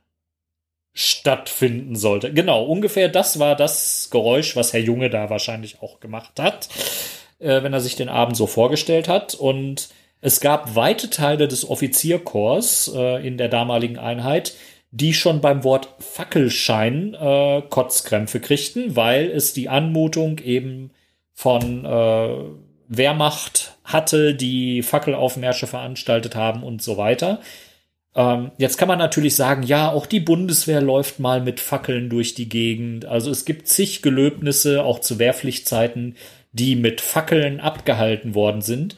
[0.92, 2.32] stattfinden sollte.
[2.32, 6.68] Genau, ungefähr das war das Geräusch, was Herr Junge da wahrscheinlich auch gemacht hat,
[7.40, 9.34] äh, wenn er sich den Abend so vorgestellt hat.
[9.34, 9.88] Und
[10.20, 14.54] es gab weite Teile des Offizierkorps äh, in der damaligen Einheit,
[14.92, 20.92] die schon beim Wort Fackelschein äh, Kotzkrämpfe kriegten, weil es die Anmutung eben
[21.32, 22.28] von äh,
[22.88, 27.40] Wehrmacht hatte, die Fackelaufmärsche veranstaltet haben und so weiter.
[28.14, 32.34] Ähm, jetzt kann man natürlich sagen, ja, auch die Bundeswehr läuft mal mit Fackeln durch
[32.34, 33.04] die Gegend.
[33.06, 36.16] Also es gibt zig Gelöbnisse, auch zu Wehrpflichtzeiten,
[36.52, 38.96] die mit Fackeln abgehalten worden sind.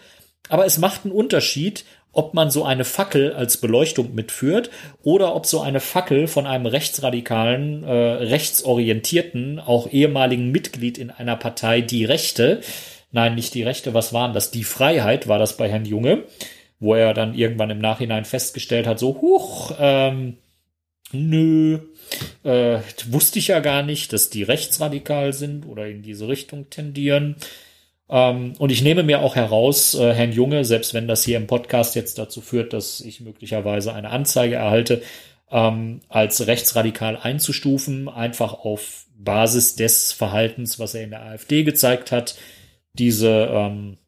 [0.48, 4.70] Aber es macht einen Unterschied, ob man so eine Fackel als Beleuchtung mitführt
[5.02, 11.36] oder ob so eine Fackel von einem rechtsradikalen, äh, rechtsorientierten, auch ehemaligen Mitglied in einer
[11.36, 12.60] Partei die Rechte,
[13.16, 14.50] nein, nicht die Rechte, was waren das?
[14.50, 16.24] Die Freiheit war das bei Herrn Junge,
[16.78, 20.36] wo er dann irgendwann im Nachhinein festgestellt hat, so, huch, ähm,
[21.12, 21.78] nö,
[22.44, 27.36] äh, wusste ich ja gar nicht, dass die rechtsradikal sind oder in diese Richtung tendieren.
[28.10, 31.46] Ähm, und ich nehme mir auch heraus, äh, Herrn Junge, selbst wenn das hier im
[31.46, 35.00] Podcast jetzt dazu führt, dass ich möglicherweise eine Anzeige erhalte,
[35.50, 42.12] ähm, als rechtsradikal einzustufen, einfach auf Basis des Verhaltens, was er in der AfD gezeigt
[42.12, 42.36] hat,
[42.98, 43.98] diese ähm,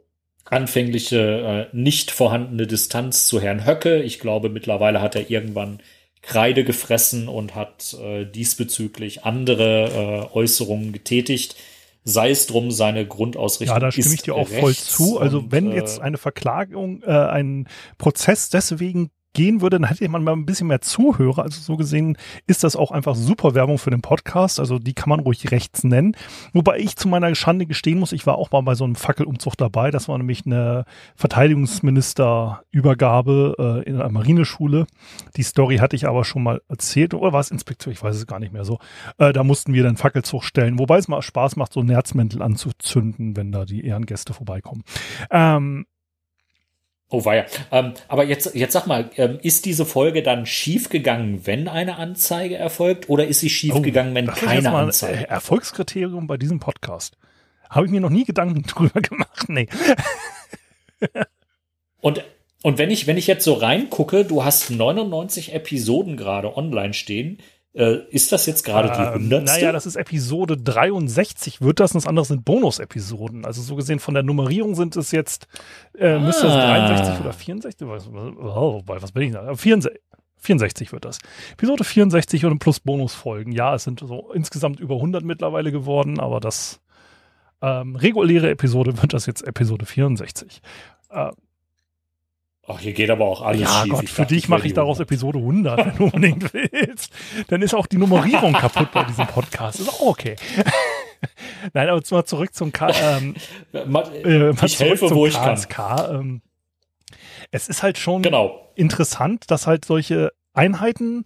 [0.44, 4.02] anfängliche äh, nicht vorhandene Distanz zu Herrn Höcke.
[4.02, 5.80] Ich glaube, mittlerweile hat er irgendwann
[6.22, 11.56] Kreide gefressen und hat äh, diesbezüglich andere äh, Äußerungen getätigt.
[12.04, 13.76] Sei es drum, seine Grundausrichtung.
[13.76, 15.18] Ja, da stimme ich dir auch voll zu.
[15.18, 17.68] Also wenn äh, jetzt eine Verklagung, äh, ein
[17.98, 21.42] Prozess deswegen gehen würde, dann hätte man mal ein bisschen mehr Zuhörer.
[21.42, 24.58] Also so gesehen ist das auch einfach super Werbung für den Podcast.
[24.58, 26.16] Also die kann man ruhig rechts nennen.
[26.52, 29.56] Wobei ich zu meiner Schande gestehen muss, ich war auch mal bei so einem Fackelumzug
[29.56, 29.90] dabei.
[29.90, 30.84] Das war nämlich eine
[31.16, 34.86] Verteidigungsministerübergabe äh, in einer Marineschule.
[35.36, 37.14] Die Story hatte ich aber schon mal erzählt.
[37.14, 37.92] Oder war es Inspektor?
[37.92, 38.78] Ich weiß es gar nicht mehr so.
[39.18, 40.78] Äh, da mussten wir dann Fackelzug stellen.
[40.78, 44.82] Wobei es mal Spaß macht, so Nerzmäntel anzuzünden, wenn da die Ehrengäste vorbeikommen.
[45.30, 45.86] Ähm,
[47.10, 47.46] Oh weia.
[47.72, 52.56] Ähm, aber jetzt, jetzt sag mal, ähm, ist diese Folge dann schiefgegangen, wenn eine Anzeige
[52.56, 55.26] erfolgt, oder ist sie schiefgegangen, oh, wenn keine Anzeige?
[55.26, 57.16] Erfolgskriterium bei diesem Podcast.
[57.70, 59.48] Habe ich mir noch nie Gedanken drüber gemacht.
[59.48, 59.68] Nee.
[62.00, 62.22] und,
[62.62, 67.38] und wenn ich, wenn ich jetzt so reingucke, du hast 99 Episoden gerade online stehen.
[67.78, 69.38] Äh, ist das jetzt gerade die 100.
[69.38, 73.44] Ähm, naja, das ist Episode 63 wird das und das andere sind Bonus-Episoden.
[73.44, 75.46] Also so gesehen von der Nummerierung sind es jetzt,
[75.96, 76.88] äh, müsste es Ah.
[76.88, 79.54] 63 oder 64, was, oh, was bin ich da?
[79.54, 80.00] 64,
[80.38, 81.18] 64 wird das.
[81.52, 83.52] Episode 64 und plus Bonusfolgen.
[83.52, 86.80] Ja, es sind so insgesamt über 100 mittlerweile geworden, aber das
[87.62, 90.62] ähm, reguläre Episode wird das jetzt Episode 64.
[91.10, 91.30] Äh,
[92.70, 93.92] Ach, hier geht aber auch alles ja, schief.
[93.92, 95.08] Gott, Ich für dachte, dich mache ich daraus 100.
[95.10, 97.10] Episode 100, wenn du unbedingt willst.
[97.48, 99.80] Dann ist auch die Nummerierung kaputt bei diesem Podcast.
[99.80, 100.36] Ist auch okay.
[101.72, 103.34] Nein, aber mal zurück zum K ähm,
[103.72, 105.54] äh, ich helfe, wo ich kann.
[105.56, 105.78] KSK.
[106.10, 106.42] Ähm,
[107.50, 108.70] es ist halt schon Genau.
[108.74, 111.24] interessant, dass halt solche Einheiten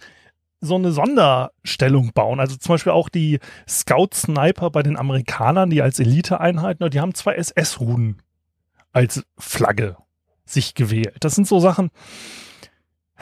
[0.61, 2.39] so eine Sonderstellung bauen.
[2.39, 7.35] Also zum Beispiel auch die Scout-Sniper bei den Amerikanern, die als Elite-Einheiten, die haben zwei
[7.35, 8.23] SS-Ruden
[8.93, 9.97] als Flagge
[10.45, 11.17] sich gewählt.
[11.21, 11.91] Das sind so Sachen,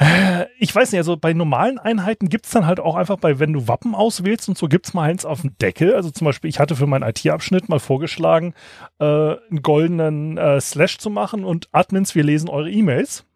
[0.01, 3.53] äh, ich weiß nicht, also bei normalen Einheiten gibt's dann halt auch einfach bei, wenn
[3.53, 5.95] du Wappen auswählst und so, gibt's mal eins auf dem Deckel.
[5.95, 8.55] Also zum Beispiel, ich hatte für meinen IT-Abschnitt mal vorgeschlagen,
[8.99, 13.27] äh, einen goldenen äh, Slash zu machen und Admins, wir lesen eure E-Mails.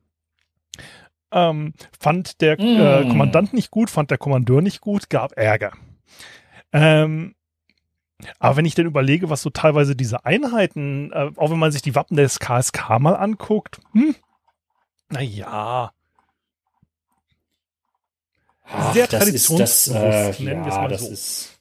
[1.33, 3.09] Ähm, fand der äh, Mm.
[3.09, 5.73] Kommandant nicht gut, fand der Kommandeur nicht gut, gab Ärger.
[6.73, 7.35] Ähm,
[8.39, 11.83] aber wenn ich dann überlege, was so teilweise diese Einheiten, äh, auch wenn man sich
[11.83, 14.15] die Wappen des KSK mal anguckt, hm,
[15.11, 15.93] naja,
[18.93, 21.09] Sehr das ist das, äh, traditionsbewusst, nennen wir es ja, mal so.
[21.09, 21.61] ist.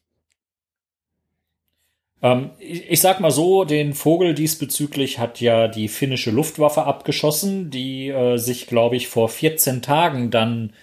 [2.21, 7.69] Ähm, ich, ich sag mal so, den Vogel diesbezüglich hat ja die finnische Luftwaffe abgeschossen,
[7.69, 10.73] die äh, sich, glaube ich, vor 14 Tagen dann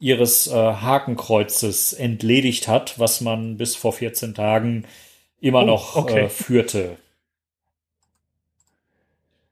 [0.00, 4.84] ihres äh, Hakenkreuzes entledigt hat, was man bis vor 14 Tagen
[5.40, 6.24] immer Oh, noch okay.
[6.24, 6.96] äh, führte.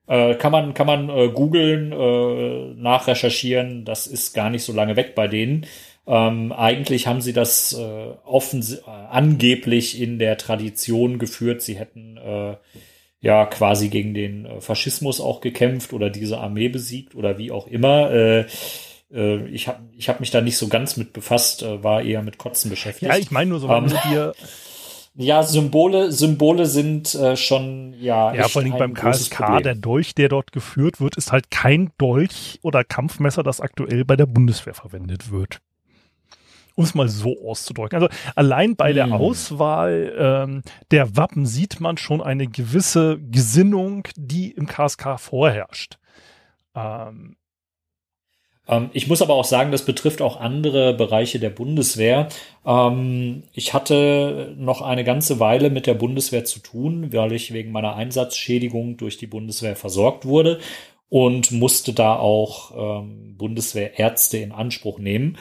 [0.09, 4.95] Äh, kann man, kann man äh, googeln, äh, nachrecherchieren, das ist gar nicht so lange
[4.95, 5.67] weg bei denen.
[6.07, 11.63] Ähm, eigentlich haben sie das äh, offens äh, angeblich in der Tradition geführt.
[11.63, 12.57] Sie hätten äh,
[13.21, 17.67] ja quasi gegen den äh, Faschismus auch gekämpft oder diese Armee besiegt oder wie auch
[17.67, 18.13] immer.
[18.13, 18.47] Äh,
[19.13, 22.23] äh, ich habe ich hab mich da nicht so ganz mit befasst, äh, war eher
[22.23, 23.11] mit Kotzen beschäftigt.
[23.11, 24.37] ja, ich meine nur so, wenn Ähm, du dir,
[25.19, 28.35] Ja, Symbole, Symbole sind äh, schon ja.
[28.35, 32.59] ja, vor allem beim KSK, der Dolch, der dort geführt wird, ist halt kein Dolch
[32.63, 35.61] oder Kampfmesser, das aktuell bei der Bundeswehr verwendet wird.
[36.75, 37.97] Um es mal so auszudrücken.
[37.97, 39.15] Also allein bei der Hm.
[39.15, 45.99] Auswahl ähm, der Wappen sieht man schon eine gewisse Gesinnung, die im KSK vorherrscht.
[46.75, 47.37] Ähm,
[48.93, 52.29] ich muss aber auch sagen, das betrifft auch andere Bereiche der Bundeswehr.
[52.67, 57.71] Ähm, ich hatte noch eine ganze Weile mit der Bundeswehr zu tun, weil ich wegen
[57.71, 60.59] meiner Einsatzschädigung durch die Bundeswehr versorgt wurde
[61.09, 65.39] und musste da auch ähm, Bundeswehrärzte in Anspruch nehmen.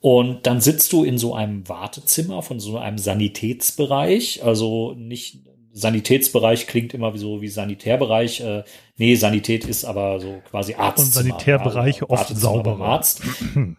[0.00, 5.40] Und dann sitzt du in so einem Wartezimmer von so einem Sanitätsbereich, also nicht
[5.78, 8.40] Sanitätsbereich klingt immer wie so wie Sanitärbereich.
[8.40, 8.64] Äh,
[8.96, 11.04] nee, Sanität ist aber so quasi Arzt.
[11.04, 12.84] Und Sanitärbereiche oft sauberer.
[12.84, 13.22] Arzt.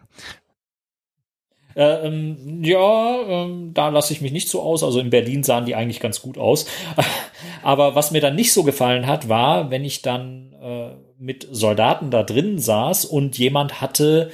[1.76, 4.82] Äh, ähm, ja, ähm, da lasse ich mich nicht so aus.
[4.82, 6.66] Also in Berlin sahen die eigentlich ganz gut aus.
[7.62, 12.10] Aber was mir dann nicht so gefallen hat, war, wenn ich dann äh, mit Soldaten
[12.10, 14.32] da drin saß und jemand hatte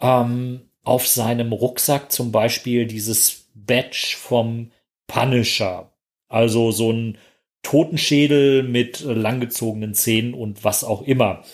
[0.00, 4.70] ähm, auf seinem Rucksack zum Beispiel dieses Badge vom
[5.06, 5.90] Punisher.
[6.34, 7.18] Also so ein
[7.62, 11.44] Totenschädel mit langgezogenen Zähnen und was auch immer.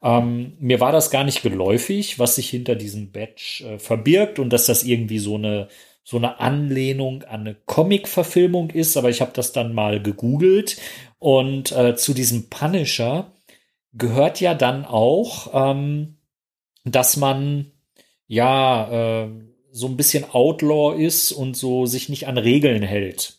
[0.00, 4.52] Ähm, mir war das gar nicht geläufig, was sich hinter diesem Badge äh, verbirgt und
[4.52, 5.68] dass das irgendwie so eine
[6.04, 10.78] so eine Anlehnung an eine Comic-Verfilmung ist, aber ich habe das dann mal gegoogelt
[11.18, 13.30] und äh, zu diesem Punisher
[13.92, 16.16] gehört ja dann auch, ähm,
[16.84, 17.72] dass man
[18.26, 19.28] ja äh,
[19.70, 23.37] so ein bisschen Outlaw ist und so sich nicht an Regeln hält.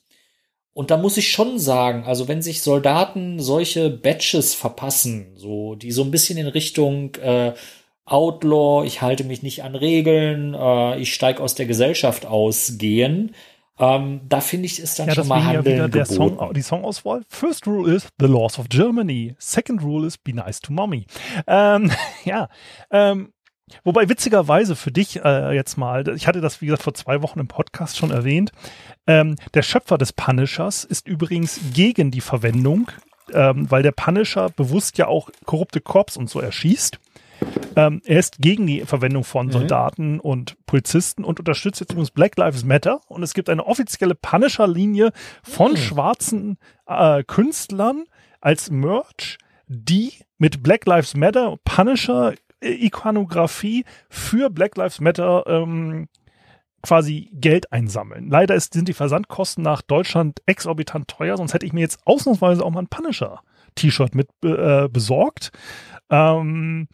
[0.79, 5.91] Und da muss ich schon sagen, also wenn sich Soldaten solche Badges verpassen, so die
[5.91, 7.51] so ein bisschen in Richtung äh,
[8.05, 13.35] Outlaw, ich halte mich nicht an Regeln, äh, ich steige aus der Gesellschaft ausgehen,
[13.77, 16.37] ähm, da finde ich ist dann ja, schon mal ja Handeln wieder der geboten.
[16.37, 17.23] Song, die Songauswahl.
[17.27, 19.35] First rule is the laws of Germany.
[19.37, 21.07] Second rule is be nice to mommy.
[21.45, 21.91] Ähm,
[22.23, 22.47] ja,
[22.89, 23.33] ähm,
[23.83, 27.39] Wobei witzigerweise für dich äh, jetzt mal, ich hatte das wie gesagt vor zwei Wochen
[27.39, 28.51] im Podcast schon erwähnt,
[29.07, 32.91] ähm, der Schöpfer des Punishers ist übrigens gegen die Verwendung,
[33.33, 36.99] ähm, weil der Punisher bewusst ja auch korrupte Korps und so erschießt.
[37.75, 39.51] Ähm, er ist gegen die Verwendung von Mhm.
[39.51, 42.99] Soldaten und Polizisten und unterstützt jetzt übrigens Black Lives Matter.
[43.07, 45.11] Und es gibt eine offizielle Punisher-Linie
[45.43, 45.77] von Mhm.
[45.77, 48.03] schwarzen äh, Künstlern
[48.41, 49.37] als Merch,
[49.67, 56.07] die mit Black Lives Matter, Punisher, Ikonografie für Black Lives Matter ähm,
[56.81, 58.29] quasi Geld einsammeln.
[58.29, 62.63] Leider ist, sind die Versandkosten nach Deutschland exorbitant teuer, sonst hätte ich mir jetzt ausnahmsweise
[62.63, 65.51] auch mal ein Punisher-T-Shirt mit äh, besorgt.
[66.09, 66.87] Ähm,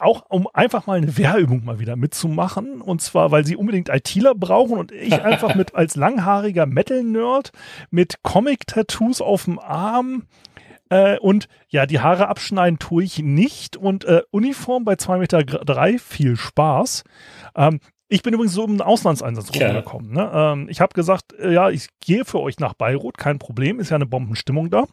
[0.00, 2.80] auch um einfach mal eine Wehrübung mal wieder mitzumachen.
[2.80, 7.52] Und zwar, weil sie unbedingt ITler brauchen und ich einfach mit als langhaariger Metal-Nerd
[7.90, 10.24] mit Comic-Tattoos auf dem Arm
[10.90, 13.76] äh, und ja, die Haare abschneiden tue ich nicht.
[13.76, 17.04] Und äh, Uniform bei 2,3 Meter drei, viel Spaß.
[17.56, 20.12] Ähm, ich bin übrigens so im Auslandseinsatz rumgekommen.
[20.12, 20.30] Ne?
[20.34, 23.90] Ähm, ich habe gesagt, äh, ja, ich gehe für euch nach Beirut, kein Problem, ist
[23.90, 24.84] ja eine Bombenstimmung da.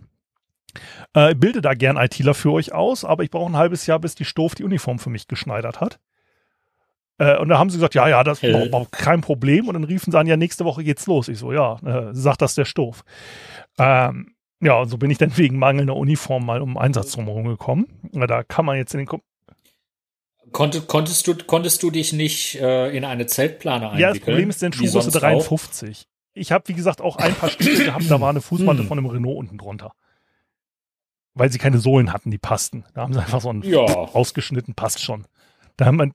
[1.14, 4.14] Äh, bilde da gern ITler für euch aus, aber ich brauche ein halbes Jahr, bis
[4.14, 6.00] die Stoff die Uniform für mich geschneidert hat.
[7.18, 9.68] Äh, und da haben sie gesagt, ja, ja, das ist kein Problem.
[9.68, 11.28] Und dann riefen sie an, ja, nächste Woche geht's los.
[11.28, 13.04] Ich so, ja, äh, sagt das der Stoff.
[13.80, 17.88] Ähm, ja, und so bin ich dann wegen mangelnder Uniform mal um Einsatz drumherum gekommen.
[18.14, 19.22] Da kann man jetzt in den Kom
[20.54, 24.02] Konnte, konntest, du, konntest du dich nicht äh, in eine Zeltplane einwickeln?
[24.02, 26.00] Ja, das Problem ist, den Schuhgröße 53.
[26.00, 26.04] Auch?
[26.34, 29.08] Ich habe, wie gesagt, auch ein paar Stücke gehabt, da war eine Fußmatte von einem
[29.08, 29.92] Renault unten drunter
[31.38, 32.84] weil sie keine Sohlen hatten, die passten.
[32.94, 33.80] Da haben sie einfach so einen ja.
[33.82, 35.26] ausgeschnitten, passt schon.
[35.78, 36.12] Da haben wir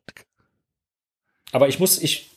[1.53, 2.32] Aber ich muss, ich,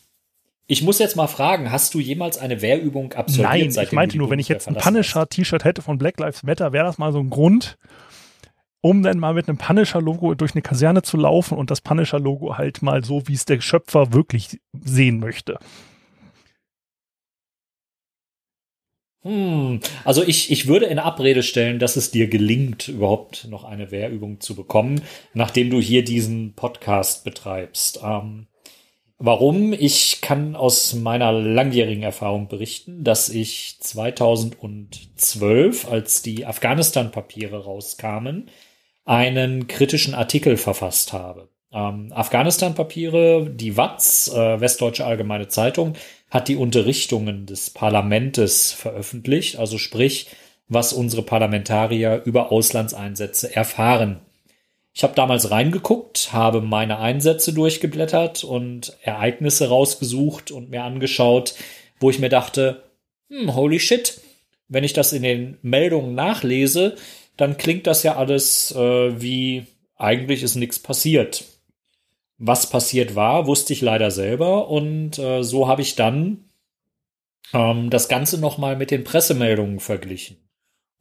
[0.68, 3.76] ich muss jetzt mal fragen, hast du jemals eine Wehrübung absolviert?
[3.76, 6.86] Nein, ich meinte nur, wenn ich jetzt ein Punisher-T-Shirt hätte von Black Lives Matter, wäre
[6.86, 7.78] das mal so ein Grund,
[8.82, 12.82] um dann mal mit einem Punisher-Logo durch eine Kaserne zu laufen und das Punisher-Logo halt
[12.82, 15.60] mal so, wie es der Schöpfer wirklich sehen möchte.
[19.22, 23.92] Hm, also ich, ich würde in Abrede stellen, dass es dir gelingt, überhaupt noch eine
[23.92, 25.02] Wehrübung zu bekommen,
[25.34, 28.00] nachdem du hier diesen Podcast betreibst.
[28.04, 28.48] Ähm,
[29.18, 29.74] warum?
[29.74, 38.50] Ich kann aus meiner langjährigen Erfahrung berichten, dass ich 2012, als die Afghanistan-Papiere rauskamen,
[39.06, 41.50] einen kritischen Artikel verfasst habe.
[41.72, 45.94] Ähm, Afghanistan-Papiere, die WATS, äh, Westdeutsche Allgemeine Zeitung,
[46.30, 50.28] hat die Unterrichtungen des Parlamentes veröffentlicht, also sprich,
[50.68, 54.22] was unsere Parlamentarier über Auslandseinsätze erfahren.
[54.98, 61.54] Ich habe damals reingeguckt, habe meine Einsätze durchgeblättert und Ereignisse rausgesucht und mir angeschaut,
[62.00, 62.82] wo ich mir dachte,
[63.30, 64.22] hm, holy shit,
[64.70, 66.96] wenn ich das in den Meldungen nachlese,
[67.36, 69.66] dann klingt das ja alles äh, wie
[69.98, 71.44] eigentlich ist nichts passiert.
[72.38, 76.46] Was passiert war, wusste ich leider selber und äh, so habe ich dann
[77.54, 80.45] ähm, das Ganze nochmal mit den Pressemeldungen verglichen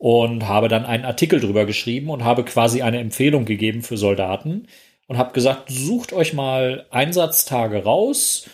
[0.05, 4.69] und habe dann einen Artikel drüber geschrieben und habe quasi eine Empfehlung gegeben für Soldaten
[5.07, 8.47] und habe gesagt, sucht euch mal Einsatztage raus,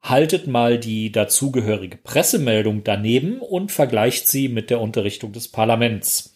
[0.00, 6.34] haltet mal die dazugehörige Pressemeldung daneben und vergleicht sie mit der Unterrichtung des Parlaments.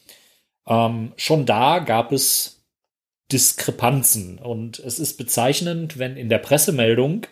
[0.68, 2.62] Ähm, schon da gab es
[3.32, 4.36] Diskrepanzen.
[4.38, 7.26] Und es ist bezeichnend, wenn in der Pressemeldung,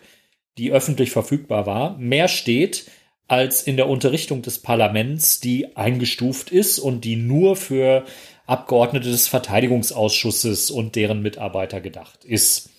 [0.57, 2.89] die öffentlich verfügbar war, mehr steht
[3.29, 8.03] als in der Unterrichtung des Parlaments, die eingestuft ist und die nur für
[8.47, 12.71] Abgeordnete des Verteidigungsausschusses und deren Mitarbeiter gedacht ist.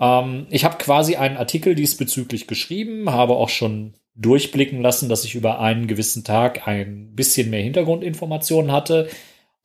[0.00, 5.36] Ähm, ich habe quasi einen Artikel diesbezüglich geschrieben, habe auch schon durchblicken lassen, dass ich
[5.36, 9.08] über einen gewissen Tag ein bisschen mehr Hintergrundinformationen hatte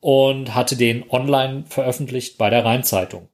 [0.00, 3.28] und hatte den online veröffentlicht bei der Rheinzeitung.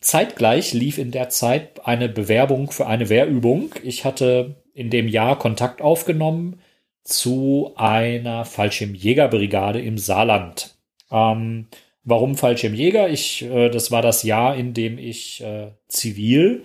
[0.00, 3.74] Zeitgleich lief in der Zeit eine Bewerbung für eine Wehrübung.
[3.82, 6.60] Ich hatte in dem Jahr Kontakt aufgenommen
[7.02, 10.76] zu einer Fallschirmjägerbrigade im Saarland.
[11.10, 11.66] Ähm,
[12.04, 13.08] warum Fallschirmjäger?
[13.08, 16.64] Ich, äh, das war das Jahr, in dem ich äh, zivil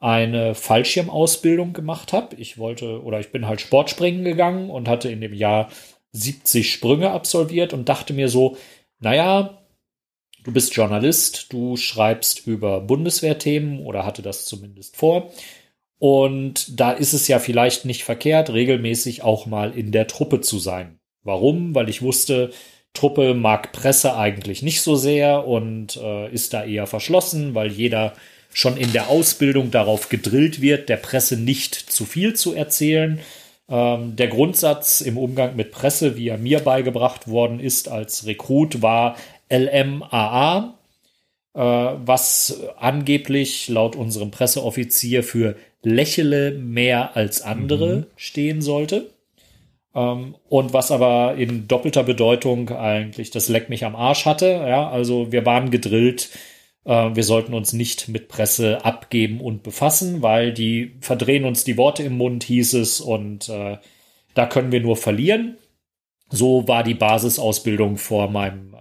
[0.00, 2.34] eine Fallschirmausbildung gemacht habe.
[2.36, 5.70] Ich wollte oder ich bin halt Sportspringen gegangen und hatte in dem Jahr
[6.10, 8.56] 70 Sprünge absolviert und dachte mir so,
[8.98, 9.62] naja,
[10.42, 15.30] du bist Journalist, du schreibst über Bundeswehrthemen oder hatte das zumindest vor.
[16.02, 20.58] Und da ist es ja vielleicht nicht verkehrt, regelmäßig auch mal in der Truppe zu
[20.58, 20.98] sein.
[21.22, 21.76] Warum?
[21.76, 22.50] Weil ich wusste,
[22.92, 28.14] Truppe mag Presse eigentlich nicht so sehr und äh, ist da eher verschlossen, weil jeder
[28.52, 33.20] schon in der Ausbildung darauf gedrillt wird, der Presse nicht zu viel zu erzählen.
[33.68, 38.82] Ähm, der Grundsatz im Umgang mit Presse, wie er mir beigebracht worden ist als Rekrut,
[38.82, 39.14] war
[39.52, 40.74] LMAA,
[41.54, 48.06] was angeblich laut unserem Presseoffizier für lächele mehr als andere mhm.
[48.16, 49.10] stehen sollte.
[49.94, 54.46] Ähm, und was aber in doppelter Bedeutung eigentlich das Leck mich am Arsch hatte.
[54.46, 56.30] Ja, also wir waren gedrillt,
[56.84, 61.76] äh, wir sollten uns nicht mit Presse abgeben und befassen, weil die verdrehen uns die
[61.76, 63.78] Worte im Mund, hieß es, und äh,
[64.34, 65.58] da können wir nur verlieren.
[66.30, 68.78] So war die Basisausbildung vor meinem äh,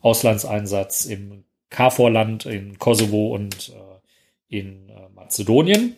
[0.00, 1.44] Auslandseinsatz im
[1.74, 5.96] KFOR-Land, in Kosovo und äh, in äh, Mazedonien.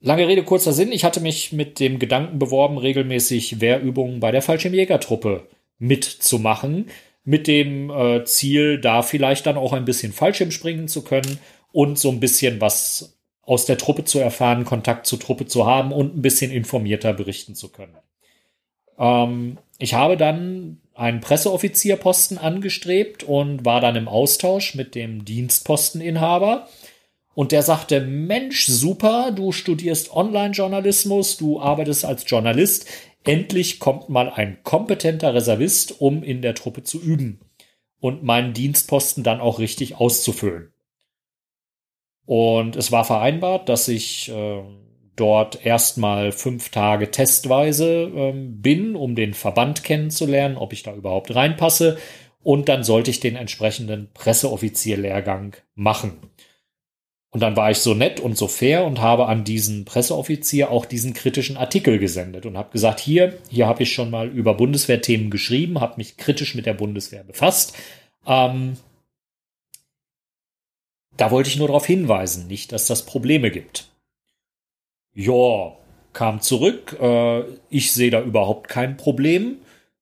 [0.00, 0.90] Lange Rede, kurzer Sinn.
[0.90, 5.46] Ich hatte mich mit dem Gedanken beworben, regelmäßig Wehrübungen bei der Fallschirmjägertruppe
[5.78, 6.90] mitzumachen.
[7.24, 11.38] Mit dem äh, Ziel, da vielleicht dann auch ein bisschen Fallschirm springen zu können
[11.70, 15.92] und so ein bisschen was aus der Truppe zu erfahren, Kontakt zur Truppe zu haben
[15.92, 17.96] und ein bisschen informierter berichten zu können.
[18.98, 26.68] Ähm, ich habe dann einen Presseoffizierposten angestrebt und war dann im Austausch mit dem Dienstposteninhaber.
[27.34, 32.86] Und der sagte, Mensch, super, du studierst Online-Journalismus, du arbeitest als Journalist.
[33.24, 37.40] Endlich kommt mal ein kompetenter Reservist, um in der Truppe zu üben
[38.00, 40.72] und meinen Dienstposten dann auch richtig auszufüllen.
[42.26, 44.62] Und es war vereinbart, dass ich äh,
[45.22, 51.32] dort erstmal fünf Tage testweise äh, bin, um den Verband kennenzulernen, ob ich da überhaupt
[51.32, 51.96] reinpasse.
[52.42, 56.18] Und dann sollte ich den entsprechenden Presseoffizierlehrgang machen.
[57.30, 60.84] Und dann war ich so nett und so fair und habe an diesen Presseoffizier auch
[60.84, 65.30] diesen kritischen Artikel gesendet und habe gesagt, hier, hier habe ich schon mal über Bundeswehrthemen
[65.30, 67.74] geschrieben, habe mich kritisch mit der Bundeswehr befasst.
[68.26, 68.76] Ähm,
[71.16, 73.91] da wollte ich nur darauf hinweisen, nicht, dass das Probleme gibt.
[75.14, 75.76] Ja,
[76.12, 76.96] kam zurück.
[77.00, 79.58] Äh, ich sehe da überhaupt kein Problem,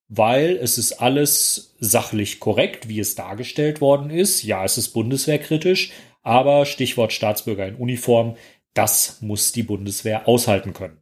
[0.07, 4.43] weil es ist alles sachlich korrekt, wie es dargestellt worden ist.
[4.43, 8.35] Ja, es ist bundeswehrkritisch, aber Stichwort Staatsbürger in Uniform,
[8.73, 11.01] das muss die Bundeswehr aushalten können.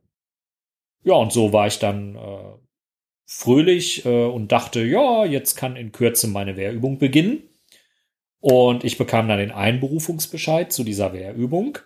[1.03, 2.19] Ja, und so war ich dann äh,
[3.25, 7.43] fröhlich äh, und dachte, ja, jetzt kann in Kürze meine Wehrübung beginnen.
[8.41, 11.77] Und ich bekam dann den Einberufungsbescheid zu dieser Wehrübung.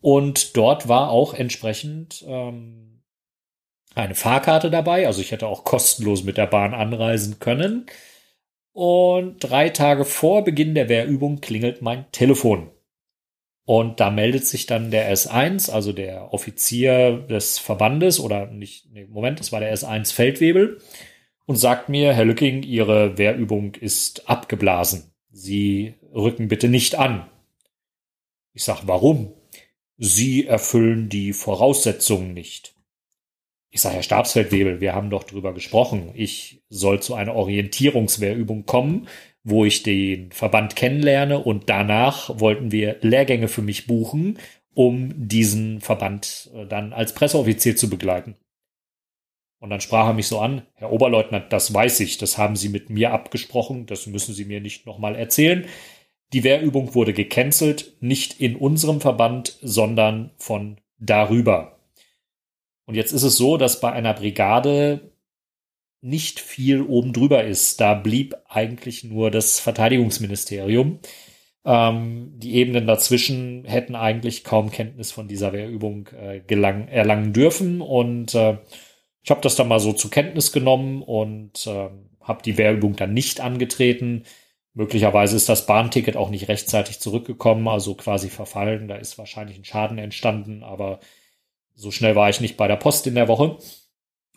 [0.00, 3.02] Und dort war auch entsprechend ähm,
[3.94, 5.06] eine Fahrkarte dabei.
[5.06, 7.86] Also ich hätte auch kostenlos mit der Bahn anreisen können.
[8.72, 12.70] Und drei Tage vor Beginn der Wehrübung klingelt mein Telefon.
[13.64, 19.04] Und da meldet sich dann der S1, also der Offizier des Verbandes, oder nicht, nee,
[19.04, 20.80] Moment, das war der S1 Feldwebel,
[21.46, 25.12] und sagt mir, Herr Lücking, Ihre Wehrübung ist abgeblasen.
[25.30, 27.28] Sie rücken bitte nicht an.
[28.54, 29.34] Ich sag, warum?
[30.02, 32.74] Sie erfüllen die Voraussetzungen nicht.
[33.68, 36.10] Ich sage, Herr Stabsfeldwebel, wir haben doch drüber gesprochen.
[36.14, 39.08] Ich soll zu einer Orientierungswehrübung kommen,
[39.44, 44.38] wo ich den Verband kennenlerne und danach wollten wir Lehrgänge für mich buchen,
[44.72, 48.36] um diesen Verband äh, dann als Presseoffizier zu begleiten.
[49.58, 52.70] Und dann sprach er mich so an, Herr Oberleutnant, das weiß ich, das haben Sie
[52.70, 55.66] mit mir abgesprochen, das müssen Sie mir nicht nochmal erzählen.
[56.32, 61.80] Die Wehrübung wurde gecancelt, nicht in unserem Verband, sondern von darüber.
[62.86, 65.12] Und jetzt ist es so, dass bei einer Brigade
[66.02, 67.80] nicht viel oben drüber ist.
[67.80, 71.00] Da blieb eigentlich nur das Verteidigungsministerium.
[71.64, 77.80] Ähm, die Ebenen dazwischen hätten eigentlich kaum Kenntnis von dieser Wehrübung äh, gelang, erlangen dürfen.
[77.80, 78.58] Und äh,
[79.22, 81.90] ich habe das dann mal so zur Kenntnis genommen und äh,
[82.22, 84.24] habe die Wehrübung dann nicht angetreten.
[84.74, 88.88] Möglicherweise ist das Bahnticket auch nicht rechtzeitig zurückgekommen, also quasi verfallen.
[88.88, 91.00] Da ist wahrscheinlich ein Schaden entstanden, aber
[91.74, 93.58] so schnell war ich nicht bei der Post in der Woche.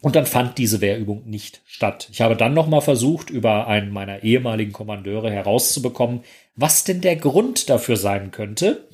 [0.02, 2.10] Und dann fand diese Wehrübung nicht statt.
[2.12, 6.24] Ich habe dann nochmal versucht, über einen meiner ehemaligen Kommandeure herauszubekommen,
[6.56, 8.90] was denn der Grund dafür sein könnte.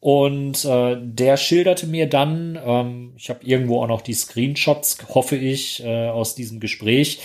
[0.00, 5.36] Und äh, der schilderte mir dann, ähm, ich habe irgendwo auch noch die Screenshots, hoffe
[5.36, 7.20] ich, äh, aus diesem Gespräch,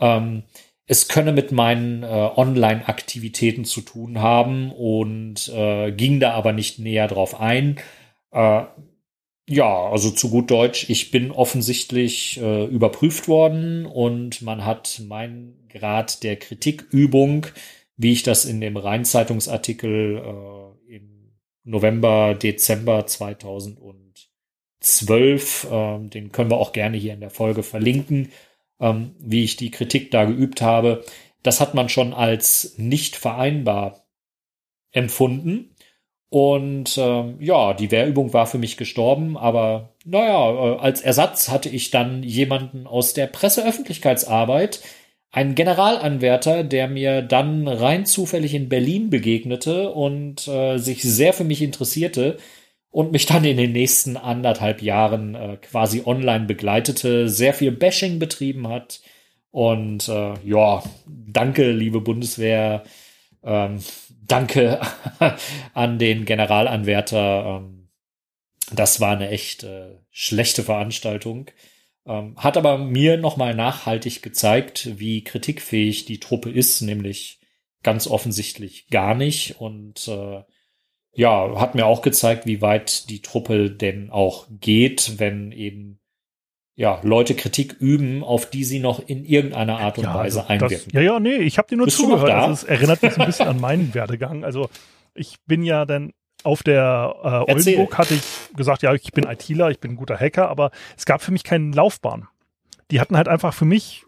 [0.00, 0.44] ähm,
[0.86, 6.78] es könne mit meinen äh, Online-Aktivitäten zu tun haben und äh, ging da aber nicht
[6.78, 7.76] näher drauf ein.
[8.30, 8.64] Äh,
[9.48, 15.68] ja, also zu gut Deutsch, ich bin offensichtlich äh, überprüft worden und man hat meinen
[15.68, 17.46] Grad der Kritikübung,
[17.96, 21.32] wie ich das in dem Rheinzeitungsartikel äh, im
[21.64, 28.32] November, Dezember 2012, äh, den können wir auch gerne hier in der Folge verlinken,
[28.80, 31.04] ähm, wie ich die Kritik da geübt habe,
[31.42, 34.06] das hat man schon als nicht vereinbar
[34.92, 35.74] empfunden.
[36.28, 41.68] Und ähm, ja, die Wehrübung war für mich gestorben, aber naja, äh, als Ersatz hatte
[41.68, 44.80] ich dann jemanden aus der Presseöffentlichkeitsarbeit,
[45.30, 51.44] einen Generalanwärter, der mir dann rein zufällig in Berlin begegnete und äh, sich sehr für
[51.44, 52.38] mich interessierte
[52.96, 58.18] und mich dann in den nächsten anderthalb Jahren äh, quasi online begleitete, sehr viel Bashing
[58.18, 59.02] betrieben hat.
[59.50, 62.84] Und äh, ja, danke, liebe Bundeswehr.
[63.44, 63.80] Ähm,
[64.26, 64.80] danke
[65.74, 67.60] an den Generalanwärter.
[67.60, 67.90] Ähm,
[68.72, 71.50] das war eine echt äh, schlechte Veranstaltung.
[72.06, 77.40] Ähm, hat aber mir nochmal nachhaltig gezeigt, wie kritikfähig die Truppe ist, nämlich
[77.82, 79.60] ganz offensichtlich gar nicht.
[79.60, 80.44] Und äh,
[81.16, 85.98] ja, hat mir auch gezeigt, wie weit die Truppe denn auch geht, wenn eben
[86.76, 90.52] ja, Leute Kritik üben, auf die sie noch in irgendeiner Art und ja, Weise also
[90.52, 90.92] einwirken.
[90.92, 92.30] Das, ja, ja, nee, ich habe dir nur Bist zugehört.
[92.30, 94.44] Also es erinnert mich ein bisschen an meinen Werdegang.
[94.44, 94.68] Also
[95.14, 96.12] ich bin ja dann
[96.44, 97.16] auf der
[97.48, 98.22] äh, Oldenburg hatte ich
[98.54, 101.44] gesagt, ja, ich bin ITler, ich bin ein guter Hacker, aber es gab für mich
[101.44, 102.28] keine Laufbahn.
[102.90, 104.05] Die hatten halt einfach für mich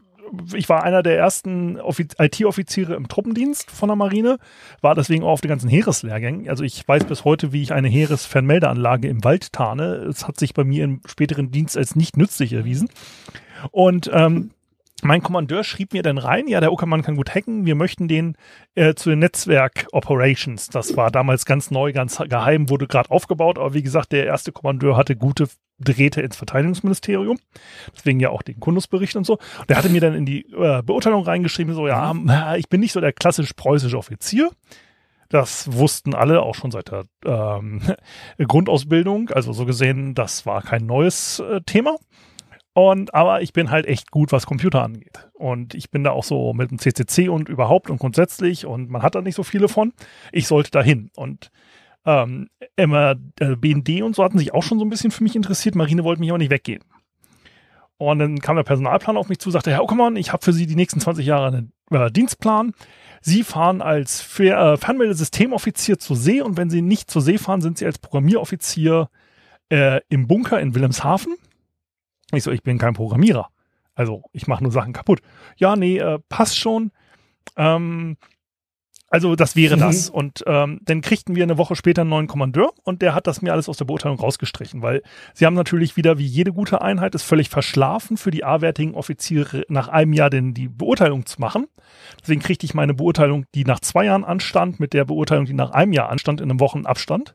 [0.55, 1.79] ich war einer der ersten
[2.19, 4.39] IT-Offiziere im Truppendienst von der Marine,
[4.81, 6.49] war deswegen auch auf den ganzen Heereslehrgängen.
[6.49, 9.95] Also ich weiß bis heute, wie ich eine Heeresfernmeldeanlage im Wald tarne.
[10.09, 12.89] Es hat sich bei mir im späteren Dienst als nicht nützlich erwiesen.
[13.71, 14.51] Und ähm,
[15.03, 18.37] mein Kommandeur schrieb mir dann rein, ja, der Uckermann kann gut hacken, wir möchten den
[18.75, 20.69] äh, zu den Netzwerk-Operations.
[20.69, 24.51] Das war damals ganz neu, ganz geheim, wurde gerade aufgebaut, aber wie gesagt, der erste
[24.51, 25.49] Kommandeur hatte gute
[25.79, 27.39] Drähte ins Verteidigungsministerium,
[27.95, 29.39] deswegen ja auch den Kundusbericht und so.
[29.69, 33.01] Der hatte mir dann in die äh, Beurteilung reingeschrieben, so, ja, ich bin nicht so
[33.01, 34.51] der klassisch preußische Offizier.
[35.29, 37.83] Das wussten alle auch schon seit der ähm,
[38.39, 39.29] Grundausbildung.
[39.31, 41.97] Also so gesehen, das war kein neues äh, Thema.
[42.79, 45.29] Und, aber ich bin halt echt gut, was Computer angeht.
[45.33, 49.03] Und ich bin da auch so mit dem CCC und überhaupt und grundsätzlich und man
[49.03, 49.93] hat da nicht so viele von.
[50.31, 51.11] Ich sollte da hin.
[51.17, 51.51] Und
[52.07, 53.17] ähm, äh,
[53.57, 55.75] BND und so hatten sich auch schon so ein bisschen für mich interessiert.
[55.75, 56.85] Marine wollte mich aber nicht weggehen.
[57.97, 60.69] Und dann kam der Personalplan auf mich zu, sagte, Herr Ockermann, ich habe für Sie
[60.69, 62.75] die nächsten 20 Jahre einen äh, Dienstplan.
[63.23, 67.61] Sie fahren als Fer äh, Fernmeldesystemoffizier zur See und wenn Sie nicht zur See fahren,
[67.61, 69.11] sind Sie als Programmieroffizier
[69.69, 71.35] äh, im Bunker in Wilhelmshaven
[72.33, 73.49] ich so, ich bin kein Programmierer.
[73.95, 75.21] Also ich mache nur Sachen kaputt.
[75.57, 76.93] Ja, nee, äh, passt schon.
[77.57, 78.17] Ähm,
[79.11, 79.81] also das wäre mhm.
[79.81, 80.11] das.
[80.11, 83.41] Und ähm, dann kriegten wir eine Woche später einen neuen Kommandeur und der hat das
[83.41, 85.03] mir alles aus der Beurteilung rausgestrichen, weil
[85.33, 89.65] sie haben natürlich wieder, wie jede gute Einheit, es völlig verschlafen, für die A-wertigen Offiziere
[89.69, 91.67] nach einem Jahr denn die Beurteilung zu machen.
[92.21, 95.71] Deswegen kriegte ich meine Beurteilung, die nach zwei Jahren anstand, mit der Beurteilung, die nach
[95.71, 97.35] einem Jahr anstand, in einem Wochenabstand.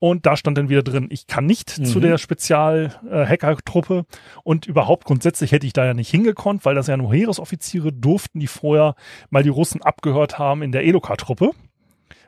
[0.00, 1.84] Und da stand dann wieder drin, ich kann nicht mhm.
[1.84, 4.06] zu der Spezial-Hacker-Truppe
[4.42, 8.40] und überhaupt grundsätzlich hätte ich da ja nicht hingekonnt, weil das ja nur Heeresoffiziere durften,
[8.40, 8.94] die vorher
[9.28, 11.50] mal die Russen abgehört haben in der Eloka-Truppe,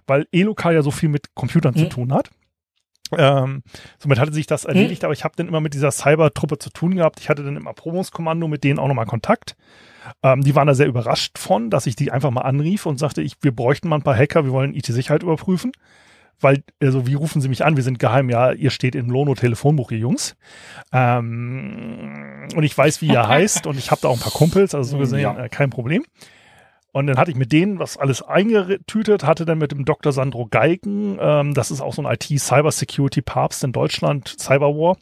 [0.06, 1.78] weil Eloka ja so viel mit Computern mhm.
[1.78, 2.28] zu tun hat.
[3.16, 3.62] Ähm,
[3.98, 5.06] somit hatte sich das erledigt, mhm.
[5.06, 7.20] aber ich habe dann immer mit dieser Cyber-Truppe zu tun gehabt.
[7.20, 9.56] Ich hatte dann im Erprobungskommando mit denen auch nochmal Kontakt.
[10.22, 13.22] Ähm, die waren da sehr überrascht von, dass ich die einfach mal anrief und sagte,
[13.22, 15.72] ich, wir bräuchten mal ein paar Hacker, wir wollen IT-Sicherheit überprüfen
[16.42, 17.76] weil, also wie rufen Sie mich an?
[17.76, 18.30] Wir sind geheim.
[18.30, 20.36] Ja, ihr steht im Lono-Telefonbuch, ihr Jungs.
[20.92, 24.74] Ähm, und ich weiß, wie ihr heißt und ich habe da auch ein paar Kumpels,
[24.74, 25.44] also so gesehen ja.
[25.44, 26.04] äh, kein Problem.
[26.92, 30.12] Und dann hatte ich mit denen was alles eingetütet, hatte dann mit dem Dr.
[30.12, 34.98] Sandro Geigen, ähm, das ist auch so ein IT-Cyber-Security-Papst in Deutschland, Cyberwar.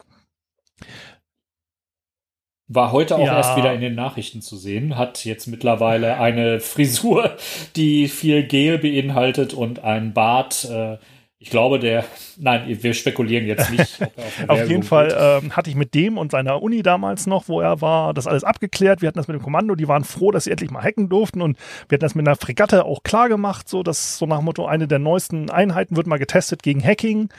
[2.72, 3.36] War heute auch ja.
[3.36, 7.36] erst wieder in den Nachrichten zu sehen, hat jetzt mittlerweile eine Frisur,
[7.74, 10.98] die viel Gel beinhaltet und ein Bart, äh,
[11.42, 12.04] ich glaube, der,
[12.36, 13.98] nein, wir spekulieren jetzt nicht.
[14.46, 17.80] auf, jeden Fall ähm, hatte ich mit dem und seiner Uni damals noch, wo er
[17.80, 19.00] war, das alles abgeklärt.
[19.00, 21.40] Wir hatten das mit dem Kommando, die waren froh, dass sie endlich mal hacken durften
[21.40, 21.56] und
[21.88, 24.66] wir hatten das mit einer Fregatte auch klar gemacht, so dass so nach dem Motto,
[24.66, 27.30] eine der neuesten Einheiten wird mal getestet gegen Hacking.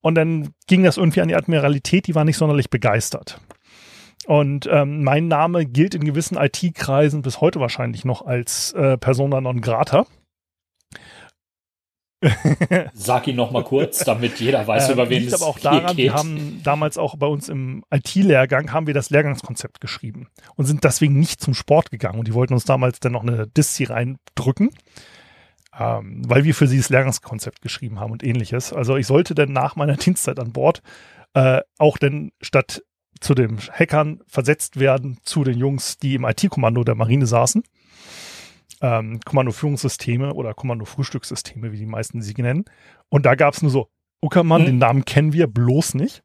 [0.00, 3.40] Und dann ging das irgendwie an die Admiralität, die war nicht sonderlich begeistert.
[4.26, 9.40] Und ähm, mein Name gilt in gewissen IT-Kreisen bis heute wahrscheinlich noch als äh, Persona
[9.40, 10.06] non grata.
[12.92, 15.96] Sag ihn noch mal kurz, damit jeder weiß, äh, über wen es aber auch daran,
[15.96, 16.04] geht.
[16.04, 20.84] Wir haben damals auch bei uns im IT-Lehrgang haben wir das Lehrgangskonzept geschrieben und sind
[20.84, 22.18] deswegen nicht zum Sport gegangen.
[22.18, 24.70] Und die wollten uns damals dann noch eine Diszi reindrücken,
[25.78, 28.72] ähm, weil wir für sie das Lehrgangskonzept geschrieben haben und ähnliches.
[28.72, 30.82] Also ich sollte dann nach meiner Dienstzeit an Bord
[31.34, 32.82] äh, auch dann statt
[33.20, 37.62] zu den Hackern versetzt werden zu den Jungs, die im IT-Kommando der Marine saßen
[38.80, 42.64] ähm, Kommando-Führungssysteme oder Kommando-Frühstückssysteme, wie die meisten sie nennen.
[43.08, 43.88] Und da gab es nur so,
[44.20, 44.66] Uckermann, mhm.
[44.66, 46.22] den Namen kennen wir bloß nicht.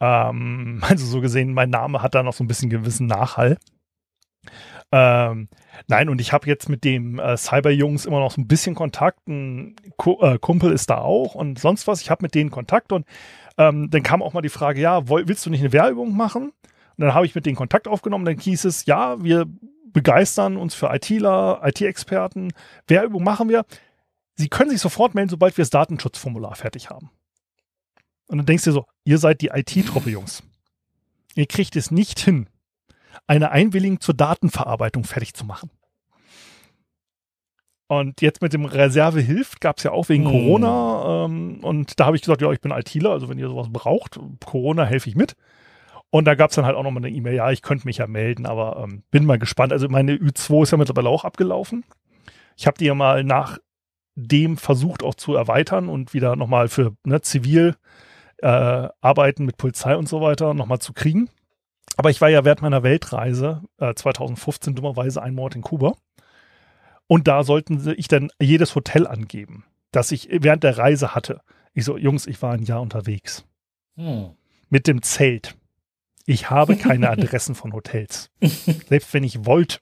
[0.00, 3.58] Ähm, also so gesehen, mein Name hat da noch so ein bisschen gewissen Nachhall.
[4.92, 5.48] Ähm,
[5.88, 9.26] nein, und ich habe jetzt mit dem äh, Cyber-Jungs immer noch so ein bisschen Kontakt.
[9.26, 12.00] Ein Ku äh, Kumpel ist da auch und sonst was.
[12.00, 13.06] Ich habe mit denen Kontakt und
[13.56, 16.52] ähm, dann kam auch mal die Frage, ja, willst du nicht eine Wehrübung machen?
[16.96, 18.24] Und dann habe ich mit denen Kontakt aufgenommen.
[18.24, 19.46] Dann hieß es, ja, wir
[19.94, 22.52] begeistern uns für ITler, IT-Experten.
[22.86, 23.64] Wehrübung machen wir.
[24.34, 27.10] Sie können sich sofort melden, sobald wir das Datenschutzformular fertig haben.
[28.26, 30.42] Und dann denkst du dir so, ihr seid die IT-Truppe, Jungs.
[31.34, 32.48] Ihr kriegt es nicht hin,
[33.26, 35.70] eine Einwilligung zur Datenverarbeitung fertig zu machen.
[37.86, 40.32] Und jetzt mit dem Reserve hilft, gab es ja auch wegen hm.
[40.32, 41.24] Corona.
[41.26, 44.18] Ähm, und da habe ich gesagt, ja, ich bin ITler, also wenn ihr sowas braucht,
[44.44, 45.36] Corona helfe ich mit.
[46.14, 48.06] Und da gab es dann halt auch nochmal eine E-Mail, ja, ich könnte mich ja
[48.06, 49.72] melden, aber ähm, bin mal gespannt.
[49.72, 51.84] Also meine Ü2 ist ja mittlerweile auch abgelaufen.
[52.56, 53.58] Ich habe die ja mal nach
[54.14, 57.74] seitdem versucht auch zu erweitern und wieder nochmal für ne, zivil
[58.38, 61.28] äh, Arbeiten mit Polizei und so weiter nochmal zu kriegen.
[61.96, 65.94] Aber ich war ja während meiner Weltreise äh, 2015 dummerweise ein Mord in Kuba.
[67.08, 71.40] Und da sollten ich dann jedes Hotel angeben, das ich während der Reise hatte.
[71.72, 73.44] Ich so, Jungs, ich war ein Jahr unterwegs.
[73.96, 74.30] Hm.
[74.70, 75.56] Mit dem Zelt.
[76.26, 78.30] Ich habe keine Adressen von Hotels.
[78.40, 79.78] Selbst wenn ich wollte.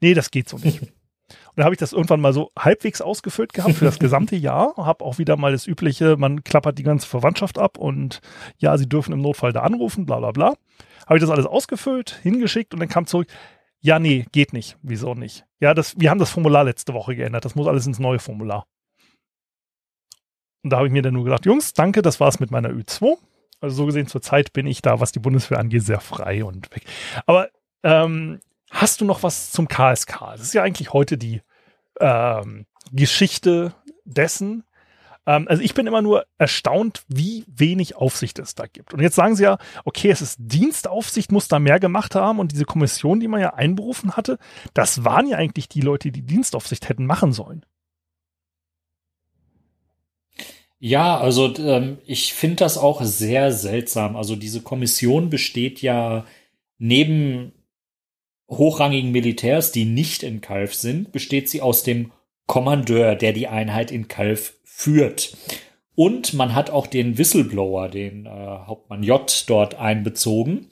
[0.00, 0.82] Nee, das geht so nicht.
[0.82, 4.74] Und da habe ich das irgendwann mal so halbwegs ausgefüllt gehabt für das gesamte Jahr.
[4.76, 8.20] Habe auch wieder mal das übliche, man klappert die ganze Verwandtschaft ab und
[8.58, 10.54] ja, sie dürfen im Notfall da anrufen, bla bla bla.
[11.06, 13.28] Habe ich das alles ausgefüllt, hingeschickt und dann kam zurück,
[13.80, 14.78] ja, nee, geht nicht.
[14.82, 15.44] Wieso nicht?
[15.60, 17.44] Ja, das, wir haben das Formular letzte Woche geändert.
[17.44, 18.66] Das muss alles ins neue Formular.
[20.62, 23.16] Und da habe ich mir dann nur gedacht, Jungs, danke, das war's mit meiner Ü2.
[23.62, 26.84] Also so gesehen, zurzeit bin ich da, was die Bundeswehr angeht, sehr frei und weg.
[27.26, 27.48] Aber
[27.84, 28.40] ähm,
[28.70, 30.18] hast du noch was zum KSK?
[30.32, 31.42] Das ist ja eigentlich heute die
[32.00, 33.72] ähm, Geschichte
[34.04, 34.64] dessen.
[35.26, 38.94] Ähm, also ich bin immer nur erstaunt, wie wenig Aufsicht es da gibt.
[38.94, 42.40] Und jetzt sagen sie ja, okay, es ist Dienstaufsicht, muss da mehr gemacht haben.
[42.40, 44.38] Und diese Kommission, die man ja einberufen hatte,
[44.74, 47.64] das waren ja eigentlich die Leute, die Dienstaufsicht hätten machen sollen.
[50.84, 54.16] Ja, also ähm, ich finde das auch sehr seltsam.
[54.16, 56.24] Also diese Kommission besteht ja
[56.78, 57.52] neben
[58.50, 62.10] hochrangigen Militärs, die nicht in Kalf sind, besteht sie aus dem
[62.48, 65.36] Kommandeur, der die Einheit in Kalf führt.
[65.94, 70.66] Und man hat auch den Whistleblower, den äh, Hauptmann J, dort einbezogen.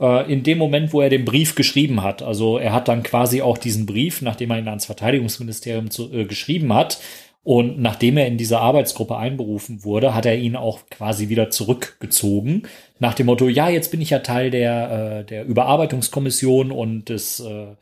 [0.00, 2.20] Äh, in dem Moment, wo er den Brief geschrieben hat.
[2.20, 6.24] Also er hat dann quasi auch diesen Brief, nachdem er ihn ans Verteidigungsministerium zu, äh,
[6.24, 6.98] geschrieben hat,
[7.44, 12.62] und nachdem er in diese Arbeitsgruppe einberufen wurde, hat er ihn auch quasi wieder zurückgezogen.
[13.00, 17.40] Nach dem Motto, ja, jetzt bin ich ja Teil der, äh, der Überarbeitungskommission und des,
[17.40, 17.74] äh,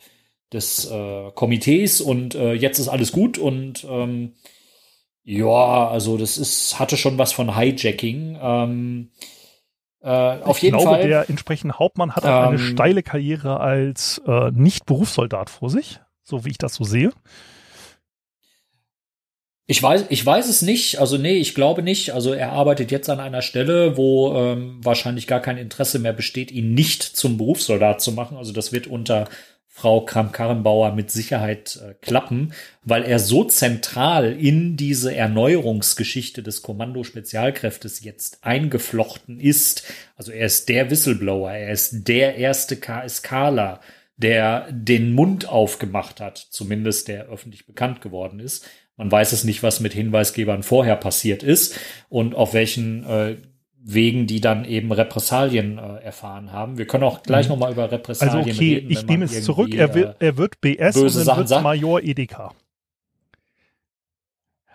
[0.51, 4.33] des äh, Komitees und äh, jetzt ist alles gut und ähm,
[5.25, 8.39] ja, also das ist, hatte schon was von Hijacking.
[8.41, 9.11] Ähm,
[10.01, 11.07] äh, auf ich jeden glaube, Fall.
[11.09, 16.47] Der entsprechende Hauptmann hat auch ähm, eine steile Karriere als äh, Nicht-Berufssoldat vor sich, so
[16.47, 17.13] wie ich das so sehe.
[19.71, 20.99] Ich weiß, ich weiß es nicht.
[20.99, 22.13] Also nee, ich glaube nicht.
[22.13, 26.51] Also er arbeitet jetzt an einer Stelle, wo ähm, wahrscheinlich gar kein Interesse mehr besteht,
[26.51, 28.37] ihn nicht zum Berufssoldat zu machen.
[28.37, 29.29] Also das wird unter
[29.69, 32.53] Frau Kramp-Karrenbauer mit Sicherheit äh, klappen,
[32.83, 39.85] weil er so zentral in diese Erneuerungsgeschichte des Kommando Spezialkräftes jetzt eingeflochten ist.
[40.17, 43.81] Also er ist der Whistleblower, er ist der erste KSKler,
[44.17, 48.69] der den Mund aufgemacht hat, zumindest der öffentlich bekannt geworden ist.
[49.01, 51.75] Man weiß es nicht, was mit Hinweisgebern vorher passiert ist
[52.11, 53.37] und auf welchen äh,
[53.83, 56.77] Wegen die dann eben Repressalien äh, erfahren haben.
[56.77, 57.53] Wir können auch gleich mhm.
[57.53, 58.91] nochmal über Repressalien also okay, reden.
[58.91, 62.53] Ich nehme es zurück, er wird, er wird BS und dann wird Major Edeka.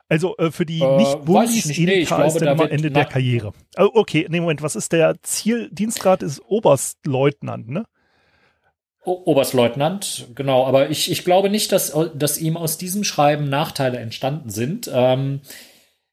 [0.10, 1.78] Also äh, für die äh, nicht Bundis nicht.
[1.78, 3.54] Edeka nee, ist dann immer Ende der Karriere.
[3.78, 6.24] Oh, okay, nee, Moment, was ist der Zieldienstgrad?
[6.24, 7.86] Ist Oberstleutnant, ne?
[9.06, 10.66] Oberstleutnant, genau.
[10.66, 15.42] Aber ich, ich glaube nicht, dass, dass ihm aus diesem Schreiben Nachteile entstanden sind, ähm,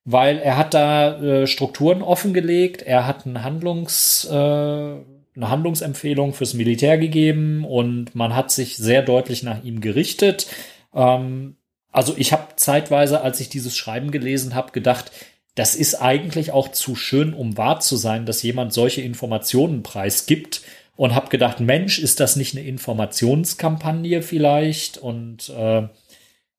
[0.04, 6.54] weil er hat da äh, Strukturen offengelegt, er hat ein Handlungs, äh, eine Handlungsempfehlung fürs
[6.54, 10.46] Militär gegeben und man hat sich sehr deutlich nach ihm gerichtet.
[10.94, 11.56] Ähm,
[11.90, 15.12] also ich habe zeitweise, als ich dieses Schreiben gelesen habe, gedacht,
[15.54, 20.62] das ist eigentlich auch zu schön, um wahr zu sein, dass jemand solche Informationen preisgibt
[20.96, 24.98] und habe gedacht, Mensch, ist das nicht eine Informationskampagne vielleicht?
[24.98, 25.88] Und äh,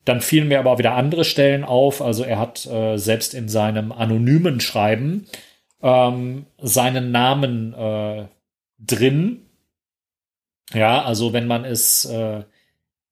[0.05, 2.01] dann fielen mir aber wieder andere Stellen auf.
[2.01, 5.27] Also er hat äh, selbst in seinem anonymen Schreiben
[5.81, 8.26] ähm, seinen Namen äh,
[8.80, 9.45] drin.
[10.73, 12.43] Ja, also wenn man es äh,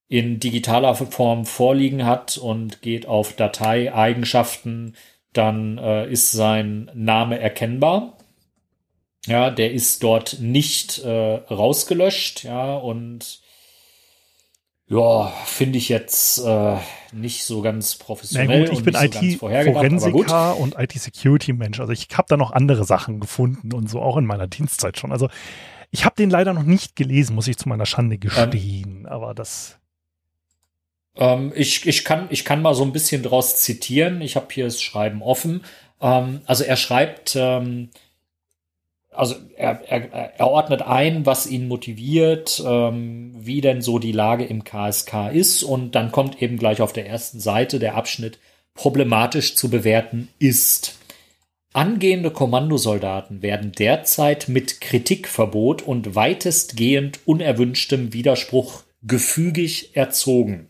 [0.08, 4.96] in digitaler Form vorliegen hat und geht auf Datei Eigenschaften,
[5.34, 8.18] dann äh, ist sein Name erkennbar.
[9.28, 13.42] Ja, der ist dort nicht äh, rausgelöscht, ja, und
[14.92, 16.76] ja, finde ich jetzt äh,
[17.14, 18.68] nicht so ganz professionell.
[18.68, 21.80] Gut, ich bin IT-Forensiker und IT-Security-Mensch.
[21.80, 25.14] Also ich habe da noch andere Sachen gefunden und so auch in meiner Dienstzeit schon.
[25.14, 25.30] Also
[25.92, 29.02] ich habe den leider noch nicht gelesen, muss ich zu meiner Schande gestehen.
[29.02, 29.78] Ähm, aber das.
[31.16, 34.22] Ähm, ich, ich, kann, ich kann mal so ein bisschen draus zitieren.
[34.22, 35.64] Ich habe hier das Schreiben offen.
[36.02, 37.92] Ähm, also er schreibt, ähm,
[39.12, 44.46] also er, er, er ordnet ein, was ihn motiviert, ähm, wie denn so die Lage
[44.46, 48.40] im KSK ist und dann kommt eben gleich auf der ersten Seite der Abschnitt
[48.74, 50.98] problematisch zu bewerten ist.
[51.74, 60.68] Angehende Kommandosoldaten werden derzeit mit Kritikverbot und weitestgehend unerwünschtem Widerspruch gefügig erzogen.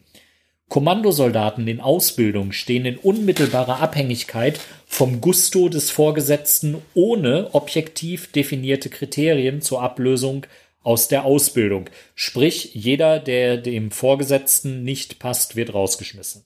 [0.70, 4.60] Kommandosoldaten in Ausbildung stehen in unmittelbarer Abhängigkeit
[4.92, 10.46] vom Gusto des Vorgesetzten ohne objektiv definierte Kriterien zur Ablösung
[10.84, 11.90] aus der Ausbildung.
[12.14, 16.44] Sprich, jeder, der dem Vorgesetzten nicht passt, wird rausgeschmissen.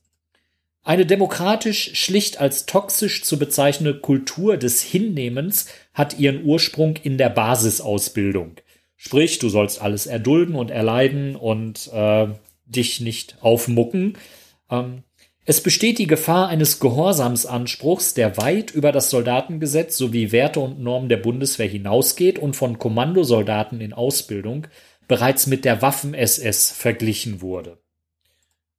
[0.84, 5.66] Eine demokratisch schlicht als toxisch zu bezeichnende Kultur des Hinnehmens
[5.96, 8.58] hat ihren Ursprung in der Basisausbildung.
[8.96, 12.28] Sprich, du sollst alles erdulden und erleiden und äh,
[12.68, 14.20] dich nicht aufmucken.
[14.70, 15.02] Ähm,
[15.46, 21.08] es besteht die Gefahr eines Gehorsamsanspruchs, der weit über das Soldatengesetz sowie Werte und Normen
[21.08, 24.66] der Bundeswehr hinausgeht und von Kommandosoldaten in Ausbildung
[25.08, 27.78] bereits mit der Waffen-SS verglichen wurde.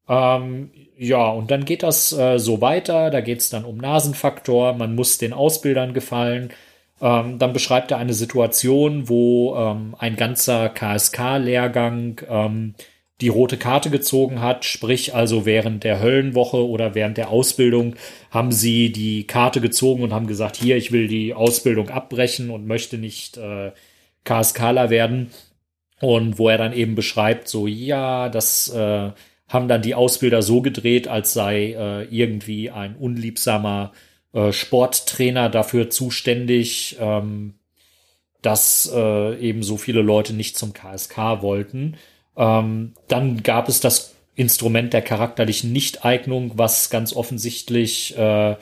[0.09, 4.75] Ähm, ja, und dann geht das äh, so weiter, da geht es dann um Nasenfaktor,
[4.75, 6.51] man muss den Ausbildern gefallen.
[7.01, 12.75] Ähm, dann beschreibt er eine Situation, wo ähm, ein ganzer KSK-Lehrgang ähm,
[13.21, 17.97] die rote Karte gezogen hat, sprich also während der Höllenwoche oder während der Ausbildung
[18.31, 22.67] haben sie die Karte gezogen und haben gesagt, hier, ich will die Ausbildung abbrechen und
[22.67, 23.73] möchte nicht äh,
[24.25, 25.31] KSKler werden.
[26.01, 29.13] Und wo er dann eben beschreibt, so, ja, das äh,
[29.49, 33.93] haben dann die Ausbilder so gedreht, als sei äh, irgendwie ein unliebsamer
[34.35, 37.55] äh, Sporttrainer dafür zuständig, ähm,
[38.43, 41.97] dass äh, eben so viele Leute nicht zum KSK wollten.
[42.37, 48.57] Ähm, dann gab es das Instrument der charakterlichen Nichteignung, was ganz offensichtlich äh,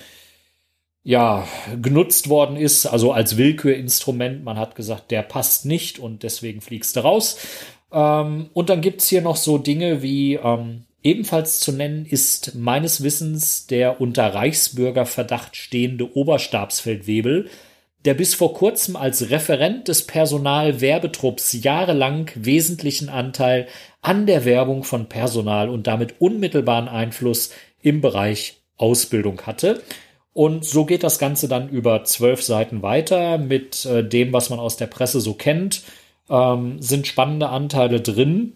[1.02, 1.46] ja
[1.82, 4.44] genutzt worden ist, also als Willkürinstrument.
[4.44, 7.38] Man hat gesagt, der passt nicht und deswegen fliegst du raus.
[7.92, 13.02] Ähm, und dann gibt's hier noch so Dinge wie ähm, ebenfalls zu nennen ist meines
[13.02, 17.50] Wissens der unter Reichsbürgerverdacht stehende Oberstabsfeldwebel,
[18.04, 23.66] der bis vor kurzem als Referent des Personalwerbetrupps jahrelang wesentlichen Anteil
[24.02, 27.50] an der Werbung von Personal und damit unmittelbaren Einfluss
[27.80, 29.82] im Bereich Ausbildung hatte.
[30.34, 34.58] Und so geht das Ganze dann über zwölf Seiten weiter mit äh, dem, was man
[34.58, 35.82] aus der Presse so kennt.
[36.28, 38.54] Ähm, sind spannende Anteile drin,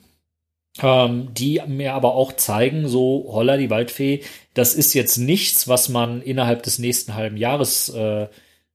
[0.83, 4.23] ähm, die mir aber auch zeigen, so holla die Waldfee,
[4.55, 8.27] das ist jetzt nichts, was man innerhalb des nächsten halben Jahres äh,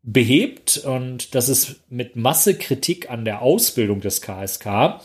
[0.03, 4.99] behebt und das ist mit Masse Kritik an der Ausbildung des KSK.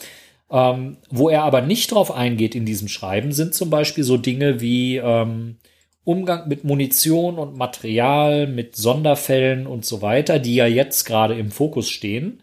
[0.50, 4.62] Ähm, wo er aber nicht drauf eingeht in diesem Schreiben, sind zum Beispiel so Dinge
[4.62, 5.58] wie ähm,
[6.04, 11.50] Umgang mit Munition und Material, mit Sonderfällen und so weiter, die ja jetzt gerade im
[11.50, 12.42] Fokus stehen.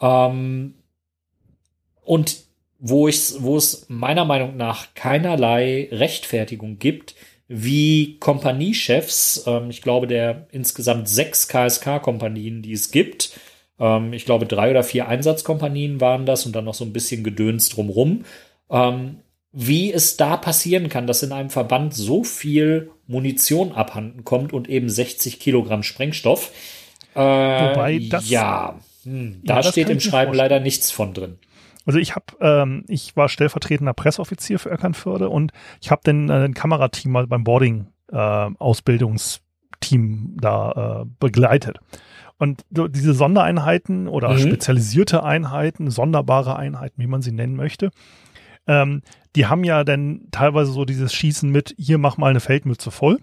[0.00, 0.74] Ähm,
[2.02, 2.38] und
[2.80, 7.14] wo, ich, wo es meiner Meinung nach keinerlei Rechtfertigung gibt,
[7.56, 13.38] wie Kompaniechefs, ähm, ich glaube, der insgesamt sechs KSK-Kompanien, die es gibt,
[13.78, 17.22] ähm, ich glaube, drei oder vier Einsatzkompanien waren das und dann noch so ein bisschen
[17.22, 18.24] Gedöns drumrum,
[18.70, 19.18] ähm,
[19.52, 24.68] wie es da passieren kann, dass in einem Verband so viel Munition abhanden kommt und
[24.68, 26.50] eben 60 Kilogramm Sprengstoff.
[27.14, 28.28] Äh, Wobei das.
[28.28, 31.38] Ja, hm, da ja, steht im Schreiben leider nichts von drin.
[31.86, 36.42] Also ich habe, ähm, ich war stellvertretender Presseoffizier für Eckernförde und ich habe den, äh,
[36.42, 41.78] den Kamerateam mal beim Boarding äh, Ausbildungsteam da äh, begleitet.
[42.38, 44.38] Und diese Sondereinheiten oder mhm.
[44.38, 47.90] spezialisierte Einheiten, sonderbare Einheiten, wie man sie nennen möchte,
[48.66, 49.02] ähm,
[49.36, 53.20] die haben ja dann teilweise so dieses Schießen mit, hier mach mal eine Feldmütze voll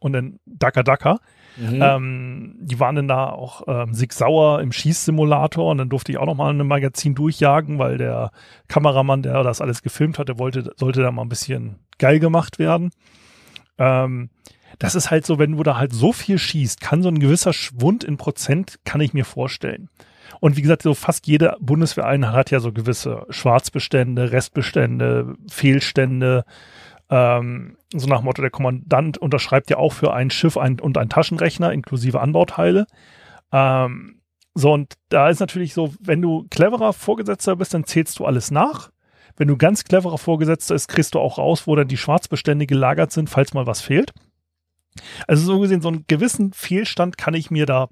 [0.00, 1.20] und dann Dacker Dacker.
[1.56, 1.80] Mhm.
[1.80, 6.18] Ähm, die waren dann da auch ähm, Sig Sauer im Schießsimulator und dann durfte ich
[6.18, 8.30] auch noch mal ein Magazin durchjagen, weil der
[8.68, 12.90] Kameramann, der das alles gefilmt hatte, wollte, sollte da mal ein bisschen geil gemacht werden.
[13.78, 14.30] Ähm,
[14.78, 17.52] das ist halt so, wenn du da halt so viel schießt, kann so ein gewisser
[17.52, 19.88] Schwund in Prozent, kann ich mir vorstellen.
[20.40, 26.44] Und wie gesagt, so fast jede Bundeswehreinheit hat ja so gewisse Schwarzbestände, Restbestände, Fehlstände,
[27.10, 31.08] ähm, so nach Motto, der Kommandant unterschreibt ja auch für ein Schiff ein, und ein
[31.08, 32.86] Taschenrechner inklusive Anbauteile.
[33.52, 34.20] Ähm,
[34.54, 38.50] so, und da ist natürlich so, wenn du cleverer Vorgesetzter bist, dann zählst du alles
[38.50, 38.90] nach.
[39.36, 43.10] Wenn du ganz cleverer Vorgesetzter bist, kriegst du auch raus, wo dann die Schwarzbestände gelagert
[43.10, 44.12] sind, falls mal was fehlt.
[45.26, 47.88] Also so gesehen, so einen gewissen Fehlstand kann ich mir da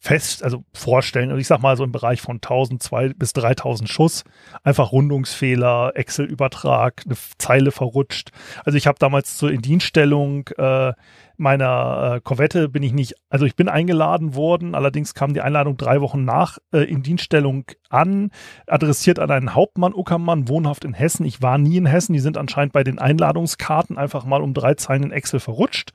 [0.00, 1.30] fest, also vorstellen.
[1.30, 4.24] Also ich sag mal so im Bereich von 1000, 2 bis 3000 Schuss.
[4.62, 8.30] Einfach Rundungsfehler, Excel-Übertrag, eine Zeile verrutscht.
[8.64, 10.92] Also ich habe damals zur Indienststellung äh,
[11.36, 15.76] meiner äh, Korvette bin ich nicht, also ich bin eingeladen worden, allerdings kam die Einladung
[15.76, 18.30] drei Wochen nach äh, Indienststellung an,
[18.66, 21.24] adressiert an einen Hauptmann Uckermann, wohnhaft in Hessen.
[21.24, 24.74] Ich war nie in Hessen, die sind anscheinend bei den Einladungskarten einfach mal um drei
[24.74, 25.92] Zeilen in Excel verrutscht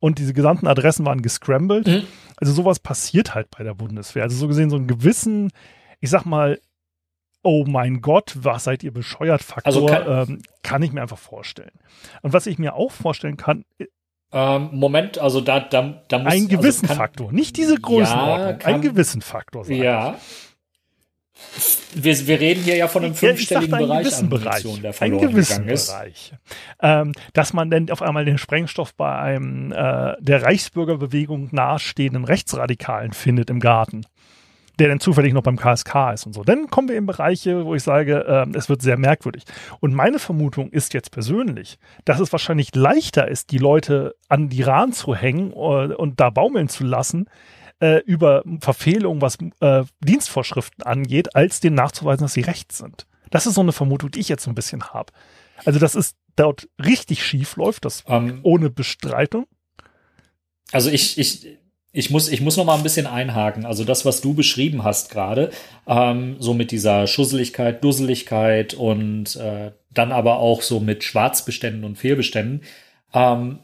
[0.00, 1.86] und diese gesamten Adressen waren gescrambled.
[1.86, 2.06] Mhm.
[2.36, 4.22] Also sowas passiert halt bei der Bundeswehr.
[4.22, 5.50] Also so gesehen so einen gewissen,
[6.00, 6.60] ich sag mal,
[7.42, 11.18] oh mein Gott, was seid ihr bescheuert Faktor, also kann, ähm, kann ich mir einfach
[11.18, 11.72] vorstellen.
[12.22, 13.64] Und was ich mir auch vorstellen kann,
[14.30, 18.60] ähm, Moment, also da, da, da muss ein gewissen also kann, Faktor, nicht diese Größenordnung,
[18.60, 19.76] ja, einen gewissen Faktor sein.
[19.76, 20.18] Ja.
[21.94, 25.30] Wir, wir reden hier ja von einem fünfstelligen ja, Bereich an Bereich, der verloren einen
[25.30, 25.88] gewissen gegangen ist.
[25.88, 26.32] Bereich.
[26.82, 33.12] Ähm, dass man dann auf einmal den Sprengstoff bei einem äh, der Reichsbürgerbewegung nahestehenden Rechtsradikalen
[33.12, 34.04] findet im Garten
[34.78, 36.44] der dann zufällig noch beim KSK ist und so.
[36.44, 39.44] Dann kommen wir in Bereiche, wo ich sage, äh, es wird sehr merkwürdig.
[39.80, 44.62] Und meine Vermutung ist jetzt persönlich, dass es wahrscheinlich leichter ist, die Leute an die
[44.62, 47.26] Rahn zu hängen äh, und da baumeln zu lassen,
[47.80, 53.06] äh, über Verfehlungen, was äh, Dienstvorschriften angeht, als denen nachzuweisen, dass sie recht sind.
[53.30, 55.12] Das ist so eine Vermutung, die ich jetzt so ein bisschen habe.
[55.64, 58.40] Also, dass es dort richtig schief läuft, das um, ähm.
[58.42, 59.46] ohne Bestreitung.
[60.72, 61.46] Also ich, ich,
[61.92, 63.64] ich muss, ich muss noch mal ein bisschen einhaken.
[63.64, 65.50] Also das, was du beschrieben hast gerade,
[65.86, 71.96] ähm, so mit dieser Schusseligkeit, Dusseligkeit und äh, dann aber auch so mit Schwarzbeständen und
[71.96, 72.62] Fehlbeständen,
[73.14, 73.60] ähm,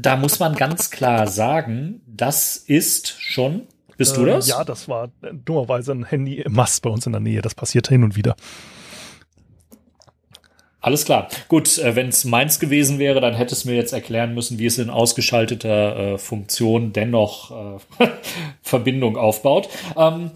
[0.00, 3.66] da muss man ganz klar sagen, das ist schon.
[3.96, 4.46] Bist äh, du das?
[4.46, 5.10] Ja, das war
[5.44, 7.42] dummerweise ein Handy im Mast bei uns in der Nähe.
[7.42, 8.36] Das passiert hin und wieder.
[10.80, 11.28] Alles klar.
[11.48, 14.66] Gut, äh, wenn es meins gewesen wäre, dann hätte es mir jetzt erklären müssen, wie
[14.66, 18.08] es in ausgeschalteter äh, Funktion dennoch äh,
[18.62, 19.68] Verbindung aufbaut.
[19.96, 20.30] Ähm,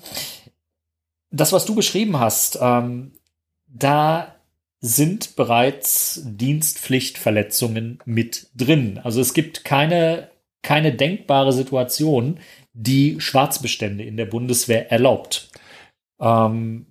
[1.31, 3.13] das, was du beschrieben hast, ähm,
[3.69, 4.35] da
[4.85, 9.01] sind bereits Dienstpflichtverletzungen mit drin.
[9.03, 10.29] Also es gibt keine,
[10.63, 12.41] keine denkbare Situation,
[12.75, 15.51] die Schwarzbestände in der Bundeswehr erlaubt.
[16.21, 16.87] Ähm,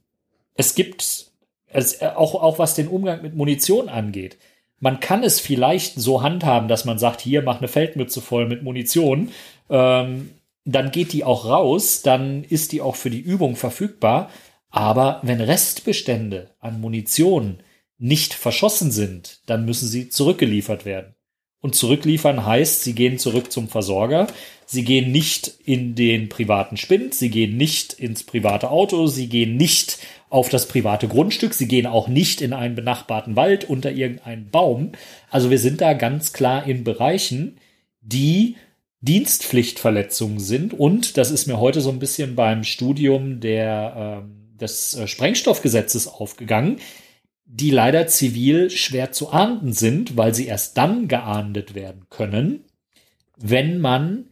[0.56, 1.32] es gibt
[1.68, 4.38] es, auch, auch was den Umgang mit Munition angeht.
[4.80, 8.64] Man kann es vielleicht so handhaben, dass man sagt, hier mach eine Feldmütze voll mit
[8.64, 9.32] Munition.
[9.70, 10.32] Ähm,
[10.64, 14.30] dann geht die auch raus, dann ist die auch für die Übung verfügbar.
[14.70, 17.60] Aber wenn Restbestände an Munition
[18.02, 21.14] nicht verschossen sind, dann müssen sie zurückgeliefert werden.
[21.62, 24.26] Und zurückliefern heißt, sie gehen zurück zum Versorger.
[24.66, 29.56] Sie gehen nicht in den privaten Spind, sie gehen nicht ins private Auto, sie gehen
[29.56, 30.00] nicht
[30.32, 31.54] auf das private Grundstück.
[31.54, 34.94] Sie gehen auch nicht in einen benachbarten Wald unter irgendeinen Baum.
[35.30, 37.60] Also wir sind da ganz klar in Bereichen,
[38.02, 38.56] die
[39.02, 40.74] Dienstpflichtverletzungen sind.
[40.74, 46.78] Und das ist mir heute so ein bisschen beim Studium der, äh, des Sprengstoffgesetzes aufgegangen,
[47.54, 52.64] die leider zivil schwer zu ahnden sind, weil sie erst dann geahndet werden können,
[53.38, 54.26] wenn man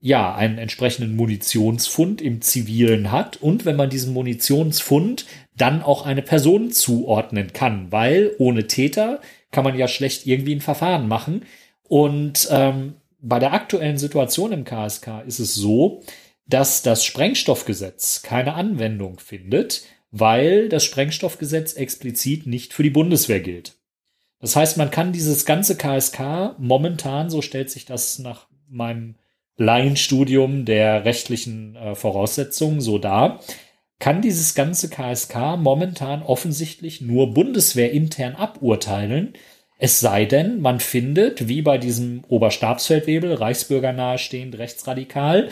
[0.00, 5.24] ja, einen entsprechenden Munitionsfund im Zivilen hat und wenn man diesen Munitionsfund
[5.56, 9.20] dann auch eine Person zuordnen kann, weil ohne Täter
[9.50, 11.46] kann man ja schlecht irgendwie ein Verfahren machen.
[11.88, 16.02] Und ähm, bei der aktuellen Situation im KSK ist es so,
[16.46, 19.84] dass das Sprengstoffgesetz keine Anwendung findet,
[20.16, 23.74] weil das Sprengstoffgesetz explizit nicht für die Bundeswehr gilt.
[24.40, 29.16] Das heißt, man kann dieses ganze KSK momentan, so stellt sich das nach meinem
[29.56, 33.40] Laienstudium der rechtlichen äh, Voraussetzungen so dar,
[33.98, 39.34] kann dieses ganze KSK momentan offensichtlich nur bundeswehrintern aburteilen,
[39.78, 45.48] es sei denn, man findet, wie bei diesem Oberstabsfeldwebel, Reichsbürger nahestehend, rechtsradikal,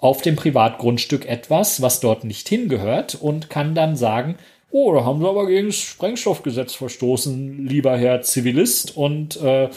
[0.00, 4.36] auf dem Privatgrundstück etwas, was dort nicht hingehört und kann dann sagen,
[4.70, 9.68] oh, da haben sie aber gegen das Sprengstoffgesetz verstoßen, lieber Herr Zivilist, und äh,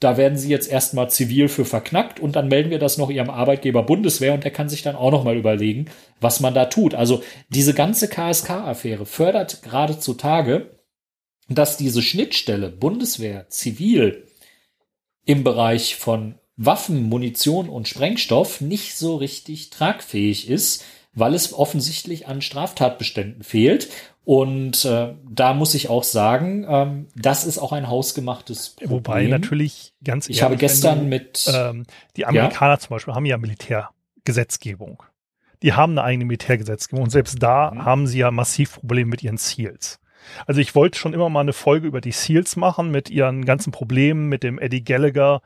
[0.00, 3.30] da werden sie jetzt erstmal zivil für verknackt und dann melden wir das noch ihrem
[3.30, 5.86] Arbeitgeber Bundeswehr und der kann sich dann auch noch mal überlegen,
[6.20, 6.94] was man da tut.
[6.94, 10.78] Also diese ganze KSK-Affäre fördert gerade zutage,
[11.48, 14.26] dass diese Schnittstelle Bundeswehr zivil
[15.24, 22.28] im Bereich von Waffen, Munition und Sprengstoff nicht so richtig tragfähig ist, weil es offensichtlich
[22.28, 23.88] an Straftatbeständen fehlt
[24.28, 28.90] und äh, da muss ich auch sagen, ähm, das ist auch ein hausgemachtes Problem.
[28.90, 32.78] Wobei natürlich ganz ehrlich, Ich habe gestern du, mit ähm, die Amerikaner ja?
[32.78, 35.02] zum Beispiel haben ja Militärgesetzgebung.
[35.62, 37.84] Die haben eine eigene Militärgesetzgebung und selbst da mhm.
[37.86, 39.98] haben sie ja massiv Probleme mit ihren Seals.
[40.46, 43.72] Also ich wollte schon immer mal eine Folge über die Seals machen mit ihren ganzen
[43.72, 45.40] Problemen mit dem Eddie Gallagher,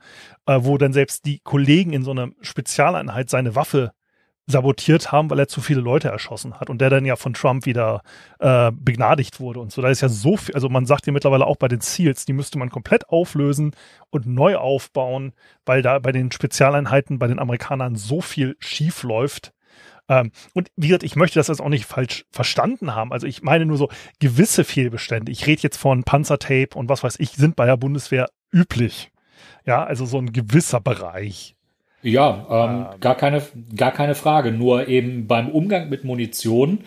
[0.45, 3.91] äh, wo dann selbst die Kollegen in so einer Spezialeinheit seine Waffe
[4.45, 7.65] sabotiert haben, weil er zu viele Leute erschossen hat und der dann ja von Trump
[7.65, 8.01] wieder
[8.39, 9.81] äh, begnadigt wurde und so.
[9.81, 12.33] Da ist ja so viel, also man sagt ja mittlerweile auch bei den Seals, die
[12.33, 13.73] müsste man komplett auflösen
[14.09, 15.31] und neu aufbauen,
[15.65, 19.53] weil da bei den Spezialeinheiten bei den Amerikanern so viel schief läuft.
[20.13, 23.11] Ähm, und wie gesagt, ich möchte das jetzt auch nicht falsch verstanden haben.
[23.11, 25.31] Also ich meine nur so gewisse Fehlbestände.
[25.31, 29.11] Ich rede jetzt von Panzertape und was weiß ich, sind bei der Bundeswehr üblich.
[29.65, 31.55] Ja, also so ein gewisser Bereich.
[32.01, 33.41] Ja, ähm, ähm, gar, keine,
[33.75, 34.51] gar keine Frage.
[34.51, 36.79] Nur eben beim Umgang mit Munition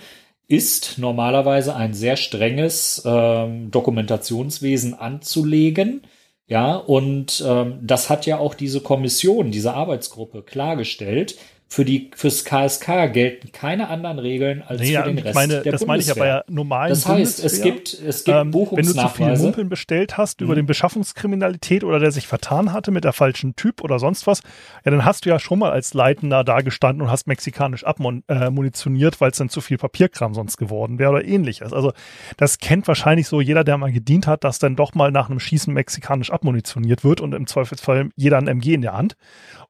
[0.46, 6.02] ist normalerweise ein sehr strenges ähm, Dokumentationswesen anzulegen.
[6.48, 11.36] Ja, und ähm, das hat ja auch diese Kommission, diese Arbeitsgruppe klargestellt,
[11.68, 15.72] für die fürs KSK gelten keine anderen Regeln als naja, für den Rest meine, der
[15.72, 16.44] Das meine ich ja bei Bundeswehr.
[16.46, 17.72] der normalen Das heißt, es Bundeswehr.
[17.72, 19.42] gibt es gibt Ähm, wenn du zu viel Buchungsnachweise.
[19.42, 20.56] Mumpeln bestellt hast über Mhm.
[20.58, 24.42] den Beschaffungskriminalität oder der sich vertan hatte mit der falschen Typ oder sonst was,
[24.84, 29.20] ja, dann hast du ja schon mal als Leitender da gestanden und hast mexikanisch abmunitioniert,
[29.20, 31.72] weil es dann zu viel Papierkram sonst geworden wäre oder ähnliches.
[31.72, 31.92] Also
[32.36, 35.40] das kennt wahrscheinlich so jeder, der mal gedient hat, dass dann doch mal nach einem
[35.40, 39.16] Schießen mexikanisch abmunitioniert wird und im Zweifelsfall jeder ein MG in der Hand.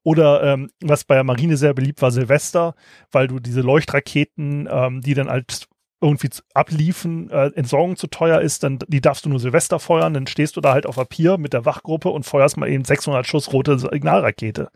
[0.03, 2.75] Oder ähm, was bei der Marine sehr beliebt war, Silvester,
[3.13, 5.69] weil du diese Leuchtraketen, ähm, die dann als
[6.01, 10.15] irgendwie zu- abliefen, äh, Entsorgung zu teuer ist, dann die darfst du nur Silvester feuern,
[10.15, 12.85] dann stehst du da halt auf der Pier mit der Wachgruppe und feuerst mal eben
[12.85, 14.69] 600 Schuss rote Signalrakete.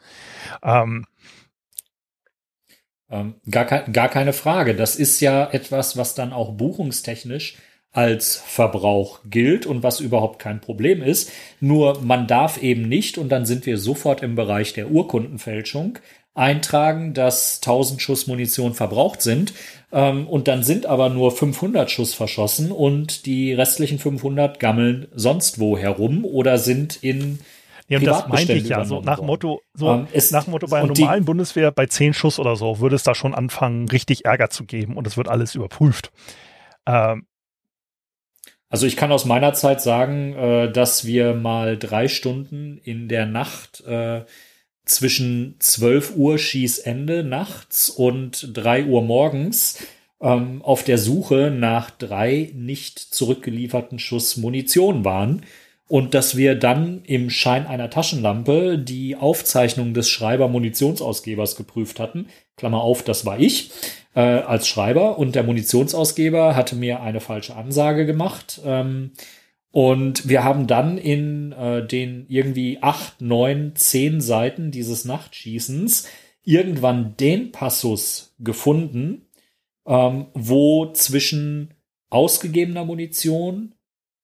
[0.62, 1.06] Ähm,
[3.10, 4.74] Ähm, gar, kein, gar keine Frage.
[4.74, 7.56] Das ist ja etwas, was dann auch buchungstechnisch
[7.92, 11.30] als Verbrauch gilt und was überhaupt kein Problem ist.
[11.58, 15.98] Nur man darf eben nicht, und dann sind wir sofort im Bereich der Urkundenfälschung,
[16.34, 19.52] eintragen, dass 1000 Schuss Munition verbraucht sind.
[19.92, 25.58] Ähm, und dann sind aber nur 500 Schuss verschossen und die restlichen 500 gammeln sonst
[25.58, 27.40] wo herum oder sind in
[27.88, 29.20] ja, und das meinte ich ja, so nach.
[29.20, 32.38] Motto, so Ähm, es- nach Motto bei einer und die- normalen Bundeswehr bei 10 Schuss
[32.38, 35.56] oder so würde es da schon anfangen, richtig Ärger zu geben und es wird alles
[35.56, 36.12] überprüft.
[36.86, 37.26] Ähm,
[38.68, 43.26] Also ich kann aus meiner Zeit sagen, äh, dass wir mal drei Stunden in der
[43.26, 44.22] Nacht äh,
[44.84, 49.78] zwischen 12 Uhr Schießende nachts und 3 Uhr morgens
[50.20, 55.42] ähm, auf der Suche nach drei nicht zurückgelieferten Schuss Munition waren
[55.88, 62.28] und dass wir dann im Schein einer Taschenlampe die Aufzeichnung des Schreiber Munitionsausgebers geprüft hatten.
[62.56, 63.72] Klammer auf, das war ich
[64.14, 68.60] äh, als Schreiber und der Munitionsausgeber hatte mir eine falsche Ansage gemacht.
[68.64, 69.12] Ähm,
[69.72, 76.08] und wir haben dann in äh, den irgendwie acht, neun, zehn Seiten dieses Nachtschießens
[76.42, 79.26] irgendwann den Passus gefunden,
[79.86, 81.74] ähm, wo zwischen
[82.08, 83.74] ausgegebener Munition,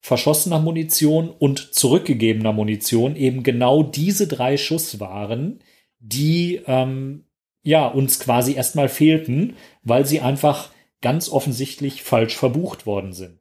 [0.01, 5.59] verschossener Munition und zurückgegebener Munition eben genau diese drei Schuss waren,
[5.99, 7.23] die ähm,
[7.63, 10.71] ja uns quasi erstmal fehlten, weil sie einfach
[11.01, 13.36] ganz offensichtlich falsch verbucht worden sind.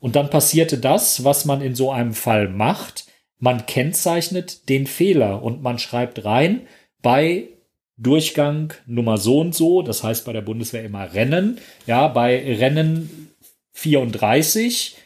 [0.00, 3.06] Und dann passierte das, was man in so einem Fall macht.
[3.38, 6.62] Man kennzeichnet den Fehler und man schreibt rein
[7.02, 7.48] bei
[7.96, 13.30] Durchgang Nummer so und so, das heißt bei der Bundeswehr immer Rennen, ja, bei Rennen
[13.74, 14.96] 34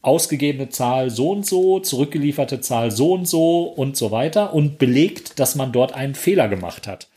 [0.00, 5.38] ausgegebene Zahl so und so, zurückgelieferte Zahl so und so und so weiter und belegt,
[5.38, 7.08] dass man dort einen Fehler gemacht hat.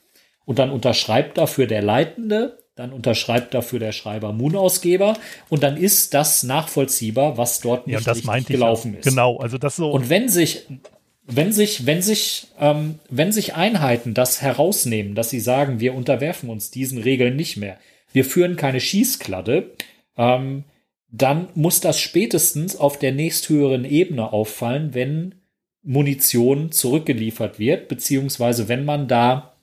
[0.45, 5.17] Und dann unterschreibt dafür der Leitende, dann unterschreibt dafür der Schreiber Moon-Ausgeber
[5.49, 9.03] und dann ist das nachvollziehbar, was dort nicht ja, richtig gelaufen ist.
[9.03, 9.91] Genau, also das so.
[9.91, 10.65] Und wenn sich,
[11.25, 16.49] wenn sich, wenn sich, ähm, wenn sich Einheiten das herausnehmen, dass sie sagen, wir unterwerfen
[16.49, 17.77] uns diesen Regeln nicht mehr,
[18.13, 19.71] wir führen keine Schießkladde,
[20.17, 20.63] ähm,
[21.11, 25.35] dann muss das spätestens auf der nächsthöheren Ebene auffallen, wenn
[25.83, 29.57] Munition zurückgeliefert wird, beziehungsweise wenn man da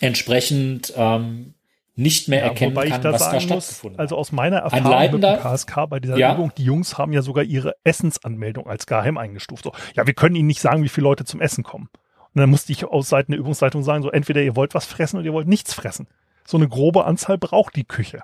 [0.00, 1.53] entsprechend ähm,
[1.96, 5.12] nicht mehr Ja, erkennen kann, da was da sagen muss, stattgefunden also aus meiner Erfahrung
[5.12, 6.34] mit dem KSK bei dieser Ja.
[6.34, 9.64] Übung, die Jungs haben ja sogar ihre Essensanmeldung als geheim eingestuft.
[9.64, 11.88] So, ja, wir können ihnen nicht sagen, wie viele Leute zum Essen kommen.
[12.34, 15.18] Und dann musste ich aus Seiten der Übungsleitung sagen, so entweder ihr wollt was fressen
[15.18, 16.08] oder ihr wollt nichts fressen.
[16.44, 18.22] So eine grobe Anzahl braucht die Küche.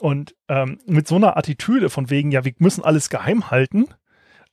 [0.00, 3.86] Und ähm, mit so einer Attitüde von wegen, ja, wir müssen alles geheim halten,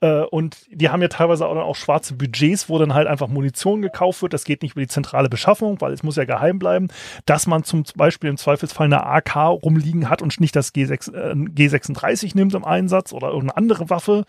[0.08, 3.82] und die haben ja teilweise auch, dann auch schwarze Budgets, wo dann halt einfach Munition
[3.82, 4.34] gekauft wird.
[4.34, 6.90] Das geht nicht über die zentrale Beschaffung, weil es muss ja geheim bleiben.
[7.26, 11.34] Dass man zum Beispiel im Zweifelsfall eine AK rumliegen hat und nicht das G6, äh,
[11.34, 14.26] G36 nimmt im Einsatz oder irgendeine andere Waffe.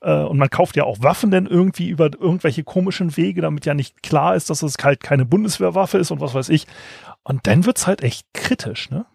[0.00, 3.74] Äh, und man kauft ja auch Waffen dann irgendwie über irgendwelche komischen Wege, damit ja
[3.74, 6.66] nicht klar ist, dass es halt keine Bundeswehrwaffe ist und was weiß ich.
[7.22, 9.06] Und dann wird's halt echt kritisch, ne?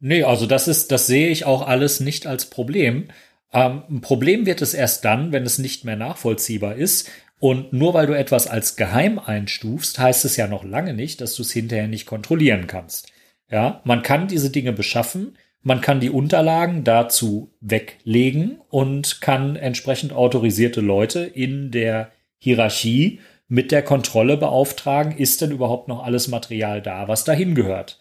[0.00, 3.08] Nee, also das ist, das sehe ich auch alles nicht als Problem.
[3.52, 7.10] Ähm, ein Problem wird es erst dann, wenn es nicht mehr nachvollziehbar ist.
[7.40, 11.34] Und nur weil du etwas als geheim einstufst, heißt es ja noch lange nicht, dass
[11.34, 13.12] du es hinterher nicht kontrollieren kannst.
[13.50, 20.12] Ja, man kann diese Dinge beschaffen, man kann die Unterlagen dazu weglegen und kann entsprechend
[20.12, 26.82] autorisierte Leute in der Hierarchie mit der Kontrolle beauftragen, ist denn überhaupt noch alles Material
[26.82, 27.98] da, was dahin gehört.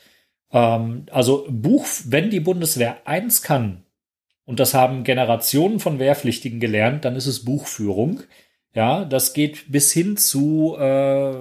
[0.52, 3.84] Ähm, also Buch, wenn die Bundeswehr eins kann,
[4.48, 8.22] und das haben Generationen von Wehrpflichtigen gelernt, dann ist es Buchführung.
[8.74, 11.36] Ja, das geht bis hin zu, äh,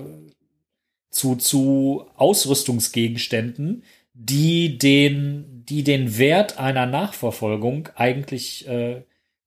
[1.10, 9.04] zu, zu Ausrüstungsgegenständen, die den, die den Wert einer Nachverfolgung eigentlich äh,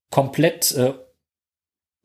[0.10, 0.94] komplett äh,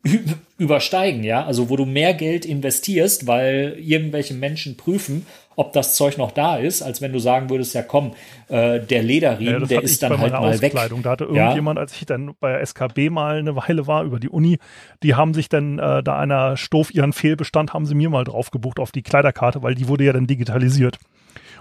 [0.58, 5.26] übersteigen, ja, also wo du mehr Geld investierst, weil irgendwelche Menschen prüfen,
[5.56, 8.12] ob das Zeug noch da ist, als wenn du sagen würdest, ja komm,
[8.48, 10.74] äh, der Lederriemen, ja, der ist dann halt mal weg.
[10.74, 11.82] Da hatte irgendjemand, ja?
[11.82, 14.58] als ich dann bei SKB mal eine Weile war über die Uni,
[15.02, 18.50] die haben sich dann äh, da einer Stoff ihren Fehlbestand, haben sie mir mal drauf
[18.50, 20.98] gebucht auf die Kleiderkarte, weil die wurde ja dann digitalisiert.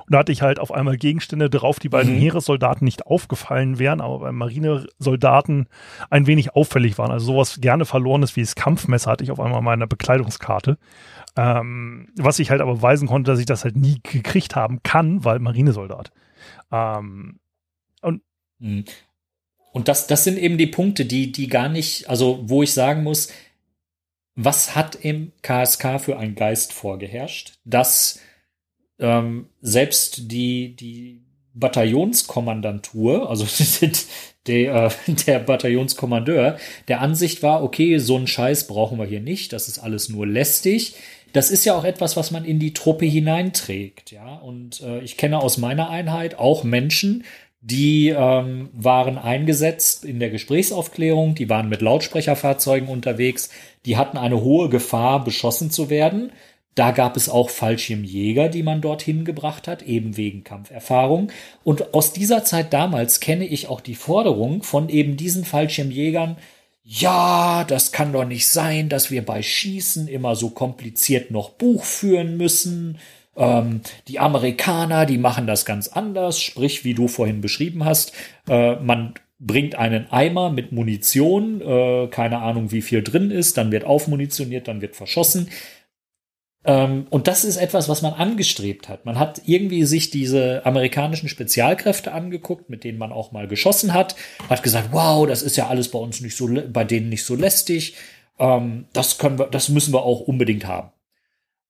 [0.06, 2.20] Und da hatte ich halt auf einmal Gegenstände drauf, die bei den mhm.
[2.20, 5.68] Heeressoldaten nicht aufgefallen wären, aber bei Marinesoldaten
[6.10, 7.12] ein wenig auffällig waren.
[7.12, 10.78] Also sowas gerne verlorenes wie das Kampfmesser hatte ich auf einmal in meiner Bekleidungskarte.
[11.36, 15.24] Ähm, was ich halt aber weisen konnte, dass ich das halt nie gekriegt haben kann,
[15.24, 16.12] weil Marinesoldat.
[16.72, 17.40] Ähm,
[18.02, 18.22] und
[18.60, 18.86] mhm.
[19.72, 23.04] und das, das sind eben die Punkte, die, die gar nicht, also wo ich sagen
[23.04, 23.30] muss,
[24.36, 28.20] was hat im KSK für ein Geist vorgeherrscht, dass
[29.04, 31.22] ähm, selbst die, die
[31.54, 33.46] Bataillonskommandantur, also
[34.48, 34.92] der,
[35.28, 36.58] der Bataillonskommandeur,
[36.88, 40.26] der Ansicht war, okay, so einen Scheiß brauchen wir hier nicht, das ist alles nur
[40.26, 40.96] lästig.
[41.34, 44.36] Das ist ja auch etwas, was man in die Truppe hineinträgt, ja.
[44.36, 47.24] Und äh, ich kenne aus meiner Einheit auch Menschen,
[47.60, 53.50] die ähm, waren eingesetzt in der Gesprächsaufklärung, die waren mit Lautsprecherfahrzeugen unterwegs,
[53.86, 56.32] die hatten eine hohe Gefahr, beschossen zu werden.
[56.76, 61.32] Da gab es auch Fallschirmjäger, die man dorthin gebracht hat, eben wegen Kampferfahrung.
[61.64, 66.38] Und aus dieser Zeit damals kenne ich auch die Forderung von eben diesen Fallschirmjägern,
[66.86, 71.86] ja, das kann doch nicht sein, dass wir bei Schießen immer so kompliziert noch Buch
[71.86, 72.98] führen müssen.
[73.38, 78.12] Ähm, die Amerikaner, die machen das ganz anders, sprich, wie du vorhin beschrieben hast,
[78.50, 83.72] äh, man bringt einen Eimer mit Munition, äh, keine Ahnung, wie viel drin ist, dann
[83.72, 85.50] wird aufmunitioniert, dann wird verschossen.
[86.66, 89.06] Ähm, und das ist etwas, was man angestrebt hat.
[89.06, 94.16] Man hat irgendwie sich diese amerikanischen Spezialkräfte angeguckt, mit denen man auch mal geschossen hat,
[94.50, 97.36] hat gesagt, wow, das ist ja alles bei uns nicht so, bei denen nicht so
[97.36, 97.96] lästig.
[98.40, 100.92] Ähm, das können wir, das müssen wir auch unbedingt haben.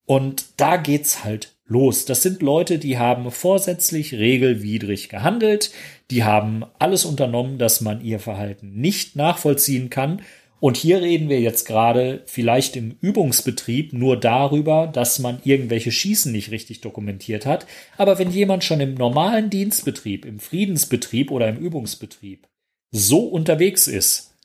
[0.06, 2.06] Und da geht's halt los.
[2.06, 5.72] Das sind Leute, die haben vorsätzlich regelwidrig gehandelt,
[6.12, 10.22] die haben alles unternommen, dass man ihr Verhalten nicht nachvollziehen kann
[10.64, 16.32] und hier reden wir jetzt gerade vielleicht im Übungsbetrieb nur darüber, dass man irgendwelche Schießen
[16.32, 17.68] nicht richtig dokumentiert hat.
[17.98, 22.48] Aber wenn jemand schon im normalen Dienstbetrieb, im Friedensbetrieb oder im Übungsbetrieb
[22.92, 24.38] so unterwegs ist,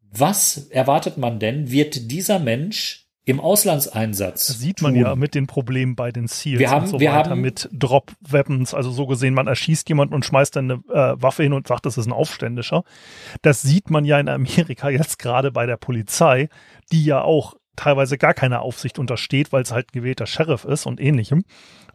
[0.00, 4.48] was erwartet man denn, wird dieser Mensch im Auslandseinsatz.
[4.48, 5.02] Das sieht man tun.
[5.02, 7.68] ja mit den Problemen bei den Seals wir haben, und so wir weiter, haben, mit
[7.72, 11.66] Drop-Weapons, also so gesehen, man erschießt jemanden und schmeißt dann eine äh, Waffe hin und
[11.66, 12.84] sagt, das ist ein Aufständischer.
[13.40, 16.48] Das sieht man ja in Amerika jetzt gerade bei der Polizei,
[16.92, 21.00] die ja auch teilweise gar keine Aufsicht untersteht, weil es halt gewählter Sheriff ist und
[21.00, 21.44] ähnlichem.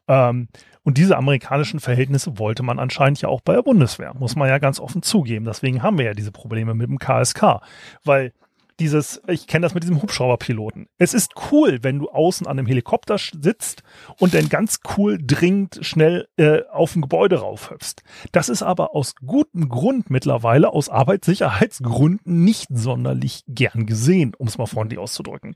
[0.08, 0.48] Ähm,
[0.84, 4.58] und diese amerikanischen Verhältnisse wollte man anscheinend ja auch bei der Bundeswehr, muss man ja
[4.58, 5.46] ganz offen zugeben.
[5.46, 7.62] Deswegen haben wir ja diese Probleme mit dem KSK,
[8.04, 8.34] weil
[8.80, 10.88] dieses, ich kenne das mit diesem Hubschrauberpiloten.
[10.98, 13.84] Es ist cool, wenn du außen an einem Helikopter sitzt
[14.20, 18.04] und dann ganz cool dringend schnell äh, auf ein Gebäude raufhüpfst.
[18.32, 24.58] Das ist aber aus gutem Grund mittlerweile, aus Arbeitssicherheitsgründen nicht sonderlich gern gesehen, um es
[24.58, 25.56] mal freundlich auszudrücken.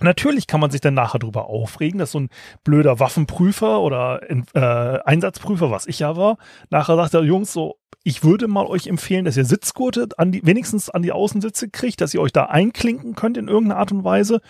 [0.00, 2.28] Natürlich kann man sich dann nachher darüber aufregen, dass so ein
[2.64, 6.36] blöder Waffenprüfer oder äh, Einsatzprüfer, was ich ja war,
[6.70, 10.46] nachher sagt der Jungs so, ich würde mal euch empfehlen, dass ihr Sitzgurte an die,
[10.46, 14.04] wenigstens an die Außensitze kriegt, dass ihr euch da einklinken könnt in irgendeiner Art und
[14.04, 14.40] Weise.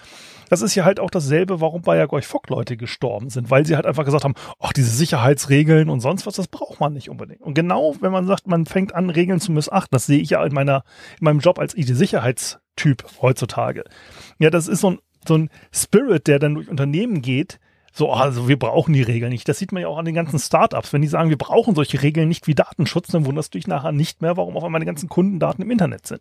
[0.50, 3.74] Das ist ja halt auch dasselbe, warum bei Jagorch Fock Leute gestorben sind, weil sie
[3.74, 7.40] halt einfach gesagt haben, ach, diese Sicherheitsregeln und sonst was, das braucht man nicht unbedingt.
[7.40, 10.44] Und genau, wenn man sagt, man fängt an, Regeln zu missachten, das sehe ich ja
[10.44, 10.84] in meiner,
[11.18, 13.84] in meinem Job als IT-Sicherheitstyp heutzutage.
[14.38, 14.98] Ja, das ist so ein,
[15.28, 17.58] so ein Spirit, der dann durch Unternehmen geht,
[17.96, 19.48] so, also wir brauchen die Regeln nicht.
[19.48, 20.92] Das sieht man ja auch an den ganzen Startups.
[20.92, 23.92] Wenn die sagen, wir brauchen solche Regeln nicht wie Datenschutz, dann wunderst du dich nachher
[23.92, 26.20] nicht mehr, warum auf einmal die ganzen Kundendaten im Internet sind.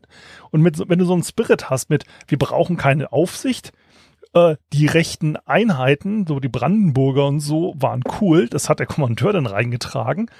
[0.52, 3.74] Und mit, wenn du so einen Spirit hast mit, wir brauchen keine Aufsicht,
[4.34, 8.48] äh, die rechten Einheiten, so die Brandenburger und so, waren cool.
[8.48, 10.32] Das hat der Kommandeur dann reingetragen.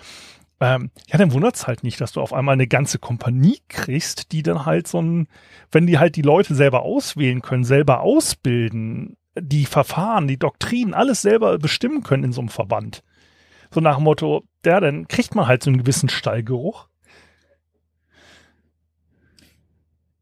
[0.62, 4.32] Ähm, ja, dann wundert es halt nicht, dass du auf einmal eine ganze Kompanie kriegst,
[4.32, 5.28] die dann halt so ein,
[5.72, 11.22] wenn die halt die Leute selber auswählen können, selber ausbilden, die Verfahren, die Doktrinen, alles
[11.22, 13.04] selber bestimmen können in so einem Verband.
[13.72, 16.88] So nach dem Motto, ja, dann kriegt man halt so einen gewissen Stallgeruch.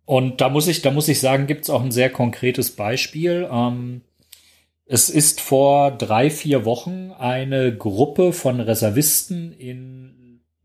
[0.05, 3.47] Und da muss ich, da muss ich sagen, gibt es auch ein sehr konkretes Beispiel.
[3.51, 4.01] Ähm,
[4.85, 10.22] es ist vor drei, vier Wochen eine Gruppe von Reservisten in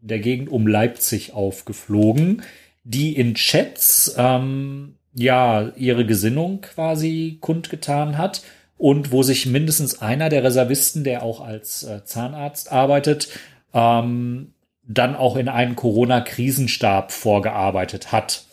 [0.09, 2.43] der Gegend um Leipzig aufgeflogen,
[2.85, 8.43] die in Chats ähm, ja ihre Gesinnung quasi kundgetan hat
[8.76, 13.28] und wo sich mindestens einer der Reservisten, der auch als äh, Zahnarzt arbeitet,
[13.74, 14.55] ähm,
[14.86, 18.44] dann auch in einen Corona-Krisenstab vorgearbeitet hat.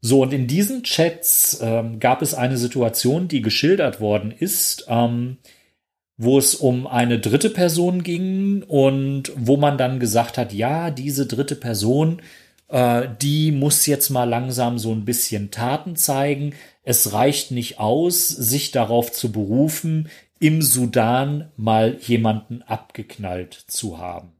[0.00, 5.38] So, und in diesen Chats ähm, gab es eine Situation, die geschildert worden ist, ähm,
[6.22, 11.26] wo es um eine dritte Person ging und wo man dann gesagt hat, ja, diese
[11.26, 12.22] dritte Person,
[12.68, 16.54] äh, die muss jetzt mal langsam so ein bisschen Taten zeigen.
[16.84, 20.08] Es reicht nicht aus, sich darauf zu berufen,
[20.38, 24.32] im Sudan mal jemanden abgeknallt zu haben.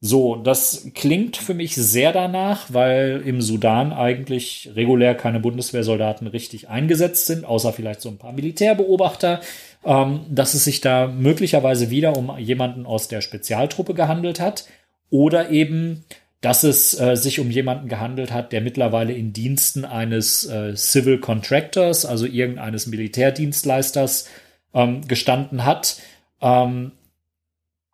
[0.00, 6.68] So, das klingt für mich sehr danach, weil im Sudan eigentlich regulär keine Bundeswehrsoldaten richtig
[6.68, 9.40] eingesetzt sind, außer vielleicht so ein paar Militärbeobachter,
[9.86, 14.66] ähm, dass es sich da möglicherweise wieder um jemanden aus der Spezialtruppe gehandelt hat
[15.10, 16.04] oder eben,
[16.40, 21.20] dass es äh, sich um jemanden gehandelt hat, der mittlerweile in Diensten eines äh, Civil
[21.20, 24.28] Contractors, also irgendeines Militärdienstleisters,
[24.74, 26.00] ähm, gestanden hat.
[26.42, 26.92] Ähm,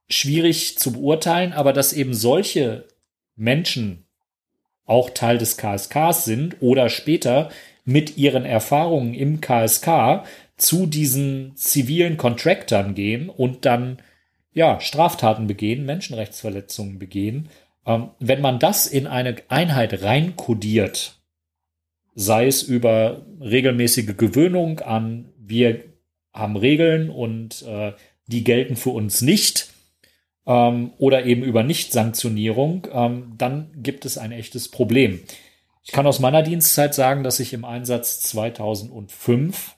[0.08, 2.84] schwierig zu beurteilen, aber dass eben solche
[3.36, 4.06] Menschen
[4.86, 7.50] auch Teil des KSKs sind oder später
[7.84, 10.24] mit ihren Erfahrungen im KSK
[10.62, 13.98] zu diesen zivilen Contractern gehen und dann
[14.52, 17.48] ja Straftaten begehen, Menschenrechtsverletzungen begehen.
[17.84, 21.18] Ähm, wenn man das in eine Einheit reinkodiert,
[22.14, 25.82] sei es über regelmäßige Gewöhnung an, wir
[26.32, 27.92] haben Regeln und äh,
[28.26, 29.72] die gelten für uns nicht,
[30.46, 35.20] ähm, oder eben über Nichtsanktionierung, ähm, dann gibt es ein echtes Problem.
[35.82, 39.76] Ich kann aus meiner Dienstzeit sagen, dass ich im Einsatz 2005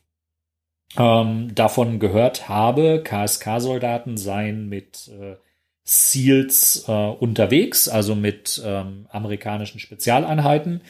[0.97, 5.37] ähm, davon gehört habe, KSK-Soldaten seien mit äh,
[5.85, 10.81] SEALs äh, unterwegs, also mit ähm, amerikanischen Spezialeinheiten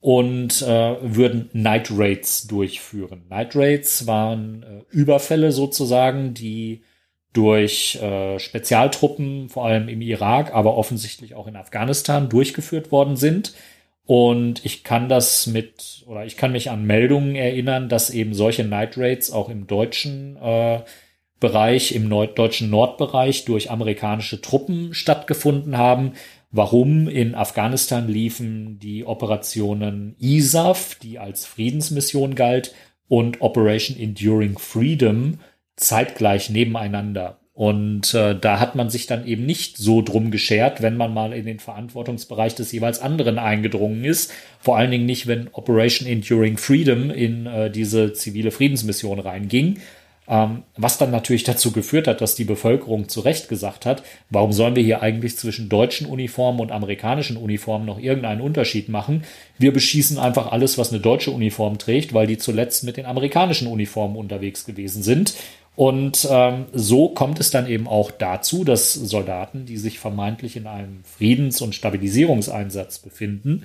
[0.00, 3.22] und äh, würden Night Raids durchführen.
[3.30, 6.82] Night Raids waren äh, Überfälle sozusagen, die
[7.32, 13.54] durch äh, Spezialtruppen, vor allem im Irak, aber offensichtlich auch in Afghanistan durchgeführt worden sind
[14.04, 18.64] und ich kann das mit, oder ich kann mich an Meldungen erinnern, dass eben solche
[18.64, 20.80] Night Raids auch im deutschen äh,
[21.38, 26.12] Bereich, im Nord deutschen Nordbereich durch amerikanische Truppen stattgefunden haben.
[26.52, 27.08] Warum?
[27.08, 32.74] In Afghanistan liefen die Operationen ISAF, die als Friedensmission galt,
[33.08, 35.38] und Operation Enduring Freedom
[35.76, 37.41] zeitgleich nebeneinander.
[37.54, 41.34] Und äh, da hat man sich dann eben nicht so drum geschert, wenn man mal
[41.34, 44.32] in den Verantwortungsbereich des jeweils anderen eingedrungen ist.
[44.58, 49.80] Vor allen Dingen nicht, wenn Operation Enduring Freedom in äh, diese zivile Friedensmission reinging.
[50.28, 54.52] Ähm, was dann natürlich dazu geführt hat, dass die Bevölkerung zu Recht gesagt hat, warum
[54.52, 59.24] sollen wir hier eigentlich zwischen deutschen Uniformen und amerikanischen Uniformen noch irgendeinen Unterschied machen?
[59.58, 63.66] Wir beschießen einfach alles, was eine deutsche Uniform trägt, weil die zuletzt mit den amerikanischen
[63.66, 65.34] Uniformen unterwegs gewesen sind.
[65.74, 70.66] Und ähm, so kommt es dann eben auch dazu, dass Soldaten, die sich vermeintlich in
[70.66, 73.64] einem Friedens- und Stabilisierungseinsatz befinden,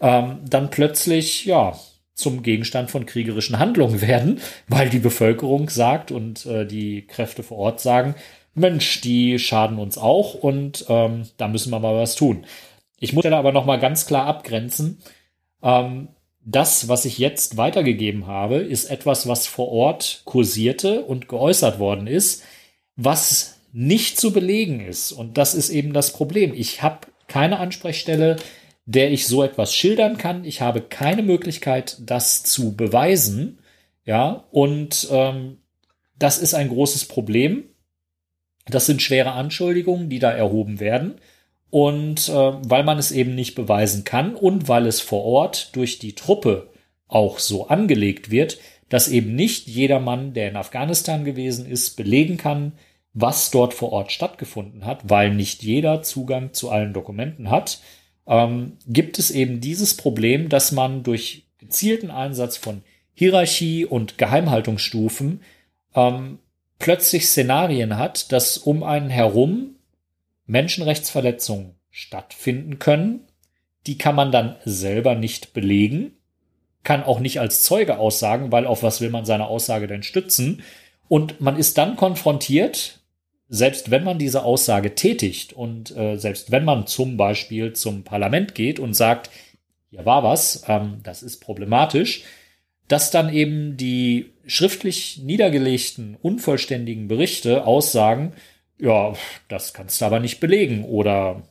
[0.00, 1.78] ähm, dann plötzlich ja
[2.14, 7.58] zum Gegenstand von kriegerischen Handlungen werden, weil die Bevölkerung sagt und äh, die Kräfte vor
[7.58, 8.14] Ort sagen,
[8.54, 12.46] Mensch, die schaden uns auch und ähm, da müssen wir mal was tun.
[12.98, 15.02] Ich muss dann aber noch mal ganz klar abgrenzen.
[15.62, 16.08] Ähm,
[16.44, 22.06] das, was ich jetzt weitergegeben habe, ist etwas, was vor Ort kursierte und geäußert worden
[22.06, 22.42] ist,
[22.96, 25.10] was nicht zu belegen ist.
[25.12, 26.52] Und das ist eben das Problem.
[26.54, 28.36] Ich habe keine Ansprechstelle,
[28.84, 30.44] der ich so etwas schildern kann.
[30.44, 33.58] Ich habe keine Möglichkeit, das zu beweisen.
[34.04, 35.58] Ja, und ähm,
[36.18, 37.64] das ist ein großes Problem.
[38.66, 41.14] Das sind schwere Anschuldigungen, die da erhoben werden.
[41.74, 45.98] Und äh, weil man es eben nicht beweisen kann und weil es vor Ort durch
[45.98, 46.68] die Truppe
[47.08, 52.36] auch so angelegt wird, dass eben nicht jeder Mann, der in Afghanistan gewesen ist, belegen
[52.36, 52.74] kann,
[53.12, 57.80] was dort vor Ort stattgefunden hat, weil nicht jeder Zugang zu allen Dokumenten hat,
[58.28, 62.82] ähm, gibt es eben dieses Problem, dass man durch gezielten Einsatz von
[63.14, 65.40] Hierarchie und Geheimhaltungsstufen
[65.96, 66.38] ähm,
[66.78, 69.73] plötzlich Szenarien hat, dass um einen herum
[70.46, 73.20] Menschenrechtsverletzungen stattfinden können.
[73.86, 76.12] Die kann man dann selber nicht belegen,
[76.82, 80.62] kann auch nicht als Zeuge aussagen, weil auf was will man seine Aussage denn stützen?
[81.08, 83.00] Und man ist dann konfrontiert,
[83.48, 88.54] selbst wenn man diese Aussage tätigt und äh, selbst wenn man zum Beispiel zum Parlament
[88.54, 89.30] geht und sagt,
[89.90, 92.24] hier war was, ähm, das ist problematisch,
[92.88, 98.32] dass dann eben die schriftlich niedergelegten, unvollständigen Berichte aussagen,
[98.78, 99.14] ja,
[99.48, 101.42] das kannst du aber nicht belegen oder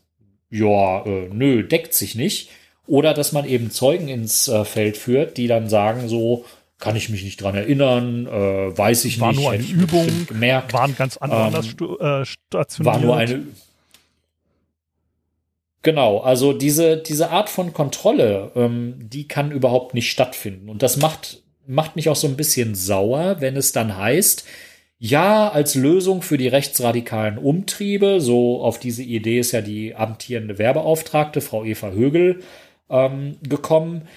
[0.50, 2.50] ja, äh, nö, deckt sich nicht.
[2.86, 6.46] Oder dass man eben Zeugen ins äh, Feld führt, die dann sagen so,
[6.80, 9.38] kann ich mich nicht dran erinnern, äh, weiß ich war nicht.
[9.38, 10.74] War nur eine Übung, gemerkt.
[10.74, 12.94] waren ganz anders ähm, äh, stationiert.
[12.94, 13.46] War nur eine,
[15.84, 20.70] Genau, also diese, diese Art von Kontrolle, ähm, die kann überhaupt nicht stattfinden.
[20.70, 24.46] Und das macht, macht mich auch so ein bisschen sauer, wenn es dann heißt,
[25.06, 30.58] ja, als Lösung für die rechtsradikalen Umtriebe, so auf diese Idee ist ja die amtierende
[30.58, 32.40] Werbeauftragte, Frau Eva Högel,
[32.90, 34.08] ähm, gekommen.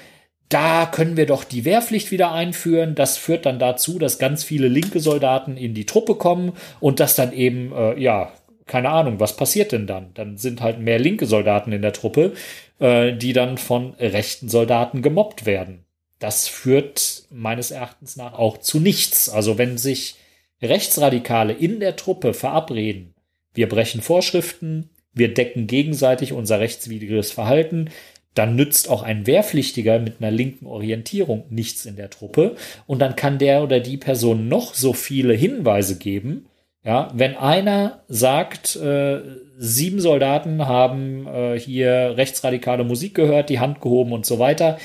[0.49, 2.95] Da können wir doch die Wehrpflicht wieder einführen.
[2.95, 7.17] Das führt dann dazu, dass ganz viele linke Soldaten in die Truppe kommen und dass
[7.17, 8.31] dann eben, äh, ja,
[8.67, 10.15] keine Ahnung, was passiert denn dann?
[10.15, 12.35] Dann sind halt mehr linke Soldaten in der Truppe,
[12.79, 15.85] äh, die dann von rechten Soldaten gemobbt werden.
[16.21, 19.29] Das führt meines Erachtens nach auch zu nichts.
[19.29, 20.15] Also wenn sich
[20.63, 23.15] Rechtsradikale in der Truppe verabreden,
[23.55, 27.91] wir brechen Vorschriften, wir decken gegenseitig unser rechtswidriges Verhalten,
[28.35, 32.55] dann nützt auch ein Wehrpflichtiger mit einer linken Orientierung nichts in der Truppe.
[32.87, 36.47] Und dann kann der oder die Person noch so viele Hinweise geben,
[36.87, 39.21] ja, wenn einer sagt, äh,
[39.59, 44.79] sieben Soldaten haben äh, hier rechtsradikale Musik gehört, die Hand gehoben und so weiter,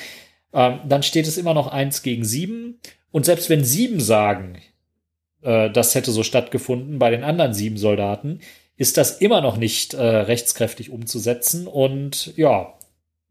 [0.52, 2.80] äh, dann steht es immer noch eins gegen sieben.
[3.12, 4.58] Und selbst wenn sieben sagen,
[5.42, 8.40] äh, das hätte so stattgefunden bei den anderen sieben Soldaten,
[8.78, 11.68] ist das immer noch nicht äh, rechtskräftig umzusetzen.
[11.68, 12.74] Und ja,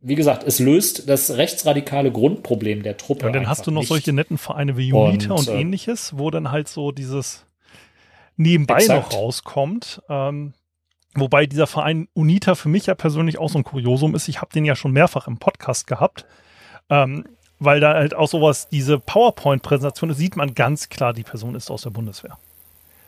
[0.01, 3.23] wie gesagt, es löst das rechtsradikale Grundproblem der Truppe.
[3.23, 3.89] Ja, und dann hast du noch nicht.
[3.89, 7.47] solche netten Vereine wie Unita und, und äh, ähnliches, wo dann halt so dieses
[8.37, 9.13] nebenbei Exakt.
[9.13, 10.03] noch rauskommt.
[10.09, 10.55] Ähm,
[11.15, 14.29] wobei dieser Verein UNITA für mich ja persönlich auch so ein Kuriosum ist.
[14.29, 16.25] Ich habe den ja schon mehrfach im Podcast gehabt.
[16.89, 17.25] Ähm,
[17.61, 21.83] weil da halt auch sowas, diese PowerPoint-Präsentation, sieht man ganz klar, die Person ist aus
[21.83, 22.39] der Bundeswehr.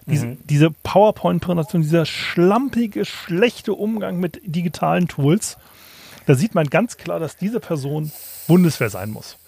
[0.07, 0.39] Diese, mhm.
[0.45, 5.57] diese PowerPoint-Präsentation, dieser schlampige, schlechte Umgang mit digitalen Tools,
[6.27, 8.13] da sieht man ganz klar, dass diese Person
[8.47, 9.39] Bundeswehr sein muss.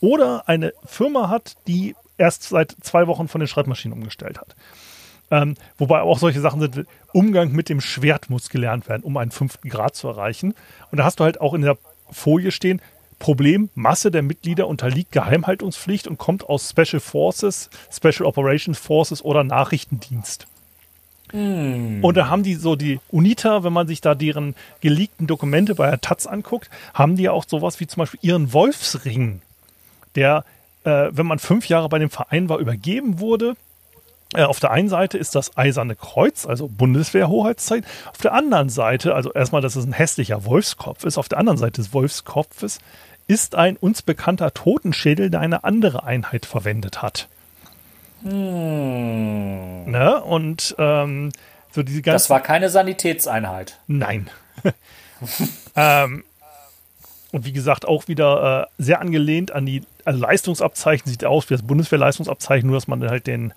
[0.00, 4.56] Oder eine Firma hat, die erst seit zwei Wochen von den Schreibmaschinen umgestellt hat.
[5.30, 9.30] Ähm, wobei auch solche Sachen sind, Umgang mit dem Schwert muss gelernt werden, um einen
[9.30, 10.54] fünften Grad zu erreichen.
[10.90, 11.76] Und da hast du halt auch in der
[12.10, 12.80] Folie stehen,
[13.24, 19.44] Problem, Masse der Mitglieder unterliegt Geheimhaltungspflicht und kommt aus Special Forces, Special Operations Forces oder
[19.44, 20.46] Nachrichtendienst.
[21.32, 22.04] Mm.
[22.04, 25.88] Und da haben die so die UNITA, wenn man sich da deren geleakten Dokumente bei
[25.88, 29.40] der Taz anguckt, haben die ja auch sowas wie zum Beispiel ihren Wolfsring,
[30.16, 30.44] der,
[30.84, 33.56] äh, wenn man fünf Jahre bei dem Verein war, übergeben wurde
[34.34, 37.84] äh, auf der einen Seite ist das Eiserne Kreuz, also Bundeswehrhoheitszeit.
[38.10, 41.58] Auf der anderen Seite, also erstmal, dass es ein hässlicher Wolfskopf ist, auf der anderen
[41.58, 42.80] Seite des Wolfskopfes
[43.26, 47.28] ist ein uns bekannter Totenschädel, der eine andere Einheit verwendet hat.
[48.22, 49.90] Hm.
[49.90, 50.22] Ne?
[50.22, 51.32] Und ähm,
[51.72, 52.24] so diese ganze.
[52.24, 53.78] Das war keine Sanitätseinheit.
[53.86, 54.30] Nein.
[55.76, 56.24] ähm,
[57.32, 61.54] und wie gesagt, auch wieder äh, sehr angelehnt an die also Leistungsabzeichen, sieht aus wie
[61.54, 63.52] das Bundeswehrleistungsabzeichen, nur dass man halt den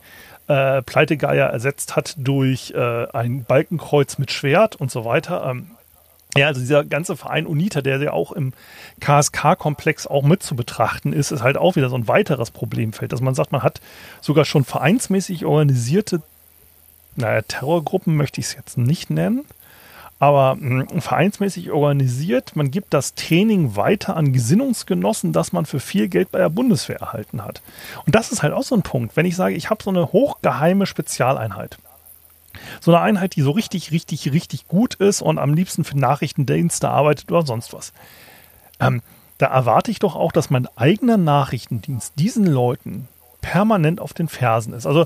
[0.48, 5.46] äh, Pleitegeier ersetzt hat durch äh, ein Balkenkreuz mit Schwert und so weiter.
[5.46, 5.72] Ähm,
[6.38, 8.54] ja, also dieser ganze Verein UNITA, der ja auch im
[9.00, 13.22] KSK-Komplex auch mit zu betrachten ist, ist halt auch wieder so ein weiteres Problemfeld, dass
[13.22, 13.82] man sagt, man hat
[14.22, 16.22] sogar schon vereinsmäßig organisierte,
[17.16, 19.46] naja, Terrorgruppen möchte ich es jetzt nicht nennen,
[20.20, 22.56] aber mh, hm, vereinsmäßig organisiert.
[22.56, 26.98] Man gibt das Training weiter an Gesinnungsgenossen, das man für viel Geld bei der Bundeswehr
[26.98, 27.62] erhalten hat.
[28.06, 29.16] Und das ist halt auch so ein Punkt.
[29.16, 31.78] Wenn ich sage, ich habe so eine hochgeheime Spezialeinheit,
[32.80, 36.90] so eine Einheit, die so richtig, richtig, richtig gut ist und am liebsten für Nachrichtendienste
[36.90, 37.94] arbeitet oder sonst was.
[38.80, 39.02] Ähm,
[39.38, 43.08] da erwarte ich doch auch, dass mein eigener Nachrichtendienst diesen Leuten
[43.42, 44.86] permanent auf den Fersen ist.
[44.86, 45.06] Also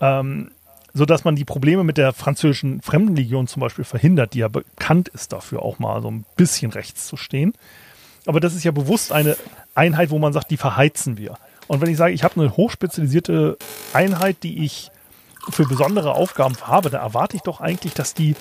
[0.00, 0.50] ähm,
[0.96, 5.08] so dass man die Probleme mit der französischen Fremdenlegion zum Beispiel verhindert, die ja bekannt
[5.08, 7.52] ist dafür, auch mal so ein bisschen rechts zu stehen.
[8.24, 9.36] Aber das ist ja bewusst eine
[9.74, 11.36] Einheit, wo man sagt, die verheizen wir.
[11.66, 13.58] Und wenn ich sage, ich habe eine hochspezialisierte
[13.92, 14.90] Einheit, die ich
[15.48, 18.34] für besondere Aufgaben habe, da erwarte ich doch eigentlich, dass die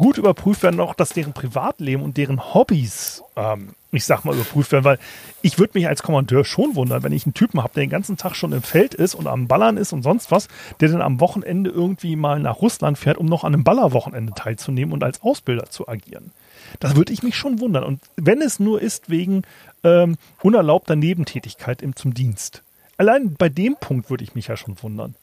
[0.00, 4.72] gut überprüft werden, auch dass deren Privatleben und deren Hobbys, ähm, ich sag mal, überprüft
[4.72, 4.98] werden, weil
[5.42, 8.16] ich würde mich als Kommandeur schon wundern, wenn ich einen Typen habe, der den ganzen
[8.16, 10.48] Tag schon im Feld ist und am Ballern ist und sonst was,
[10.80, 14.94] der dann am Wochenende irgendwie mal nach Russland fährt, um noch an einem Ballerwochenende teilzunehmen
[14.94, 16.32] und als Ausbilder zu agieren.
[16.78, 17.84] Das würde ich mich schon wundern.
[17.84, 19.42] Und wenn es nur ist wegen
[19.84, 22.62] ähm, unerlaubter Nebentätigkeit im, zum Dienst.
[22.96, 25.14] Allein bei dem Punkt würde ich mich ja schon wundern.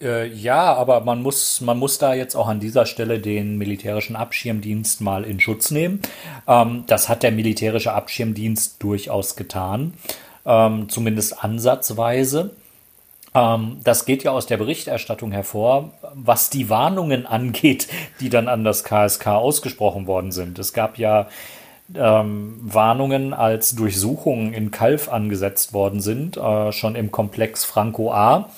[0.00, 4.14] Äh, ja, aber man muss, man muss da jetzt auch an dieser Stelle den militärischen
[4.14, 6.00] Abschirmdienst mal in Schutz nehmen.
[6.46, 9.94] Ähm, das hat der militärische Abschirmdienst durchaus getan,
[10.44, 12.50] ähm, zumindest ansatzweise.
[13.34, 17.88] Ähm, das geht ja aus der Berichterstattung hervor, was die Warnungen angeht,
[18.20, 20.58] die dann an das KSK ausgesprochen worden sind.
[20.58, 21.26] Es gab ja
[21.94, 28.50] ähm, Warnungen, als Durchsuchungen in Kalf angesetzt worden sind, äh, schon im Komplex Franco A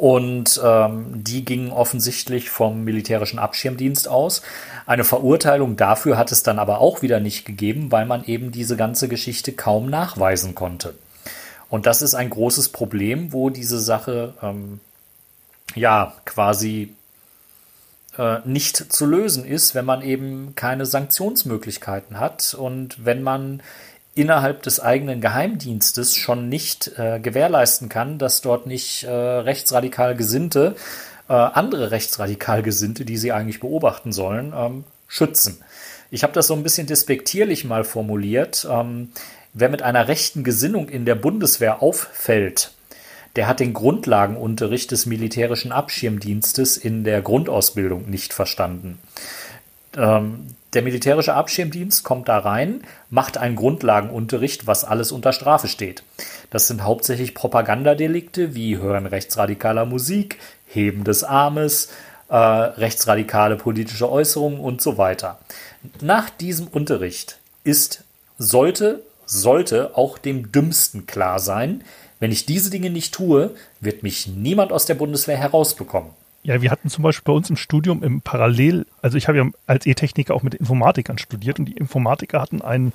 [0.00, 4.40] Und ähm, die gingen offensichtlich vom militärischen Abschirmdienst aus.
[4.86, 8.78] Eine Verurteilung dafür hat es dann aber auch wieder nicht gegeben, weil man eben diese
[8.78, 10.94] ganze Geschichte kaum nachweisen konnte.
[11.68, 14.80] Und das ist ein großes Problem, wo diese Sache ähm,
[15.74, 16.94] ja quasi
[18.16, 23.62] äh, nicht zu lösen ist, wenn man eben keine Sanktionsmöglichkeiten hat und wenn man
[24.14, 30.74] innerhalb des eigenen Geheimdienstes schon nicht äh, gewährleisten kann, dass dort nicht äh, rechtsradikal Gesinnte,
[31.28, 35.62] äh, andere rechtsradikal Gesinnte, die sie eigentlich beobachten sollen, ähm, schützen.
[36.10, 38.66] Ich habe das so ein bisschen despektierlich mal formuliert.
[38.68, 39.12] Ähm,
[39.52, 42.72] wer mit einer rechten Gesinnung in der Bundeswehr auffällt,
[43.36, 48.98] der hat den Grundlagenunterricht des militärischen Abschirmdienstes in der Grundausbildung nicht verstanden.
[49.96, 56.02] Ähm, der militärische Abschirmdienst kommt da rein, macht einen Grundlagenunterricht, was alles unter Strafe steht.
[56.50, 61.88] Das sind hauptsächlich Propagandadelikte wie Hören rechtsradikaler Musik, Heben des Armes,
[62.28, 65.38] äh, rechtsradikale politische Äußerungen und so weiter.
[66.00, 68.04] Nach diesem Unterricht ist,
[68.38, 71.82] sollte, sollte auch dem Dümmsten klar sein,
[72.20, 76.10] wenn ich diese Dinge nicht tue, wird mich niemand aus der Bundeswehr herausbekommen.
[76.42, 79.46] Ja, wir hatten zum Beispiel bei uns im Studium im Parallel, also ich habe ja
[79.66, 82.92] als E-Techniker auch mit Informatikern studiert und die Informatiker hatten einen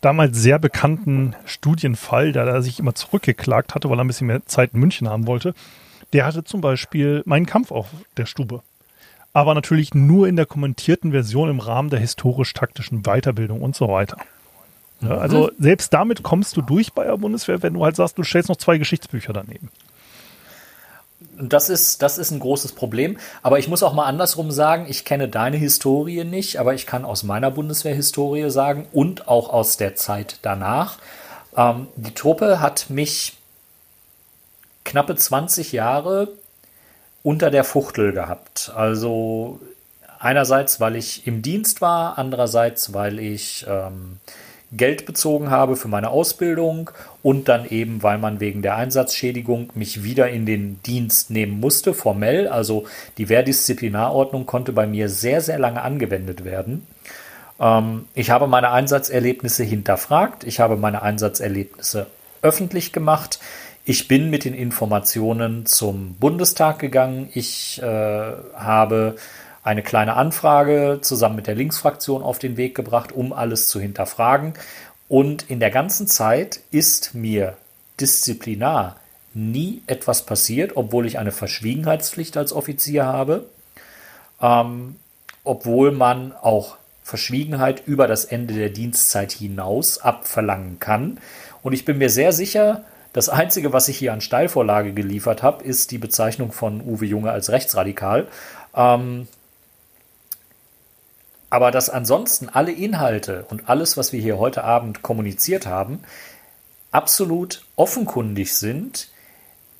[0.00, 4.44] damals sehr bekannten Studienfall, der er sich immer zurückgeklagt hatte, weil er ein bisschen mehr
[4.46, 5.54] Zeit in München haben wollte.
[6.12, 8.62] Der hatte zum Beispiel meinen Kampf auf der Stube.
[9.32, 14.16] Aber natürlich nur in der kommentierten Version im Rahmen der historisch-taktischen Weiterbildung und so weiter.
[15.02, 15.62] Ja, also mhm.
[15.62, 18.56] selbst damit kommst du durch bei der Bundeswehr, wenn du halt sagst, du stellst noch
[18.56, 19.70] zwei Geschichtsbücher daneben.
[21.40, 23.18] Das ist, das ist ein großes Problem.
[23.42, 27.04] Aber ich muss auch mal andersrum sagen, ich kenne deine Historie nicht, aber ich kann
[27.04, 30.98] aus meiner Bundeswehr-Historie sagen und auch aus der Zeit danach.
[31.56, 33.36] Ähm, die Truppe hat mich
[34.84, 36.28] knappe 20 Jahre
[37.22, 38.72] unter der Fuchtel gehabt.
[38.74, 39.60] Also
[40.18, 44.18] einerseits, weil ich im Dienst war, andererseits, weil ich ähm,
[44.72, 46.90] Geld bezogen habe für meine Ausbildung
[47.22, 51.92] und dann eben, weil man wegen der Einsatzschädigung mich wieder in den Dienst nehmen musste,
[51.92, 52.46] formell.
[52.46, 52.84] Also
[53.18, 56.86] die Wehrdisziplinarordnung konnte bei mir sehr, sehr lange angewendet werden.
[57.58, 60.44] Ähm, ich habe meine Einsatzerlebnisse hinterfragt.
[60.44, 62.06] Ich habe meine Einsatzerlebnisse
[62.42, 63.40] öffentlich gemacht.
[63.84, 67.28] Ich bin mit den Informationen zum Bundestag gegangen.
[67.34, 67.86] Ich äh,
[68.54, 69.16] habe
[69.62, 74.54] eine kleine Anfrage zusammen mit der Linksfraktion auf den Weg gebracht, um alles zu hinterfragen.
[75.08, 77.56] Und in der ganzen Zeit ist mir
[78.00, 78.96] disziplinar
[79.34, 83.46] nie etwas passiert, obwohl ich eine Verschwiegenheitspflicht als Offizier habe,
[84.40, 84.96] ähm,
[85.44, 91.18] obwohl man auch Verschwiegenheit über das Ende der Dienstzeit hinaus abverlangen kann.
[91.62, 95.64] Und ich bin mir sehr sicher, das Einzige, was ich hier an Steilvorlage geliefert habe,
[95.64, 98.28] ist die Bezeichnung von Uwe Junge als rechtsradikal.
[98.74, 99.26] Ähm,
[101.50, 106.00] aber dass ansonsten alle Inhalte und alles, was wir hier heute Abend kommuniziert haben,
[106.92, 109.08] absolut offenkundig sind,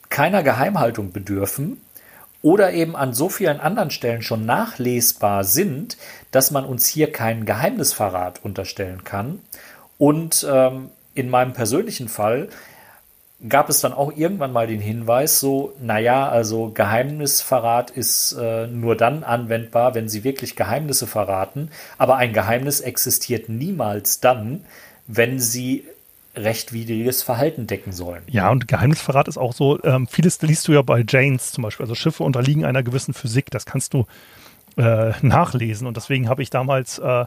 [0.08, 1.80] keiner Geheimhaltung bedürfen
[2.42, 5.96] oder eben an so vielen anderen Stellen schon nachlesbar sind,
[6.32, 9.40] dass man uns hier keinen Geheimnisverrat unterstellen kann.
[9.98, 12.48] Und ähm, in meinem persönlichen Fall
[13.48, 18.96] gab es dann auch irgendwann mal den Hinweis, so, naja, also Geheimnisverrat ist äh, nur
[18.96, 24.64] dann anwendbar, wenn sie wirklich Geheimnisse verraten, aber ein Geheimnis existiert niemals dann,
[25.06, 25.84] wenn sie
[26.36, 28.22] rechtwidriges Verhalten decken sollen.
[28.28, 31.84] Ja, und Geheimnisverrat ist auch so, ähm, vieles liest du ja bei Janes zum Beispiel,
[31.84, 34.06] also Schiffe unterliegen einer gewissen Physik, das kannst du
[34.76, 35.86] äh, nachlesen.
[35.86, 37.24] Und deswegen habe ich damals äh,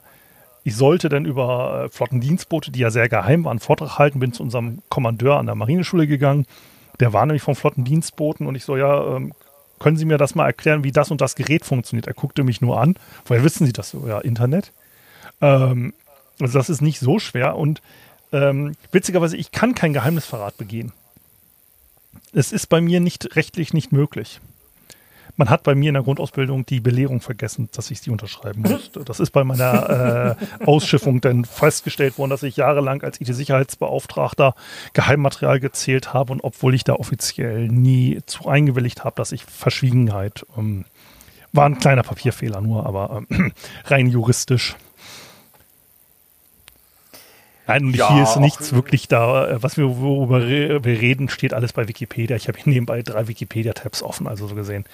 [0.63, 4.43] ich sollte dann über äh, Flottendienstboote, die ja sehr geheim waren, Vortrag halten, bin zu
[4.43, 6.45] unserem Kommandeur an der Marineschule gegangen.
[6.99, 9.33] Der war nämlich von Flottendienstbooten und ich so, ja, ähm,
[9.79, 12.07] können Sie mir das mal erklären, wie das und das Gerät funktioniert?
[12.07, 12.95] Er guckte mich nur an.
[13.25, 13.95] Woher wissen Sie das?
[14.07, 14.71] Ja, Internet.
[15.41, 15.93] Ähm,
[16.39, 17.81] also das ist nicht so schwer und
[18.31, 20.93] ähm, witzigerweise, ich kann kein Geheimnisverrat begehen.
[22.31, 24.39] Es ist bei mir nicht rechtlich nicht möglich.
[25.35, 29.03] Man hat bei mir in der Grundausbildung die Belehrung vergessen, dass ich sie unterschreiben musste.
[29.03, 34.55] Das ist bei meiner äh, Ausschiffung dann festgestellt worden, dass ich jahrelang als IT-Sicherheitsbeauftragter
[34.93, 40.45] Geheimmaterial gezählt habe und obwohl ich da offiziell nie zu eingewilligt habe, dass ich Verschwiegenheit
[40.57, 40.85] ähm,
[41.53, 43.53] war ein kleiner Papierfehler nur, aber ähm,
[43.85, 44.75] rein juristisch.
[47.73, 51.55] Nein, und ja, hier ist nichts wirklich da, äh, was wir worüber wir reden, steht
[51.55, 52.35] alles bei Wikipedia.
[52.35, 54.85] Ich habe hier nebenbei drei Wikipedia-Tabs offen, also so gesehen.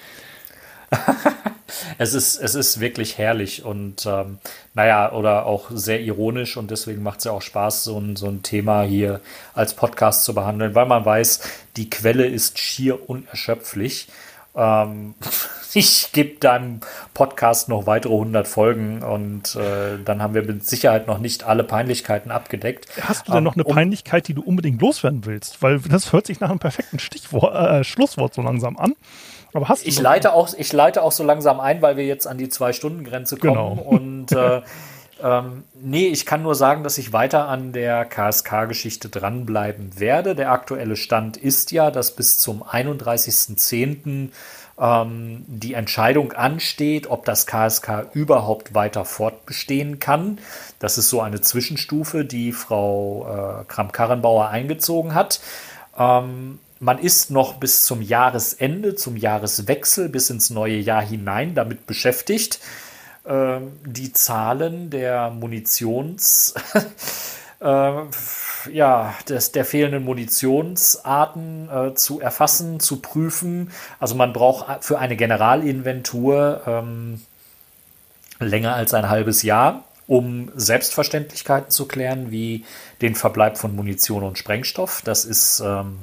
[1.98, 4.38] es, ist, es ist wirklich herrlich und ähm,
[4.72, 8.26] naja, oder auch sehr ironisch und deswegen macht es ja auch Spaß, so ein, so
[8.28, 9.20] ein Thema hier
[9.52, 11.40] als Podcast zu behandeln, weil man weiß,
[11.76, 14.08] die Quelle ist schier unerschöpflich.
[14.56, 15.14] Ähm,
[15.74, 16.80] ich gebe deinem
[17.14, 21.64] Podcast noch weitere 100 Folgen und äh, dann haben wir mit Sicherheit noch nicht alle
[21.64, 22.86] Peinlichkeiten abgedeckt.
[23.00, 25.62] Hast du denn ähm, noch eine um, Peinlichkeit, die du unbedingt loswerden willst?
[25.62, 28.94] Weil das hört sich nach einem perfekten Stichwort, äh, Schlusswort so langsam an.
[29.52, 32.26] Aber hast du ich leite auch, ich leite auch so langsam ein, weil wir jetzt
[32.26, 33.72] an die Zwei-Stunden-Grenze kommen genau.
[33.84, 34.62] und äh,
[35.22, 40.34] ähm, nee, ich kann nur sagen, dass ich weiter an der KSK-Geschichte dranbleiben werde.
[40.34, 44.30] Der aktuelle Stand ist ja, dass bis zum 31.10.
[44.80, 50.38] Ähm, die Entscheidung ansteht, ob das KSK überhaupt weiter fortbestehen kann.
[50.78, 55.40] Das ist so eine Zwischenstufe, die Frau äh, Kramp-Karrenbauer eingezogen hat.
[55.98, 61.86] Ähm, man ist noch bis zum Jahresende, zum Jahreswechsel, bis ins neue Jahr hinein damit
[61.86, 62.60] beschäftigt
[63.26, 66.54] ähm, die Zahlen der Munitions,
[67.60, 67.92] äh,
[68.72, 73.70] ja, des, der fehlenden Munitionsarten äh, zu erfassen, zu prüfen.
[73.98, 77.20] Also man braucht für eine Generalinventur ähm,
[78.38, 82.64] länger als ein halbes Jahr, um Selbstverständlichkeiten zu klären, wie
[83.02, 85.02] den Verbleib von Munition und Sprengstoff.
[85.04, 86.00] Das ist ähm,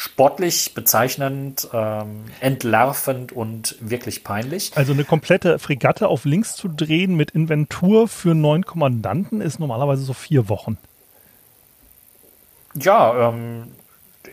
[0.00, 4.72] sportlich bezeichnend, ähm, entlarvend und wirklich peinlich.
[4.74, 10.02] Also eine komplette Fregatte auf links zu drehen mit Inventur für neun Kommandanten ist normalerweise
[10.02, 10.78] so vier Wochen.
[12.72, 13.64] Ja, ähm,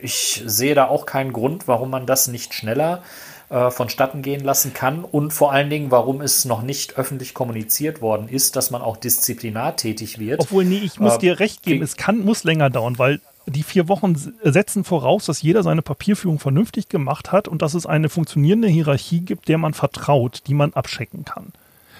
[0.01, 3.03] ich sehe da auch keinen Grund, warum man das nicht schneller
[3.49, 8.01] äh, vonstatten gehen lassen kann und vor allen Dingen, warum es noch nicht öffentlich kommuniziert
[8.01, 10.39] worden ist, dass man auch disziplinartätig wird.
[10.39, 13.63] Obwohl, nee, ich muss äh, dir recht geben, es kann, muss länger dauern, weil die
[13.63, 18.09] vier Wochen setzen voraus, dass jeder seine Papierführung vernünftig gemacht hat und dass es eine
[18.09, 21.53] funktionierende Hierarchie gibt, der man vertraut, die man abchecken kann.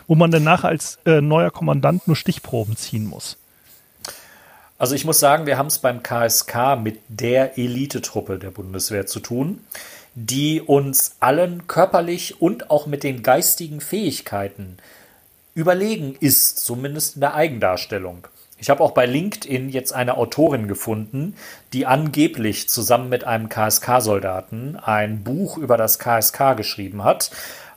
[0.08, 3.38] Wo man dann nachher als äh, neuer Kommandant nur Stichproben ziehen muss.
[4.78, 9.20] Also ich muss sagen, wir haben es beim KSK mit der Elitetruppe der Bundeswehr zu
[9.20, 9.62] tun,
[10.14, 14.78] die uns allen körperlich und auch mit den geistigen Fähigkeiten
[15.56, 18.28] überlegen ist, zumindest in der Eigendarstellung.
[18.60, 21.36] Ich habe auch bei LinkedIn jetzt eine Autorin gefunden,
[21.74, 27.30] die angeblich zusammen mit einem KSK-Soldaten ein Buch über das KSK geschrieben hat.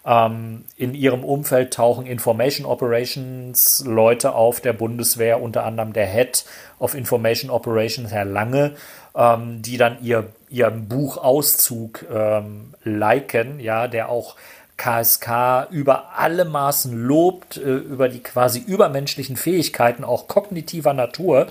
[0.06, 6.46] Ähm, in ihrem Umfeld tauchen Information Operations Leute auf der Bundeswehr, unter anderem der Head
[6.78, 8.76] of Information Operations, Herr Lange,
[9.14, 14.36] ähm, die dann ihr, ihren Buchauszug ähm, liken, ja, der auch
[14.80, 21.48] KSK über alle Maßen lobt, äh, über die quasi übermenschlichen Fähigkeiten, auch kognitiver Natur.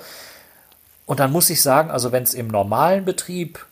[1.06, 3.66] Und dann muss ich sagen, also wenn es im normalen Betrieb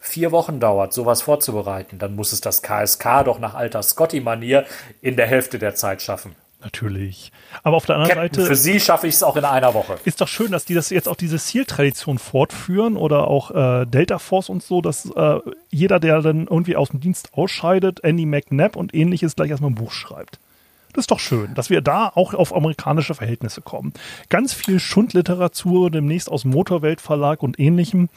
[0.00, 4.66] vier Wochen dauert, sowas vorzubereiten, dann muss es das KSK doch nach alter Scotty-Manier
[5.00, 6.34] in der Hälfte der Zeit schaffen.
[6.64, 7.30] Natürlich.
[7.62, 8.46] Aber auf der anderen Captain, Seite.
[8.46, 9.98] Für Sie schaffe ich es auch in einer Woche.
[10.04, 14.18] Ist doch schön, dass die das jetzt auch diese SEAL-Tradition fortführen oder auch äh, Delta
[14.18, 18.76] Force und so, dass äh, jeder, der dann irgendwie aus dem Dienst ausscheidet, Andy McNabb
[18.76, 20.40] und ähnliches gleich erstmal ein Buch schreibt.
[20.94, 23.92] Das ist doch schön, dass wir da auch auf amerikanische Verhältnisse kommen.
[24.30, 28.08] Ganz viel Schundliteratur demnächst aus Motorweltverlag und ähnlichem.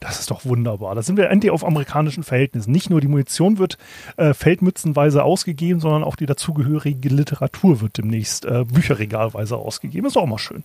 [0.00, 0.94] Das ist doch wunderbar.
[0.94, 2.70] Da sind wir endlich auf amerikanischen Verhältnissen.
[2.70, 3.78] Nicht nur die Munition wird
[4.16, 10.06] äh, feldmützenweise ausgegeben, sondern auch die dazugehörige Literatur wird demnächst äh, bücherregalweise ausgegeben.
[10.06, 10.62] Ist auch mal schön.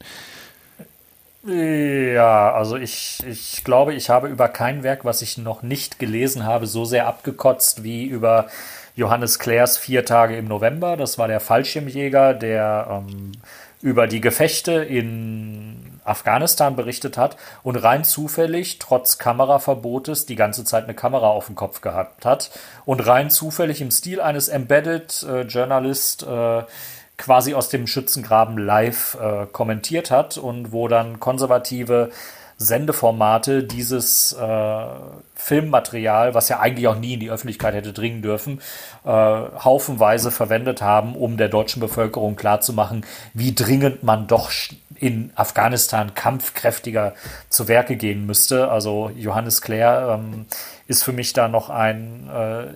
[1.45, 6.45] Ja, also ich, ich glaube, ich habe über kein Werk, was ich noch nicht gelesen
[6.45, 8.47] habe, so sehr abgekotzt wie über
[8.95, 10.95] Johannes Clares Vier Tage im November.
[10.95, 13.33] Das war der Fallschirmjäger, der ähm,
[13.81, 20.85] über die Gefechte in Afghanistan berichtet hat und rein zufällig, trotz Kameraverbotes, die ganze Zeit
[20.85, 22.51] eine Kamera auf dem Kopf gehabt hat
[22.85, 26.63] und rein zufällig im Stil eines Embedded äh, Journalist äh,
[27.17, 32.09] quasi aus dem Schützengraben live äh, kommentiert hat und wo dann konservative
[32.57, 34.85] Sendeformate dieses äh,
[35.35, 38.61] Filmmaterial, was ja eigentlich auch nie in die Öffentlichkeit hätte dringen dürfen,
[39.03, 44.51] äh, haufenweise verwendet haben, um der deutschen Bevölkerung klarzumachen, wie dringend man doch
[44.95, 47.13] in Afghanistan kampfkräftiger
[47.49, 48.69] zu Werke gehen müsste.
[48.69, 50.45] Also Johannes Clare ähm,
[50.87, 52.67] ist für mich da noch ein äh,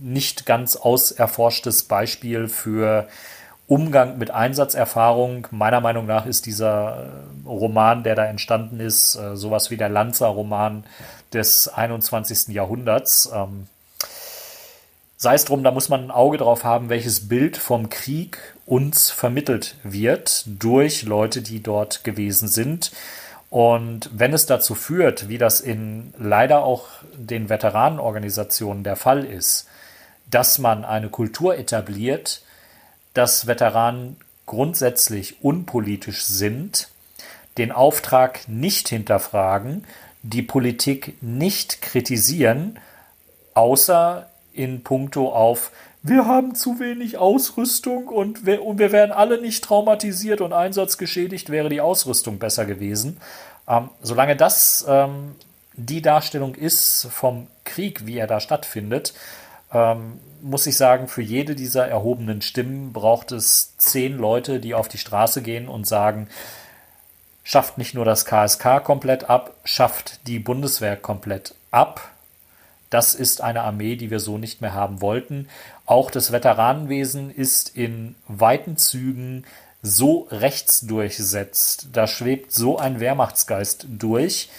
[0.00, 3.08] nicht ganz auserforschtes Beispiel für
[3.72, 5.48] Umgang mit Einsatzerfahrung.
[5.50, 7.08] Meiner Meinung nach ist dieser
[7.46, 10.84] äh, Roman, der da entstanden ist, äh, sowas wie der Lanza-Roman
[11.32, 12.48] des 21.
[12.48, 13.30] Jahrhunderts.
[13.34, 13.68] Ähm,
[15.16, 18.36] sei es drum, da muss man ein Auge drauf haben, welches Bild vom Krieg
[18.66, 22.92] uns vermittelt wird durch Leute, die dort gewesen sind.
[23.48, 29.66] Und wenn es dazu führt, wie das in leider auch den Veteranenorganisationen der Fall ist,
[30.30, 32.42] dass man eine Kultur etabliert,
[33.14, 34.16] dass Veteranen
[34.46, 36.88] grundsätzlich unpolitisch sind,
[37.58, 39.84] den Auftrag nicht hinterfragen,
[40.22, 42.78] die Politik nicht kritisieren
[43.54, 45.72] außer in puncto auf
[46.04, 51.48] wir haben zu wenig Ausrüstung und wir, und wir werden alle nicht traumatisiert und einsatzgeschädigt,
[51.48, 53.18] wäre die Ausrüstung besser gewesen.
[53.68, 55.36] Ähm, solange das ähm,
[55.74, 59.14] die Darstellung ist vom Krieg, wie er da stattfindet,
[59.72, 64.88] ähm, muss ich sagen, für jede dieser erhobenen Stimmen braucht es zehn Leute, die auf
[64.88, 66.28] die Straße gehen und sagen,
[67.44, 72.10] schafft nicht nur das KSK komplett ab, schafft die Bundeswehr komplett ab.
[72.90, 75.48] Das ist eine Armee, die wir so nicht mehr haben wollten.
[75.86, 79.44] Auch das Veteranenwesen ist in weiten Zügen
[79.80, 81.88] so rechtsdurchsetzt.
[81.92, 84.50] Da schwebt so ein Wehrmachtsgeist durch.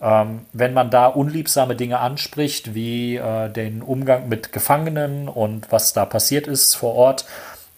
[0.00, 5.92] Ähm, wenn man da unliebsame Dinge anspricht, wie äh, den Umgang mit Gefangenen und was
[5.92, 7.24] da passiert ist vor Ort,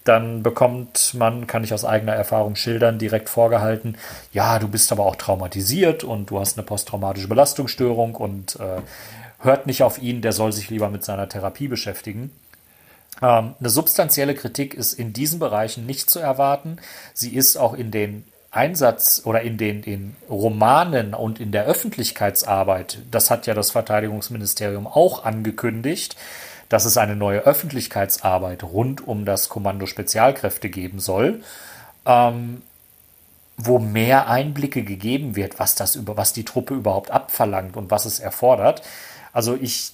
[0.03, 3.97] dann bekommt man, kann ich aus eigener Erfahrung schildern, direkt vorgehalten,
[4.33, 8.81] ja, du bist aber auch traumatisiert und du hast eine posttraumatische Belastungsstörung und äh,
[9.39, 12.31] hört nicht auf ihn, der soll sich lieber mit seiner Therapie beschäftigen.
[13.21, 16.77] Ähm, eine substanzielle Kritik ist in diesen Bereichen nicht zu erwarten.
[17.13, 22.99] Sie ist auch in den Einsatz oder in den in Romanen und in der Öffentlichkeitsarbeit,
[23.09, 26.17] das hat ja das Verteidigungsministerium auch angekündigt,
[26.67, 31.43] dass es eine neue Öffentlichkeitsarbeit rund um das Kommando Spezialkräfte geben soll,
[32.05, 32.61] ähm,
[33.57, 38.05] wo mehr Einblicke gegeben wird, was das über was die Truppe überhaupt abverlangt und was
[38.05, 38.81] es erfordert.
[39.33, 39.93] Also ich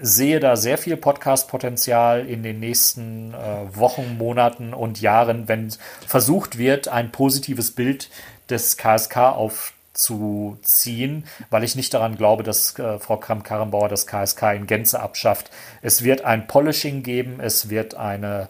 [0.00, 5.72] sehe da sehr viel Podcast-Potenzial in den nächsten äh, Wochen, Monaten und Jahren, wenn
[6.06, 8.10] versucht wird, ein positives Bild
[8.48, 14.66] des KSK aufzuziehen, weil ich nicht daran glaube, dass äh, Frau Kramp-Karrenbauer das KSK in
[14.66, 15.50] Gänze abschafft.
[15.82, 18.48] Es wird ein Polishing geben, es wird eine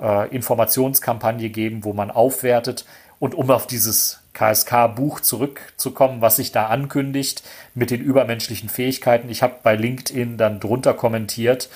[0.00, 2.84] äh, Informationskampagne geben, wo man aufwertet.
[3.18, 7.42] Und um auf dieses KSK-Buch zurückzukommen, was sich da ankündigt
[7.74, 9.30] mit den übermenschlichen Fähigkeiten.
[9.30, 11.68] Ich habe bei LinkedIn dann drunter kommentiert,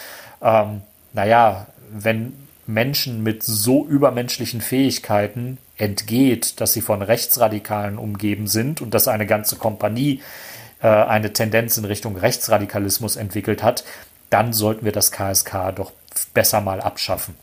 [0.42, 0.82] ähm,
[1.12, 2.34] naja, wenn
[2.66, 9.26] Menschen mit so übermenschlichen Fähigkeiten entgeht, dass sie von Rechtsradikalen umgeben sind und dass eine
[9.26, 10.20] ganze Kompanie
[10.82, 13.84] äh, eine Tendenz in Richtung Rechtsradikalismus entwickelt hat,
[14.28, 15.92] dann sollten wir das KSK doch
[16.34, 17.34] besser mal abschaffen.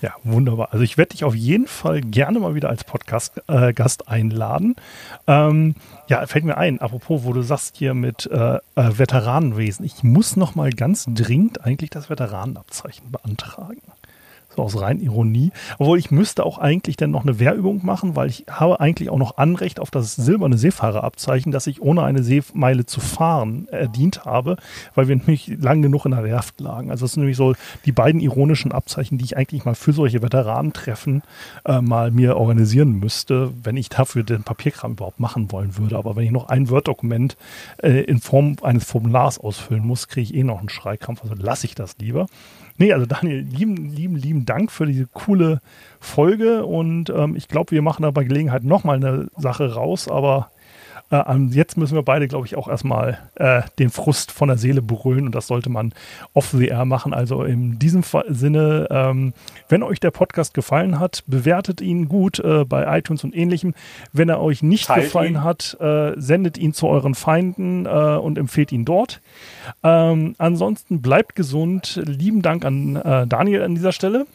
[0.00, 0.68] Ja, wunderbar.
[0.72, 4.76] Also ich werde dich auf jeden Fall gerne mal wieder als Podcast-Gast äh, einladen.
[5.26, 5.74] Ähm,
[6.08, 9.84] ja, fällt mir ein, apropos, wo du sagst hier mit äh, äh, Veteranenwesen.
[9.84, 13.82] Ich muss noch mal ganz dringend eigentlich das Veteranenabzeichen beantragen
[14.60, 15.50] aus rein Ironie.
[15.78, 19.18] Obwohl ich müsste auch eigentlich dann noch eine Wehrübung machen, weil ich habe eigentlich auch
[19.18, 24.56] noch Anrecht auf das silberne Seefahrerabzeichen, das ich ohne eine Seemeile zu fahren erdient habe,
[24.94, 26.90] weil wir nämlich lang genug in der Werft lagen.
[26.90, 27.54] Also das sind nämlich so
[27.84, 31.22] die beiden ironischen Abzeichen, die ich eigentlich mal für solche Veteranentreffen
[31.64, 35.96] äh, mal mir organisieren müsste, wenn ich dafür den Papierkram überhaupt machen wollen würde.
[35.96, 37.36] Aber wenn ich noch ein Word-Dokument
[37.82, 41.22] äh, in Form eines Formulars ausfüllen muss, kriege ich eh noch einen Schreikrampf.
[41.22, 42.26] Also lasse ich das lieber.
[42.80, 45.60] Nee, also Daniel, lieben, lieben, lieben Dank für diese coole
[46.00, 50.50] Folge und ähm, ich glaube, wir machen da bei Gelegenheit nochmal eine Sache raus, aber
[51.10, 54.82] äh, jetzt müssen wir beide, glaube ich, auch erstmal äh, den Frust von der Seele
[54.82, 55.92] brüllen und das sollte man
[56.34, 57.12] off the air machen.
[57.12, 59.34] Also in diesem Sinne, ähm,
[59.68, 63.74] wenn euch der Podcast gefallen hat, bewertet ihn gut äh, bei iTunes und ähnlichem.
[64.12, 65.44] Wenn er euch nicht Teilt gefallen ihn.
[65.44, 69.20] hat, äh, sendet ihn zu euren Feinden äh, und empfehlt ihn dort.
[69.82, 72.00] Ähm, ansonsten bleibt gesund.
[72.04, 74.26] Lieben Dank an äh, Daniel an dieser Stelle.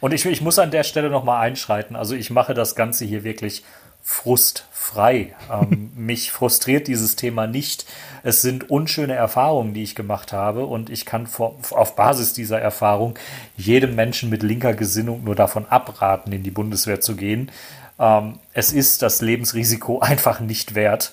[0.00, 1.96] Und ich, ich muss an der Stelle nochmal einschreiten.
[1.96, 3.64] Also ich mache das Ganze hier wirklich
[4.02, 5.34] frustfrei.
[5.50, 7.86] Ähm, mich frustriert dieses Thema nicht.
[8.22, 12.60] Es sind unschöne Erfahrungen, die ich gemacht habe und ich kann vor, auf Basis dieser
[12.60, 13.18] Erfahrung
[13.56, 17.50] jedem Menschen mit linker Gesinnung nur davon abraten, in die Bundeswehr zu gehen.
[17.98, 21.12] Ähm, es ist das Lebensrisiko einfach nicht wert.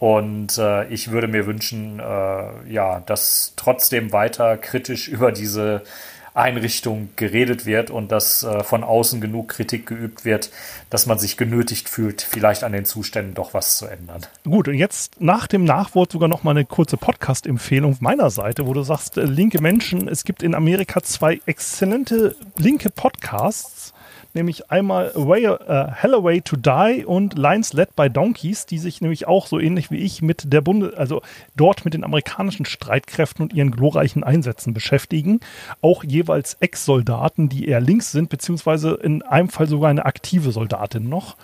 [0.00, 5.82] Und äh, ich würde mir wünschen, äh, ja, dass trotzdem weiter kritisch über diese
[6.40, 10.50] Einrichtung geredet wird und dass äh, von außen genug Kritik geübt wird,
[10.90, 14.22] dass man sich genötigt fühlt, vielleicht an den Zuständen doch was zu ändern.
[14.44, 18.74] Gut, und jetzt nach dem Nachwort sogar noch mal eine kurze Podcast-Empfehlung meiner Seite, wo
[18.74, 23.92] du sagst, äh, linke Menschen, es gibt in Amerika zwei exzellente linke Podcasts
[24.34, 25.56] nämlich einmal Away, uh,
[25.92, 29.90] Hell Away to Die und Lines Led by Donkeys, die sich nämlich auch so ähnlich
[29.90, 31.22] wie ich mit der Bunde, also
[31.56, 35.40] dort mit den amerikanischen Streitkräften und ihren glorreichen Einsätzen beschäftigen.
[35.80, 41.08] Auch jeweils Ex-Soldaten, die eher links sind, beziehungsweise in einem Fall sogar eine aktive Soldatin
[41.08, 41.36] noch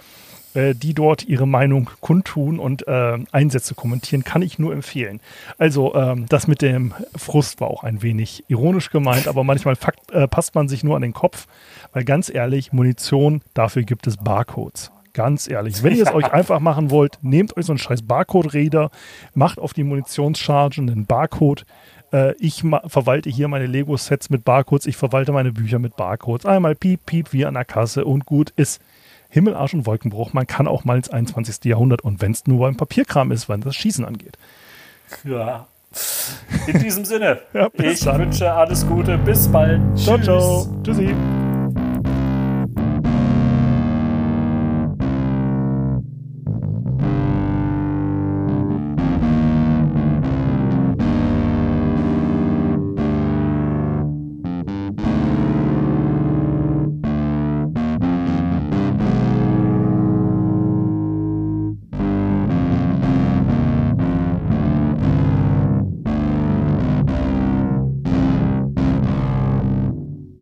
[0.57, 5.21] äh, die dort ihre Meinung kundtun und äh, Einsätze kommentieren, kann ich nur empfehlen.
[5.59, 10.11] Also ähm, das mit dem Frust war auch ein wenig ironisch gemeint, aber manchmal fakt,
[10.13, 11.47] äh, passt man sich nur an den Kopf,
[11.97, 14.91] weil ganz ehrlich, Munition, dafür gibt es Barcodes.
[15.15, 18.91] Ganz ehrlich, wenn ihr es euch einfach machen wollt, nehmt euch so einen scheiß Barcode-Reader,
[19.33, 21.65] macht auf die Munitionscharge einen Barcode,
[22.13, 26.45] Äh, ich verwalte hier meine Lego-Sets mit Barcodes, ich verwalte meine Bücher mit Barcodes.
[26.45, 28.79] Einmal piep, piep, wie an der Kasse und gut ist.
[29.31, 30.35] Himmel, Arsch und Wolkenbruch.
[30.35, 31.65] Man kann auch mal ins 21.
[31.65, 34.37] Jahrhundert und wenn es nur beim Papierkram ist, wenn das Schießen angeht.
[35.25, 35.67] Ja.
[36.67, 38.19] In diesem Sinne, ja, ich dann.
[38.21, 39.17] wünsche alles Gute.
[39.17, 39.81] Bis bald.
[39.99, 40.27] Ciao, Tschüss.
[40.27, 40.67] ciao.
[40.85, 41.15] Tschüssi.